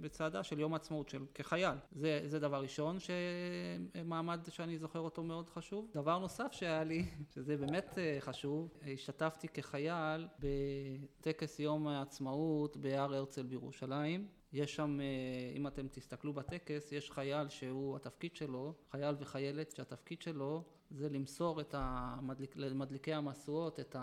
בצעדה 0.00 0.42
של 0.42 0.60
יום 0.60 0.72
העצמאות, 0.72 1.08
של 1.08 1.24
כחייל. 1.34 1.76
זה, 1.92 2.20
זה 2.26 2.38
דבר 2.38 2.62
ראשון, 2.62 2.96
שמעמד 3.00 4.40
שאני 4.48 4.78
זוכר 4.78 4.98
אותו 4.98 5.22
מאוד 5.22 5.50
חשוב. 5.50 5.90
דבר 5.94 6.18
נוסף 6.18 6.52
שהיה 6.52 6.84
לי, 6.84 7.04
שזה 7.34 7.56
באמת 7.56 7.98
אה, 7.98 8.16
חשוב, 8.20 8.78
השתתפתי 8.94 9.48
כחייל 9.48 10.28
בטקס 10.38 11.60
יום 11.60 11.88
העצמאות 11.88 12.71
בהר 12.76 13.14
הרצל 13.14 13.42
בירושלים. 13.42 14.26
יש 14.52 14.76
שם, 14.76 15.00
אה, 15.00 15.56
אם 15.56 15.66
אתם 15.66 15.88
תסתכלו 15.88 16.32
בטקס, 16.32 16.92
יש 16.92 17.10
חייל 17.10 17.48
שהוא, 17.48 17.96
התפקיד 17.96 18.36
שלו, 18.36 18.74
חייל 18.90 19.14
וחיילת 19.18 19.72
שהתפקיד 19.72 20.22
שלו 20.22 20.64
זה 20.94 21.08
למסור 21.08 21.60
את 21.60 21.74
המדליק, 21.78 22.56
למדליקי 22.56 23.14
המשואות 23.14 23.80
את, 23.80 23.96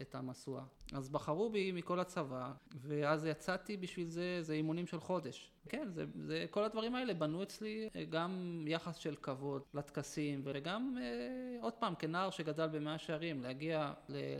את 0.00 0.14
המשואה. 0.14 0.64
אז 0.92 1.08
בחרו 1.08 1.50
בי 1.50 1.72
מכל 1.72 2.00
הצבא, 2.00 2.52
ואז 2.80 3.26
יצאתי 3.26 3.76
בשביל 3.76 4.08
זה, 4.08 4.38
זה 4.42 4.52
אימונים 4.52 4.86
של 4.86 5.00
חודש. 5.00 5.52
כן, 5.68 5.88
זה, 5.90 6.04
זה, 6.26 6.46
כל 6.50 6.64
הדברים 6.64 6.94
האלה 6.94 7.14
בנו 7.14 7.42
אצלי 7.42 7.88
אה, 7.96 8.04
גם 8.04 8.64
יחס 8.68 8.96
של 8.96 9.14
כבוד 9.22 9.62
לטקסים, 9.74 10.40
וגם, 10.44 10.96
אה, 11.00 11.62
עוד 11.62 11.72
פעם, 11.72 11.94
כנער 11.94 12.30
שגדל 12.30 12.66
במאה 12.66 12.98
שערים, 12.98 13.42
להגיע 13.42 13.92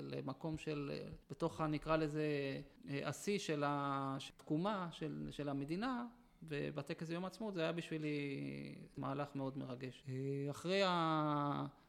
למקום 0.03 0.59
של, 0.59 0.91
אה, 0.95 1.09
בתוך, 1.31 1.61
נקרא 1.61 1.97
לזה, 1.97 2.27
השיא 3.05 3.39
של 3.39 3.63
התקומה 3.67 4.89
של, 4.93 5.29
של 5.31 5.49
המדינה, 5.49 6.07
ובטקס 6.43 7.11
יום 7.11 7.25
העצמאות 7.25 7.55
זה 7.55 7.63
היה 7.63 7.73
בשבילי 7.73 8.19
מהלך 8.97 9.29
מאוד 9.35 9.59
מרגש. 9.59 10.05
אחרי 10.51 10.83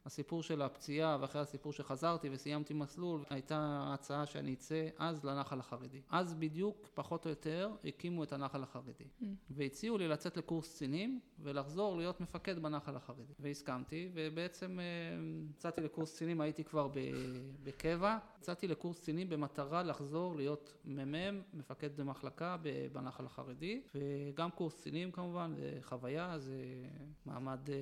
הסיפור 0.08 0.42
של 0.42 0.62
הפציעה 0.62 1.18
ואחרי 1.20 1.40
הסיפור 1.40 1.72
שחזרתי 1.72 2.28
וסיימתי 2.32 2.74
מסלול, 2.74 3.24
הייתה 3.30 3.90
הצעה 3.94 4.26
שאני 4.26 4.54
אצא 4.54 4.88
אז 4.98 5.24
לנחל 5.24 5.60
החרדי. 5.60 6.00
אז 6.10 6.34
בדיוק, 6.34 6.88
פחות 6.94 7.24
או 7.24 7.30
יותר, 7.30 7.70
הקימו 7.84 8.24
את 8.24 8.32
הנחל 8.32 8.62
החרדי. 8.62 9.04
Mm. 9.20 9.24
והציעו 9.50 9.98
לי 9.98 10.08
לצאת 10.08 10.36
לקורס 10.36 10.74
קצינים 10.74 11.20
ולחזור 11.38 11.96
להיות 11.96 12.20
מפקד 12.20 12.58
בנחל 12.58 12.96
החרדי. 12.96 13.32
והסכמתי, 13.40 14.08
ובעצם 14.14 14.80
אה, 14.80 14.84
יצאתי 15.50 15.80
לקורס 15.80 16.14
קצינים, 16.14 16.40
הייתי 16.40 16.64
כבר 16.64 16.88
בקבע, 17.62 18.18
יצאתי 18.38 18.68
לקורס 18.68 19.00
קצינים 19.00 19.28
במטרה 19.28 19.82
לחזור 19.82 20.36
להיות 20.36 20.74
מ"מ, 20.84 21.42
מפקד 21.54 21.96
במחלקה 21.96 22.56
בנחל 22.92 23.24
החרדי, 23.24 23.80
וגם 23.94 24.50
קורס 24.50 24.80
קצינים 24.80 25.12
כמובן, 25.12 25.52
זה 25.56 25.78
חוויה, 25.82 26.38
זה 26.38 26.56
מעמד 27.26 27.70
אה, 27.70 27.74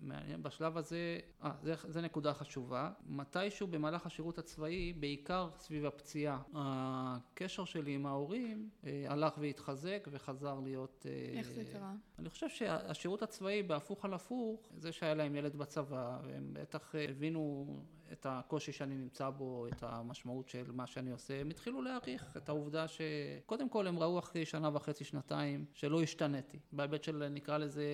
מעניין. 0.00 0.42
בשלב 0.42 0.76
הזה, 0.76 1.18
אה, 1.44 1.50
זה, 1.62 1.74
זה 1.88 2.00
נקודה 2.00 2.34
חשובה. 2.34 2.90
מתישהו 3.06 3.66
במהלך 3.66 4.06
השירות 4.06 4.38
הצבאי, 4.38 4.92
בעיקר 4.92 5.48
סביב 5.58 5.86
הפציעה, 5.86 6.42
הקשר 6.54 7.64
שלי 7.64 7.94
עם 7.94 8.06
ההורים 8.06 8.70
אה, 8.86 9.04
הלך 9.08 9.34
והתחזק 9.38 10.08
וחזר 10.10 10.60
להיות... 10.60 11.06
אה, 11.08 11.38
איך 11.38 11.52
זה 11.52 11.64
קרה? 11.72 11.92
אני 12.18 12.30
חושב 12.30 12.48
שהשירות 12.48 13.22
הצבאי 13.22 13.62
בהפוך 13.62 14.04
על 14.04 14.14
הפוך, 14.14 14.68
זה 14.78 14.92
שהיה 14.92 15.14
להם 15.14 15.36
ילד 15.36 15.56
בצבא, 15.56 16.18
והם 16.24 16.50
בטח 16.52 16.94
אה, 16.94 17.04
הבינו 17.10 17.66
את 18.12 18.26
הקושי 18.28 18.72
שאני 18.72 18.94
נמצא 18.94 19.30
בו, 19.30 19.66
את 19.66 19.82
המשמעות 19.82 20.48
של 20.48 20.72
מה 20.72 20.86
שאני 20.86 21.10
עושה, 21.10 21.40
הם 21.40 21.50
התחילו 21.50 21.82
להעריך 21.82 22.36
את 22.36 22.48
העובדה 22.48 22.86
שקודם 22.88 23.68
כל 23.68 23.86
הם 23.86 23.98
ראו 23.98 24.18
אחרי 24.18 24.44
שנה 24.44 24.70
וחצי, 24.72 25.04
שנתיים, 25.04 25.64
שלא 25.74 26.02
השתנתי. 26.02 26.58
בהיבט 26.72 27.04
של 27.04 27.28
נקרא 27.28 27.58
לזה 27.58 27.84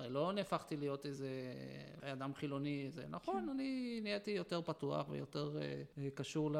הרי 0.00 0.10
לא 0.10 0.32
נהפכתי 0.32 0.76
להיות 0.76 1.06
איזה 1.06 1.28
אדם 2.02 2.34
חילוני, 2.34 2.86
זה 2.90 3.04
נכון, 3.10 3.42
כן. 3.42 3.48
אני 3.48 4.00
נהייתי 4.02 4.30
יותר 4.30 4.62
פתוח 4.62 5.08
ויותר 5.08 5.56
uh, 5.58 6.00
קשור 6.14 6.50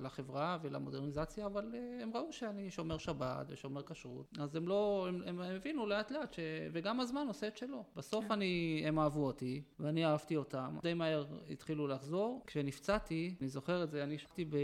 לחברה 0.00 0.58
ולמודרניזציה, 0.62 1.46
אבל 1.46 1.72
uh, 1.72 2.02
הם 2.02 2.10
ראו 2.14 2.32
שאני 2.32 2.70
שומר 2.70 2.98
שבת 2.98 3.46
ושומר 3.48 3.82
כשרות, 3.82 4.26
אז 4.38 4.56
הם 4.56 4.68
לא, 4.68 5.06
הם, 5.08 5.22
הם 5.26 5.40
הבינו 5.40 5.86
לאט 5.86 6.10
לאט, 6.10 6.32
ש... 6.32 6.38
וגם 6.72 7.00
הזמן 7.00 7.24
עושה 7.28 7.48
את 7.48 7.56
שלו. 7.56 7.84
בסוף 7.96 8.24
כן. 8.24 8.32
אני, 8.32 8.82
הם 8.86 8.98
אהבו 8.98 9.26
אותי, 9.26 9.62
ואני 9.80 10.06
אהבתי 10.06 10.36
אותם. 10.36 10.78
די 10.82 10.94
מהר 10.94 11.24
התחילו 11.50 11.86
לחזור. 11.86 12.42
כשנפצעתי, 12.46 13.34
אני 13.40 13.48
זוכר 13.48 13.82
את 13.82 13.90
זה, 13.90 14.02
אני 14.02 14.14
ישבתי 14.14 14.44
ב... 14.44 14.56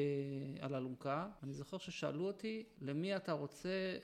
על 0.60 0.74
אלונקה, 0.74 1.28
אני 1.42 1.52
זוכר 1.52 1.78
ששאלו 1.78 2.26
אותי, 2.26 2.64
למי 2.80 3.16
אתה 3.16 3.32
רוצה 3.32 3.96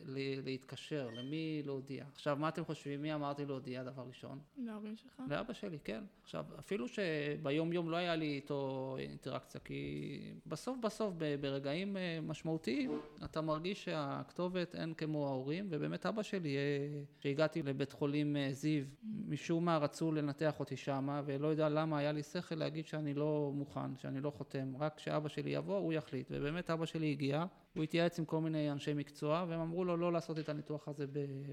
להתקשר, 0.44 1.08
למי 1.12 1.62
להודיע. 1.64 2.04
עכשיו, 2.14 2.36
מה 2.36 2.48
אתם 2.48 2.64
חושבים? 2.64 3.02
מי 3.02 3.14
אמרתי 3.14 3.46
להודיע? 3.46 3.82
דבר 3.82 4.09
ראשון. 4.10 4.38
להורים 4.56 4.96
שלך? 4.96 5.22
לאבא 5.28 5.52
שלי, 5.52 5.78
כן. 5.84 6.04
עכשיו, 6.22 6.44
אפילו 6.58 6.86
שביום 6.88 7.72
יום 7.72 7.90
לא 7.90 7.96
היה 7.96 8.16
לי 8.16 8.26
איתו 8.26 8.96
אינטראקציה, 8.98 9.60
כי 9.60 10.20
בסוף 10.46 10.78
בסוף, 10.78 11.14
ברגעים 11.40 11.96
אה, 11.96 12.18
משמעותיים, 12.22 13.00
אתה 13.24 13.40
מרגיש 13.40 13.84
שהכתובת 13.84 14.74
אין 14.74 14.94
כמו 14.94 15.26
ההורים, 15.26 15.66
ובאמת 15.70 16.06
אבא 16.06 16.22
שלי, 16.22 16.56
אה, 16.56 17.02
כשהגעתי 17.18 17.62
לבית 17.62 17.92
חולים 17.92 18.36
אה, 18.36 18.48
זיו, 18.52 18.84
משום 19.28 19.64
מה 19.64 19.78
רצו 19.78 20.12
לנתח 20.12 20.60
אותי 20.60 20.76
שמה, 20.76 21.22
ולא 21.24 21.48
יודע 21.48 21.68
למה 21.68 21.98
היה 21.98 22.12
לי 22.12 22.22
שכל 22.22 22.54
להגיד 22.54 22.86
שאני 22.86 23.14
לא 23.14 23.52
מוכן, 23.54 23.96
שאני 23.96 24.20
לא 24.20 24.30
חותם, 24.30 24.76
רק 24.78 24.96
כשאבא 24.96 25.28
שלי 25.28 25.50
יבוא, 25.50 25.78
הוא 25.78 25.92
יחליט. 25.92 26.26
ובאמת 26.30 26.70
אבא 26.70 26.86
שלי 26.86 27.10
הגיע, 27.10 27.44
הוא 27.74 27.84
התייעץ 27.84 28.18
עם 28.18 28.24
כל 28.24 28.40
מיני 28.40 28.70
אנשי 28.70 28.94
מקצוע, 28.94 29.44
והם 29.48 29.60
אמרו 29.60 29.84
לו 29.84 29.96
לא 29.96 30.12
לעשות 30.12 30.38
את 30.38 30.48
הניתוח 30.48 30.88
הזה 30.88 31.06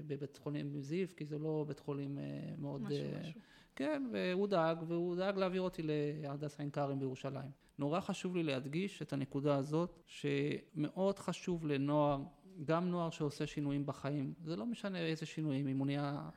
בבית 0.06 0.36
חולים 0.36 0.80
זיו, 0.80 1.08
כי 1.16 1.24
זה 1.24 1.38
לא 1.38 1.64
בית 1.68 1.78
חולים 1.78 2.18
מאוד... 2.58 2.82
משהו, 2.82 3.04
משהו. 3.20 3.40
כן, 3.76 4.10
והוא 4.12 4.46
דאג, 4.46 4.78
והוא 4.88 5.16
דאג 5.16 5.38
להעביר 5.38 5.62
אותי 5.62 5.82
להדסה 6.22 6.62
עין 6.62 6.70
כרם 6.70 6.98
בירושלים. 6.98 7.50
נורא 7.78 8.00
חשוב 8.00 8.36
לי 8.36 8.42
להדגיש 8.42 9.02
את 9.02 9.12
הנקודה 9.12 9.56
הזאת, 9.56 10.02
שמאוד 10.06 11.18
חשוב 11.18 11.66
לנוער, 11.66 12.22
גם 12.64 12.88
נוער 12.88 13.10
שעושה 13.10 13.46
שינויים 13.46 13.86
בחיים, 13.86 14.34
זה 14.44 14.56
לא 14.56 14.66
משנה 14.66 14.98
איזה 14.98 15.26
שינויים, 15.26 15.68
אם 15.68 15.78
הוא 15.78 15.86
נהיה 15.86 16.28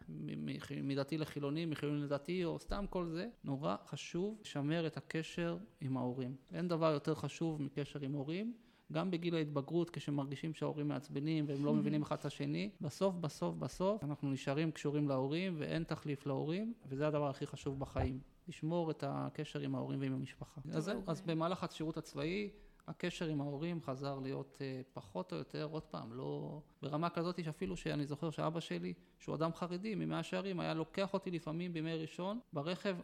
מדתי 0.84 1.17
לחילוני, 1.17 1.65
מחילוני 1.65 2.01
לדתי, 2.01 2.45
או 2.45 2.59
סתם 2.59 2.86
כל 2.89 3.07
זה, 3.07 3.27
נורא 3.43 3.75
חשוב 3.86 4.39
לשמר 4.41 4.88
את 4.88 4.97
הקשר 4.97 5.57
עם 5.82 5.97
ההורים. 5.97 6.36
אין 6.53 6.67
דבר 6.67 6.91
יותר 6.91 7.15
חשוב 7.15 7.61
מקשר 7.61 7.99
עם 7.99 8.13
הורים. 8.13 8.53
גם 8.92 9.12
בגיל 9.12 9.36
ההתבגרות, 9.36 9.89
כשמרגישים 9.89 10.54
שההורים 10.54 10.88
מעצבנים 10.88 11.46
והם 11.48 11.66
לא 11.66 11.74
מבינים 11.78 12.02
אחד 12.02 12.18
את 12.20 12.26
השני, 12.26 12.70
בסוף, 12.82 13.16
בסוף, 13.16 13.56
בסוף, 13.56 14.04
אנחנו 14.04 14.32
נשארים 14.32 14.72
קשורים 14.72 15.10
להורים 15.10 15.56
ואין 15.58 15.84
תחליף 15.84 16.26
להורים, 16.26 16.74
וזה 16.86 17.08
הדבר 17.08 17.30
הכי 17.30 17.48
חשוב 17.48 17.80
בחיים. 17.80 18.20
לשמור 18.48 18.92
את 18.92 19.04
הקשר 19.08 19.60
עם 19.60 19.76
ההורים 19.76 20.02
ועם 20.02 20.14
המשפחה. 20.14 20.62
אז 20.74 20.84
זהו, 20.84 21.02
אז 21.08 21.22
במהלך 21.22 21.64
השירות 21.64 21.98
הצבאי, 21.98 22.50
הקשר 22.88 23.26
עם 23.26 23.42
ההורים 23.42 23.82
חזר 23.82 24.20
להיות 24.20 24.58
uh, 24.60 24.88
פחות 24.94 25.34
או 25.34 25.38
יותר, 25.38 25.68
עוד 25.72 25.84
פעם, 25.84 26.14
לא 26.14 26.62
ברמה 26.82 27.10
כזאת 27.10 27.44
שאפילו 27.44 27.78
שאני 27.78 28.06
זוכר 28.06 28.30
שאבא 28.30 28.60
שלי, 28.60 28.94
שהוא 29.20 29.36
אדם 29.36 29.54
חרדי 29.54 29.96
ממאה 29.96 30.24
שערים, 30.24 30.60
היה 30.60 30.74
לוקח 30.74 31.14
אותי 31.14 31.32
לפעמים 31.32 31.74
בימי 31.74 31.94
ראשון 31.96 32.39
ברכב 32.54 32.98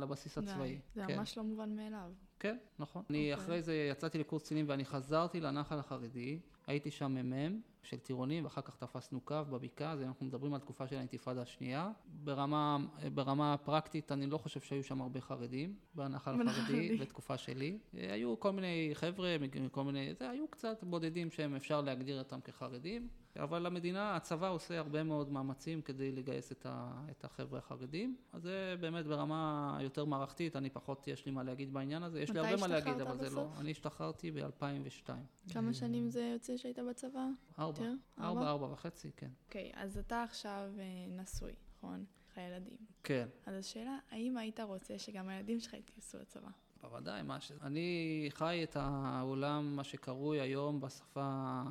לבסיס 0.00 0.38
הצבאי. 0.38 0.78
זה 0.94 1.02
כן. 1.06 1.18
ממש 1.18 1.38
לא 1.38 1.44
מובן 1.44 1.76
מאליו. 1.76 2.12
כן, 2.44 2.56
נכון. 2.78 3.02
אני 3.10 3.32
אוקיי. 3.32 3.44
אחרי 3.44 3.62
זה 3.62 3.88
יצאתי 3.90 4.18
לקורס 4.18 4.42
קצינים 4.42 4.64
ואני 4.68 4.84
חזרתי 4.84 5.40
לנחל 5.40 5.78
החרדי, 5.78 6.38
הייתי 6.66 6.90
שם 6.90 7.14
מ"מ 7.14 7.60
של 7.84 7.98
טירונים, 7.98 8.44
ואחר 8.44 8.60
כך 8.60 8.76
תפסנו 8.76 9.20
קו 9.20 9.40
בבקעה, 9.50 9.92
אז 9.92 10.02
אנחנו 10.02 10.26
מדברים 10.26 10.54
על 10.54 10.60
תקופה 10.60 10.86
של 10.86 10.96
האינתיפאדה 10.96 11.42
השנייה. 11.42 11.90
ברמה, 12.06 12.78
ברמה 13.14 13.56
פרקטית, 13.56 14.12
אני 14.12 14.26
לא 14.26 14.38
חושב 14.38 14.60
שהיו 14.60 14.84
שם 14.84 15.00
הרבה 15.00 15.20
חרדים, 15.20 15.74
בנחל 15.94 16.48
החרדי, 16.48 16.96
בתקופה 16.96 17.38
שלי. 17.38 17.78
היו 17.92 18.40
כל 18.40 18.52
מיני 18.52 18.90
חבר'ה, 18.94 19.36
כל 19.70 19.84
מיני, 19.84 20.14
זה, 20.14 20.30
היו 20.30 20.48
קצת 20.48 20.84
בודדים 20.84 21.30
שהם 21.30 21.54
אפשר 21.54 21.80
להגדיר 21.80 22.18
אותם 22.18 22.40
כחרדים. 22.40 23.08
אבל 23.38 23.66
המדינה, 23.66 24.16
הצבא 24.16 24.50
עושה 24.50 24.78
הרבה 24.78 25.02
מאוד 25.02 25.32
מאמצים 25.32 25.82
כדי 25.82 26.12
לגייס 26.12 26.52
את, 26.52 26.66
ה, 26.68 27.02
את 27.10 27.24
החבר'ה 27.24 27.58
החרדים. 27.58 28.16
אז 28.32 28.42
זה 28.42 28.74
באמת 28.80 29.06
ברמה 29.06 29.78
יותר 29.80 30.04
מערכתית, 30.04 30.56
אני 30.56 30.70
פחות, 30.70 31.08
יש 31.08 31.26
לי 31.26 31.32
מה 31.32 31.42
להגיד 31.42 31.72
בעניין 31.72 32.02
הזה. 32.02 32.20
יש 32.20 32.30
לי 32.30 32.38
הרבה 32.38 32.56
מה 32.56 32.66
להגיד, 32.66 33.00
אבל 33.00 33.16
בסוף? 33.16 33.28
זה 33.28 33.36
לא. 33.36 33.48
אני 33.60 33.70
השתחררתי 33.70 34.30
ב-2002. 34.30 35.10
כמה 35.52 35.74
שנים 35.74 36.10
זה 36.10 36.30
יוצא 36.32 36.56
שהיית 36.56 36.78
בצבא? 36.90 37.26
ארבע. 37.58 37.73
יותר? 37.80 37.92
ארבע, 38.20 38.50
ארבע 38.50 38.66
וחצי, 38.66 39.10
כן. 39.16 39.30
אוקיי, 39.46 39.70
okay, 39.74 39.78
אז 39.78 39.98
אתה 39.98 40.22
עכשיו 40.22 40.70
אה, 40.78 40.84
נשוי, 41.08 41.52
נכון? 41.76 42.04
לך 42.30 42.36
ילדים. 42.38 42.76
כן. 43.02 43.28
אז 43.46 43.54
השאלה, 43.54 43.98
האם 44.10 44.36
היית 44.36 44.60
רוצה 44.60 44.98
שגם 44.98 45.28
הילדים 45.28 45.60
שלך 45.60 45.74
יתגייסו 45.74 46.18
לצבא? 46.18 46.48
בוודאי, 46.80 47.22
מה 47.22 47.40
ש... 47.40 47.52
אני 47.62 48.28
חי 48.30 48.60
את 48.62 48.76
העולם, 48.76 49.76
מה 49.76 49.84
שקרוי 49.84 50.40
היום 50.40 50.80
בשפה 50.80 51.62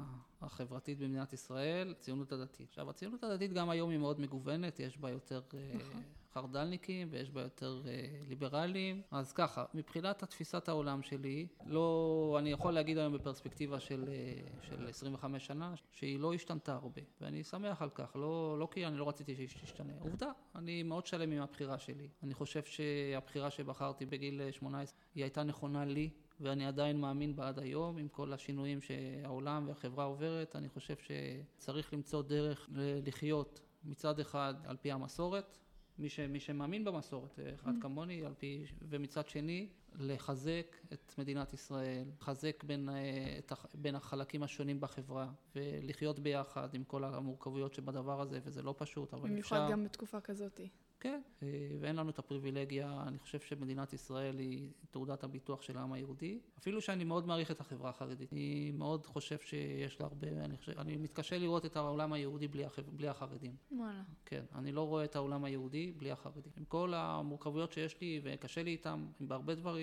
החברתית 0.41 0.99
במדינת 0.99 1.33
ישראל, 1.33 1.93
ציונות 1.99 2.31
הדתית. 2.31 2.69
עכשיו, 2.69 2.89
הציונות 2.89 3.23
הדתית 3.23 3.53
גם 3.53 3.69
היום 3.69 3.89
היא 3.89 3.99
מאוד 3.99 4.19
מגוונת, 4.19 4.79
יש 4.79 4.97
בה 4.97 5.09
יותר 5.09 5.41
אה, 5.53 5.71
נכון. 5.75 6.03
חרד"לניקים 6.33 7.07
ויש 7.11 7.31
בה 7.31 7.41
יותר 7.41 7.81
אה, 7.87 8.07
ליברלים. 8.27 9.01
אז 9.11 9.33
ככה, 9.33 9.65
מבחינת 9.73 10.23
תפיסת 10.23 10.69
העולם 10.69 11.01
שלי, 11.01 11.47
לא, 11.65 12.35
אני 12.39 12.51
יכול 12.51 12.73
להגיד 12.73 12.97
היום 12.97 13.13
בפרספקטיבה 13.13 13.79
של, 13.79 14.05
אה, 14.07 14.47
של 14.61 14.87
25 14.87 15.45
שנה, 15.45 15.73
שהיא 15.91 16.19
לא 16.19 16.33
השתנתה 16.33 16.73
הרבה, 16.73 17.01
ואני 17.21 17.43
שמח 17.43 17.81
על 17.81 17.89
כך, 17.89 18.15
לא, 18.15 18.59
לא 18.59 18.67
כי 18.71 18.85
אני 18.85 18.97
לא 18.97 19.09
רציתי 19.09 19.35
שהיא 19.35 19.47
תשתנה. 19.47 19.93
עובדה, 19.99 20.31
אני 20.55 20.83
מאוד 20.83 21.05
שלם 21.05 21.31
עם 21.31 21.41
הבחירה 21.41 21.79
שלי. 21.79 22.07
אני 22.23 22.33
חושב 22.33 22.63
שהבחירה 22.63 23.49
שבחרתי 23.49 24.05
בגיל 24.05 24.51
18 24.51 24.97
היא 25.15 25.23
הייתה 25.23 25.43
נכונה 25.43 25.85
לי, 25.85 26.09
ואני 26.39 26.65
עדיין 26.65 27.01
מאמין 27.01 27.35
בה 27.35 27.47
עד 27.47 27.59
היום, 27.59 27.97
עם 27.97 28.07
כל 28.07 28.33
השינויים 28.33 28.81
שהעולם 28.81 29.67
והחברה 29.67 30.05
עוברת. 30.05 30.55
אני 30.55 30.69
חושב 30.69 30.95
שצריך 30.97 31.93
למצוא 31.93 32.21
דרך 32.21 32.69
לחיות 33.05 33.59
מצד 33.83 34.19
אחד 34.19 34.53
על 34.65 34.77
פי 34.77 34.91
המסורת, 34.91 35.57
מי, 35.99 36.09
ש, 36.09 36.19
מי 36.19 36.39
שמאמין 36.39 36.83
במסורת, 36.83 37.39
אחד 37.55 37.71
mm. 37.79 37.81
כמוני, 37.81 38.25
על 38.25 38.33
פי, 38.37 38.63
ומצד 38.89 39.29
שני, 39.29 39.67
לחזק 39.99 40.77
את 40.93 41.13
מדינת 41.17 41.53
ישראל, 41.53 42.07
לחזק 42.21 42.63
בין, 42.63 42.89
אה, 42.89 43.39
את, 43.39 43.51
בין 43.75 43.95
החלקים 43.95 44.43
השונים 44.43 44.81
בחברה, 44.81 45.31
ולחיות 45.55 46.19
ביחד 46.19 46.73
עם 46.73 46.83
כל 46.83 47.03
המורכבויות 47.03 47.73
שבדבר 47.73 48.21
הזה, 48.21 48.39
וזה 48.43 48.61
לא 48.61 48.75
פשוט, 48.77 49.13
אבל 49.13 49.21
אפשר... 49.21 49.31
במיוחד 49.31 49.71
גם 49.71 49.83
בתקופה 49.83 50.21
כזאת. 50.21 50.59
כן, 51.03 51.21
אה, 51.43 51.47
ואין 51.79 51.95
לנו 51.95 52.09
את 52.09 52.19
הפריבילגיה, 52.19 53.03
אני 53.07 53.19
חושב 53.19 53.39
שמדינת 53.39 53.93
ישראל 53.93 54.39
היא 54.39 54.69
תעודת 54.91 55.23
הביטוח 55.23 55.61
של 55.61 55.77
העם 55.77 55.93
היהודי. 55.93 56.39
אפילו 56.59 56.81
שאני 56.81 57.03
מאוד 57.03 57.27
מעריך 57.27 57.51
את 57.51 57.61
החברה 57.61 57.89
החרדית. 57.89 58.33
אני 58.33 58.71
מאוד 58.71 59.05
חושב 59.05 59.37
שיש 59.39 59.99
לה 59.99 60.05
הרבה, 60.05 60.27
אני, 60.27 60.57
חושב, 60.57 60.79
אני 60.79 60.97
מתקשה 60.97 61.37
לראות 61.37 61.65
את 61.65 61.75
העולם 61.75 62.13
היהודי 62.13 62.47
בלי, 62.47 62.65
החב, 62.65 62.81
בלי 62.81 63.07
החרדים. 63.07 63.55
וואלה. 63.71 64.03
כן, 64.25 64.43
אני 64.55 64.71
לא 64.71 64.87
רואה 64.87 65.03
את 65.03 65.15
העולם 65.15 65.43
היהודי 65.43 65.91
בלי 65.97 66.11
החרדים. 66.11 66.51
עם 66.57 66.65
כל 66.65 66.93
המורכבויות 66.95 67.71
שיש 67.71 68.01
לי, 68.01 68.21
וקשה 68.23 68.63
לי 68.63 68.71
איתם, 68.71 69.05
בהרבה 69.19 69.55
דברים, 69.55 69.82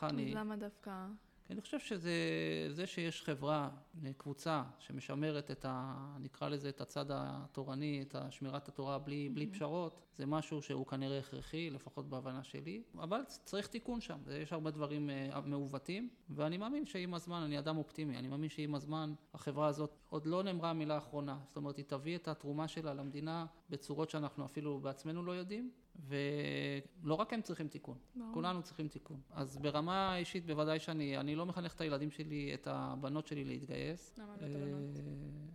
ואני... 0.00 0.34
למה 0.34 0.56
דווקא... 0.56 1.06
אני 1.50 1.60
חושב 1.60 1.78
שזה 1.78 2.12
זה 2.70 2.86
שיש 2.86 3.22
חברה, 3.22 3.68
קבוצה, 4.16 4.62
שמשמרת 4.78 5.50
את 5.50 5.64
ה... 5.68 5.94
נקרא 6.20 6.48
לזה 6.48 6.68
את 6.68 6.80
הצד 6.80 7.04
התורני, 7.08 8.02
את 8.02 8.14
שמירת 8.30 8.68
התורה 8.68 8.98
בלי, 8.98 9.28
בלי 9.28 9.46
פשרות, 9.46 10.00
זה 10.16 10.26
משהו 10.26 10.62
שהוא 10.62 10.86
כנראה 10.86 11.18
הכרחי, 11.18 11.70
לפחות 11.70 12.08
בהבנה 12.08 12.44
שלי, 12.44 12.82
אבל 12.98 13.20
צריך 13.28 13.66
תיקון 13.66 14.00
שם, 14.00 14.18
יש 14.42 14.52
הרבה 14.52 14.70
דברים 14.70 15.10
אה, 15.10 15.40
מעוותים, 15.40 16.08
ואני 16.30 16.56
מאמין 16.56 16.86
שעם 16.86 17.14
הזמן, 17.14 17.42
אני 17.42 17.58
אדם 17.58 17.76
אופטימי, 17.76 18.16
אני 18.16 18.28
מאמין 18.28 18.48
שעם 18.48 18.74
הזמן 18.74 19.14
החברה 19.34 19.66
הזאת, 19.66 19.96
עוד 20.08 20.26
לא 20.26 20.42
נאמרה 20.42 20.70
המילה 20.70 20.94
האחרונה, 20.94 21.38
זאת 21.46 21.56
אומרת, 21.56 21.76
היא 21.76 21.84
תביא 21.88 22.16
את 22.16 22.28
התרומה 22.28 22.68
שלה 22.68 22.94
למדינה 22.94 23.46
בצורות 23.70 24.10
שאנחנו 24.10 24.44
אפילו 24.44 24.80
בעצמנו 24.80 25.22
לא 25.22 25.32
יודעים, 25.32 25.70
ולא 26.06 27.14
רק 27.14 27.32
הם 27.32 27.42
צריכים 27.42 27.68
תיקון, 27.68 27.96
ברור. 28.16 28.34
כולנו 28.34 28.62
צריכים 28.62 28.88
תיקון. 28.88 29.20
אז 29.30 29.56
ברמה 29.56 30.12
האישית 30.12 30.46
בוודאי 30.46 30.78
שאני, 30.78 31.18
אני 31.18 31.34
לא 31.34 31.46
מחנך 31.46 31.74
את 31.74 31.80
הילדים 31.80 32.10
שלי, 32.10 32.54
את 32.54 32.66
הבנות 32.70 33.26
שלי 33.26 33.44
להתגייס. 33.44 34.18
למה 34.18 34.36
לא 34.40 34.46
את 34.46 34.50
הבנות? 34.54 34.96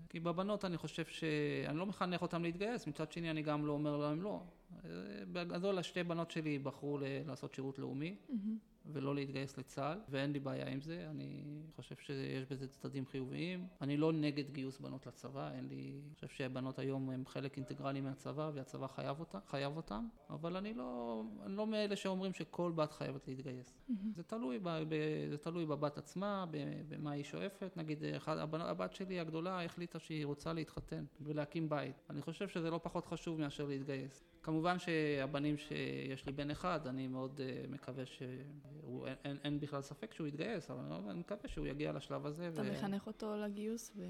כי 0.09 0.19
בבנות 0.19 0.65
אני 0.65 0.77
חושב 0.77 1.05
שאני 1.05 1.77
לא 1.77 1.85
מחנך 1.85 2.21
אותן 2.21 2.41
להתגייס, 2.41 2.87
מצד 2.87 3.11
שני 3.11 3.31
אני 3.31 3.41
גם 3.41 3.65
לא 3.65 3.71
אומר 3.71 3.97
להם 3.97 4.21
לא. 4.21 4.43
בגדול 5.31 5.77
השתי 5.77 6.03
בנות 6.03 6.31
שלי 6.31 6.59
בחרו 6.59 6.97
לעשות 7.25 7.53
שירות 7.53 7.79
לאומי. 7.79 8.15
Mm-hmm. 8.29 8.72
ולא 8.85 9.15
להתגייס 9.15 9.57
לצה"ל, 9.57 9.99
ואין 10.09 10.31
לי 10.31 10.39
בעיה 10.39 10.67
עם 10.67 10.81
זה, 10.81 11.07
אני 11.09 11.61
חושב 11.75 11.95
שיש 11.95 12.45
בזה 12.49 12.67
צדדים 12.67 13.05
חיוביים. 13.05 13.67
אני 13.81 13.97
לא 13.97 14.13
נגד 14.13 14.49
גיוס 14.51 14.79
בנות 14.79 15.07
לצבא, 15.07 15.51
אין 15.51 15.67
לי... 15.67 16.01
אני 16.05 16.15
חושב 16.15 16.27
שבנות 16.27 16.79
היום 16.79 17.09
הם 17.09 17.25
חלק 17.25 17.57
אינטגרלי 17.57 18.01
מהצבא, 18.01 18.51
והצבא 18.53 18.87
חייב, 18.87 19.19
אותה, 19.19 19.39
חייב 19.47 19.77
אותם, 19.77 20.07
אבל 20.29 20.55
אני 20.55 20.73
לא, 20.73 21.23
אני 21.45 21.55
לא 21.55 21.67
מאלה 21.67 21.95
שאומרים 21.95 22.33
שכל 22.33 22.71
בת 22.71 22.91
חייבת 22.91 23.27
להתגייס. 23.27 23.73
Mm-hmm. 23.89 23.93
זה, 24.15 24.23
תלוי 24.23 24.59
ב, 24.59 24.69
ב, 24.69 24.95
זה 25.29 25.37
תלוי 25.37 25.65
בבת 25.65 25.97
עצמה, 25.97 26.45
במה 26.87 27.11
היא 27.11 27.23
שואפת. 27.23 27.77
נגיד, 27.77 28.03
אחד, 28.03 28.37
הבת 28.53 28.93
שלי 28.93 29.19
הגדולה 29.19 29.65
החליטה 29.65 29.99
שהיא 29.99 30.25
רוצה 30.25 30.53
להתחתן 30.53 31.05
ולהקים 31.21 31.69
בית. 31.69 31.95
אני 32.09 32.21
חושב 32.21 32.47
שזה 32.47 32.69
לא 32.69 32.79
פחות 32.83 33.05
חשוב 33.05 33.39
מאשר 33.39 33.65
להתגייס. 33.65 34.32
כמובן 34.43 34.79
שהבנים 34.79 35.57
שיש 35.57 36.25
לי 36.25 36.31
בן 36.31 36.51
אחד, 36.51 36.87
אני 36.87 37.07
מאוד 37.07 37.39
uh, 37.39 37.71
מקווה 37.71 38.05
שאין 38.05 39.37
אין 39.43 39.59
בכלל 39.59 39.81
ספק 39.81 40.13
שהוא 40.13 40.27
יתגייס, 40.27 40.71
אבל 40.71 41.09
אני 41.09 41.19
מקווה 41.19 41.47
שהוא 41.47 41.67
יגיע 41.67 41.91
לשלב 41.91 42.25
הזה. 42.25 42.47
אתה 42.47 42.61
ו... 42.61 42.71
מחנך 42.71 43.07
אותו 43.07 43.35
לגיוס 43.35 43.91
ו... 43.95 44.03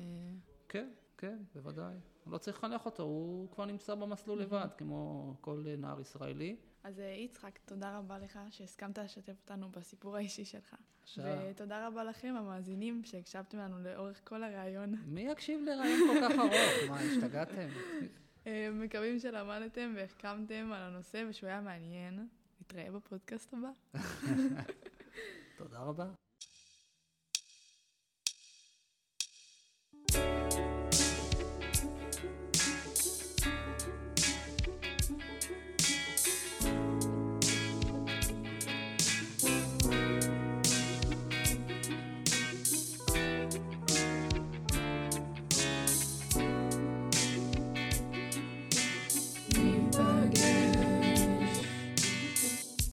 כן, 0.70 0.90
כן, 1.18 1.38
בוודאי. 1.56 1.96
לא 2.28 2.38
צריך 2.38 2.58
לחנך 2.58 2.86
אותו, 2.86 3.04
הוא 3.04 3.52
כבר 3.52 3.66
נמצא 3.66 3.96
במסלול 3.96 4.42
לבד, 4.42 4.68
כמו 4.78 5.34
כל 5.42 5.66
נער 5.78 6.02
ישראלי. 6.02 6.56
אז 6.84 7.00
אה, 7.00 7.06
יצחק, 7.06 7.60
תודה 7.66 7.98
רבה 7.98 8.20
לך 8.20 8.40
שהסכמת 8.50 8.98
לשתף 8.98 9.36
אותנו 9.42 9.72
בסיפור 9.72 10.16
האישי 10.16 10.46
שלך. 10.46 10.76
שעה. 11.06 11.50
ותודה 11.52 11.88
רבה 11.88 12.04
לכם, 12.04 12.36
המאזינים, 12.38 13.04
שהקשבתם 13.04 13.58
לנו 13.58 13.80
לאורך 13.80 14.22
כל 14.24 14.44
הראיון. 14.44 14.96
מי 15.06 15.22
יקשיב 15.22 15.62
לראיון 15.62 16.00
כל 16.08 16.20
כך 16.22 16.40
ארוך? 16.40 16.54
מה, 16.90 17.00
השתגעתם? 17.00 17.68
אה, 18.48 18.70
מקווים 18.74 19.20
שלמדתם 19.20 19.94
והחכמתם 19.96 20.72
על 20.74 20.82
הנושא 20.82 21.24
ושהוא 21.30 21.48
היה 21.50 21.62
מעניין. 21.62 22.28
נתראה 22.62 22.92
בפודקאסט 22.92 23.54
הבא. 23.54 24.00
תודה 25.58 25.80
רבה. 25.80 26.23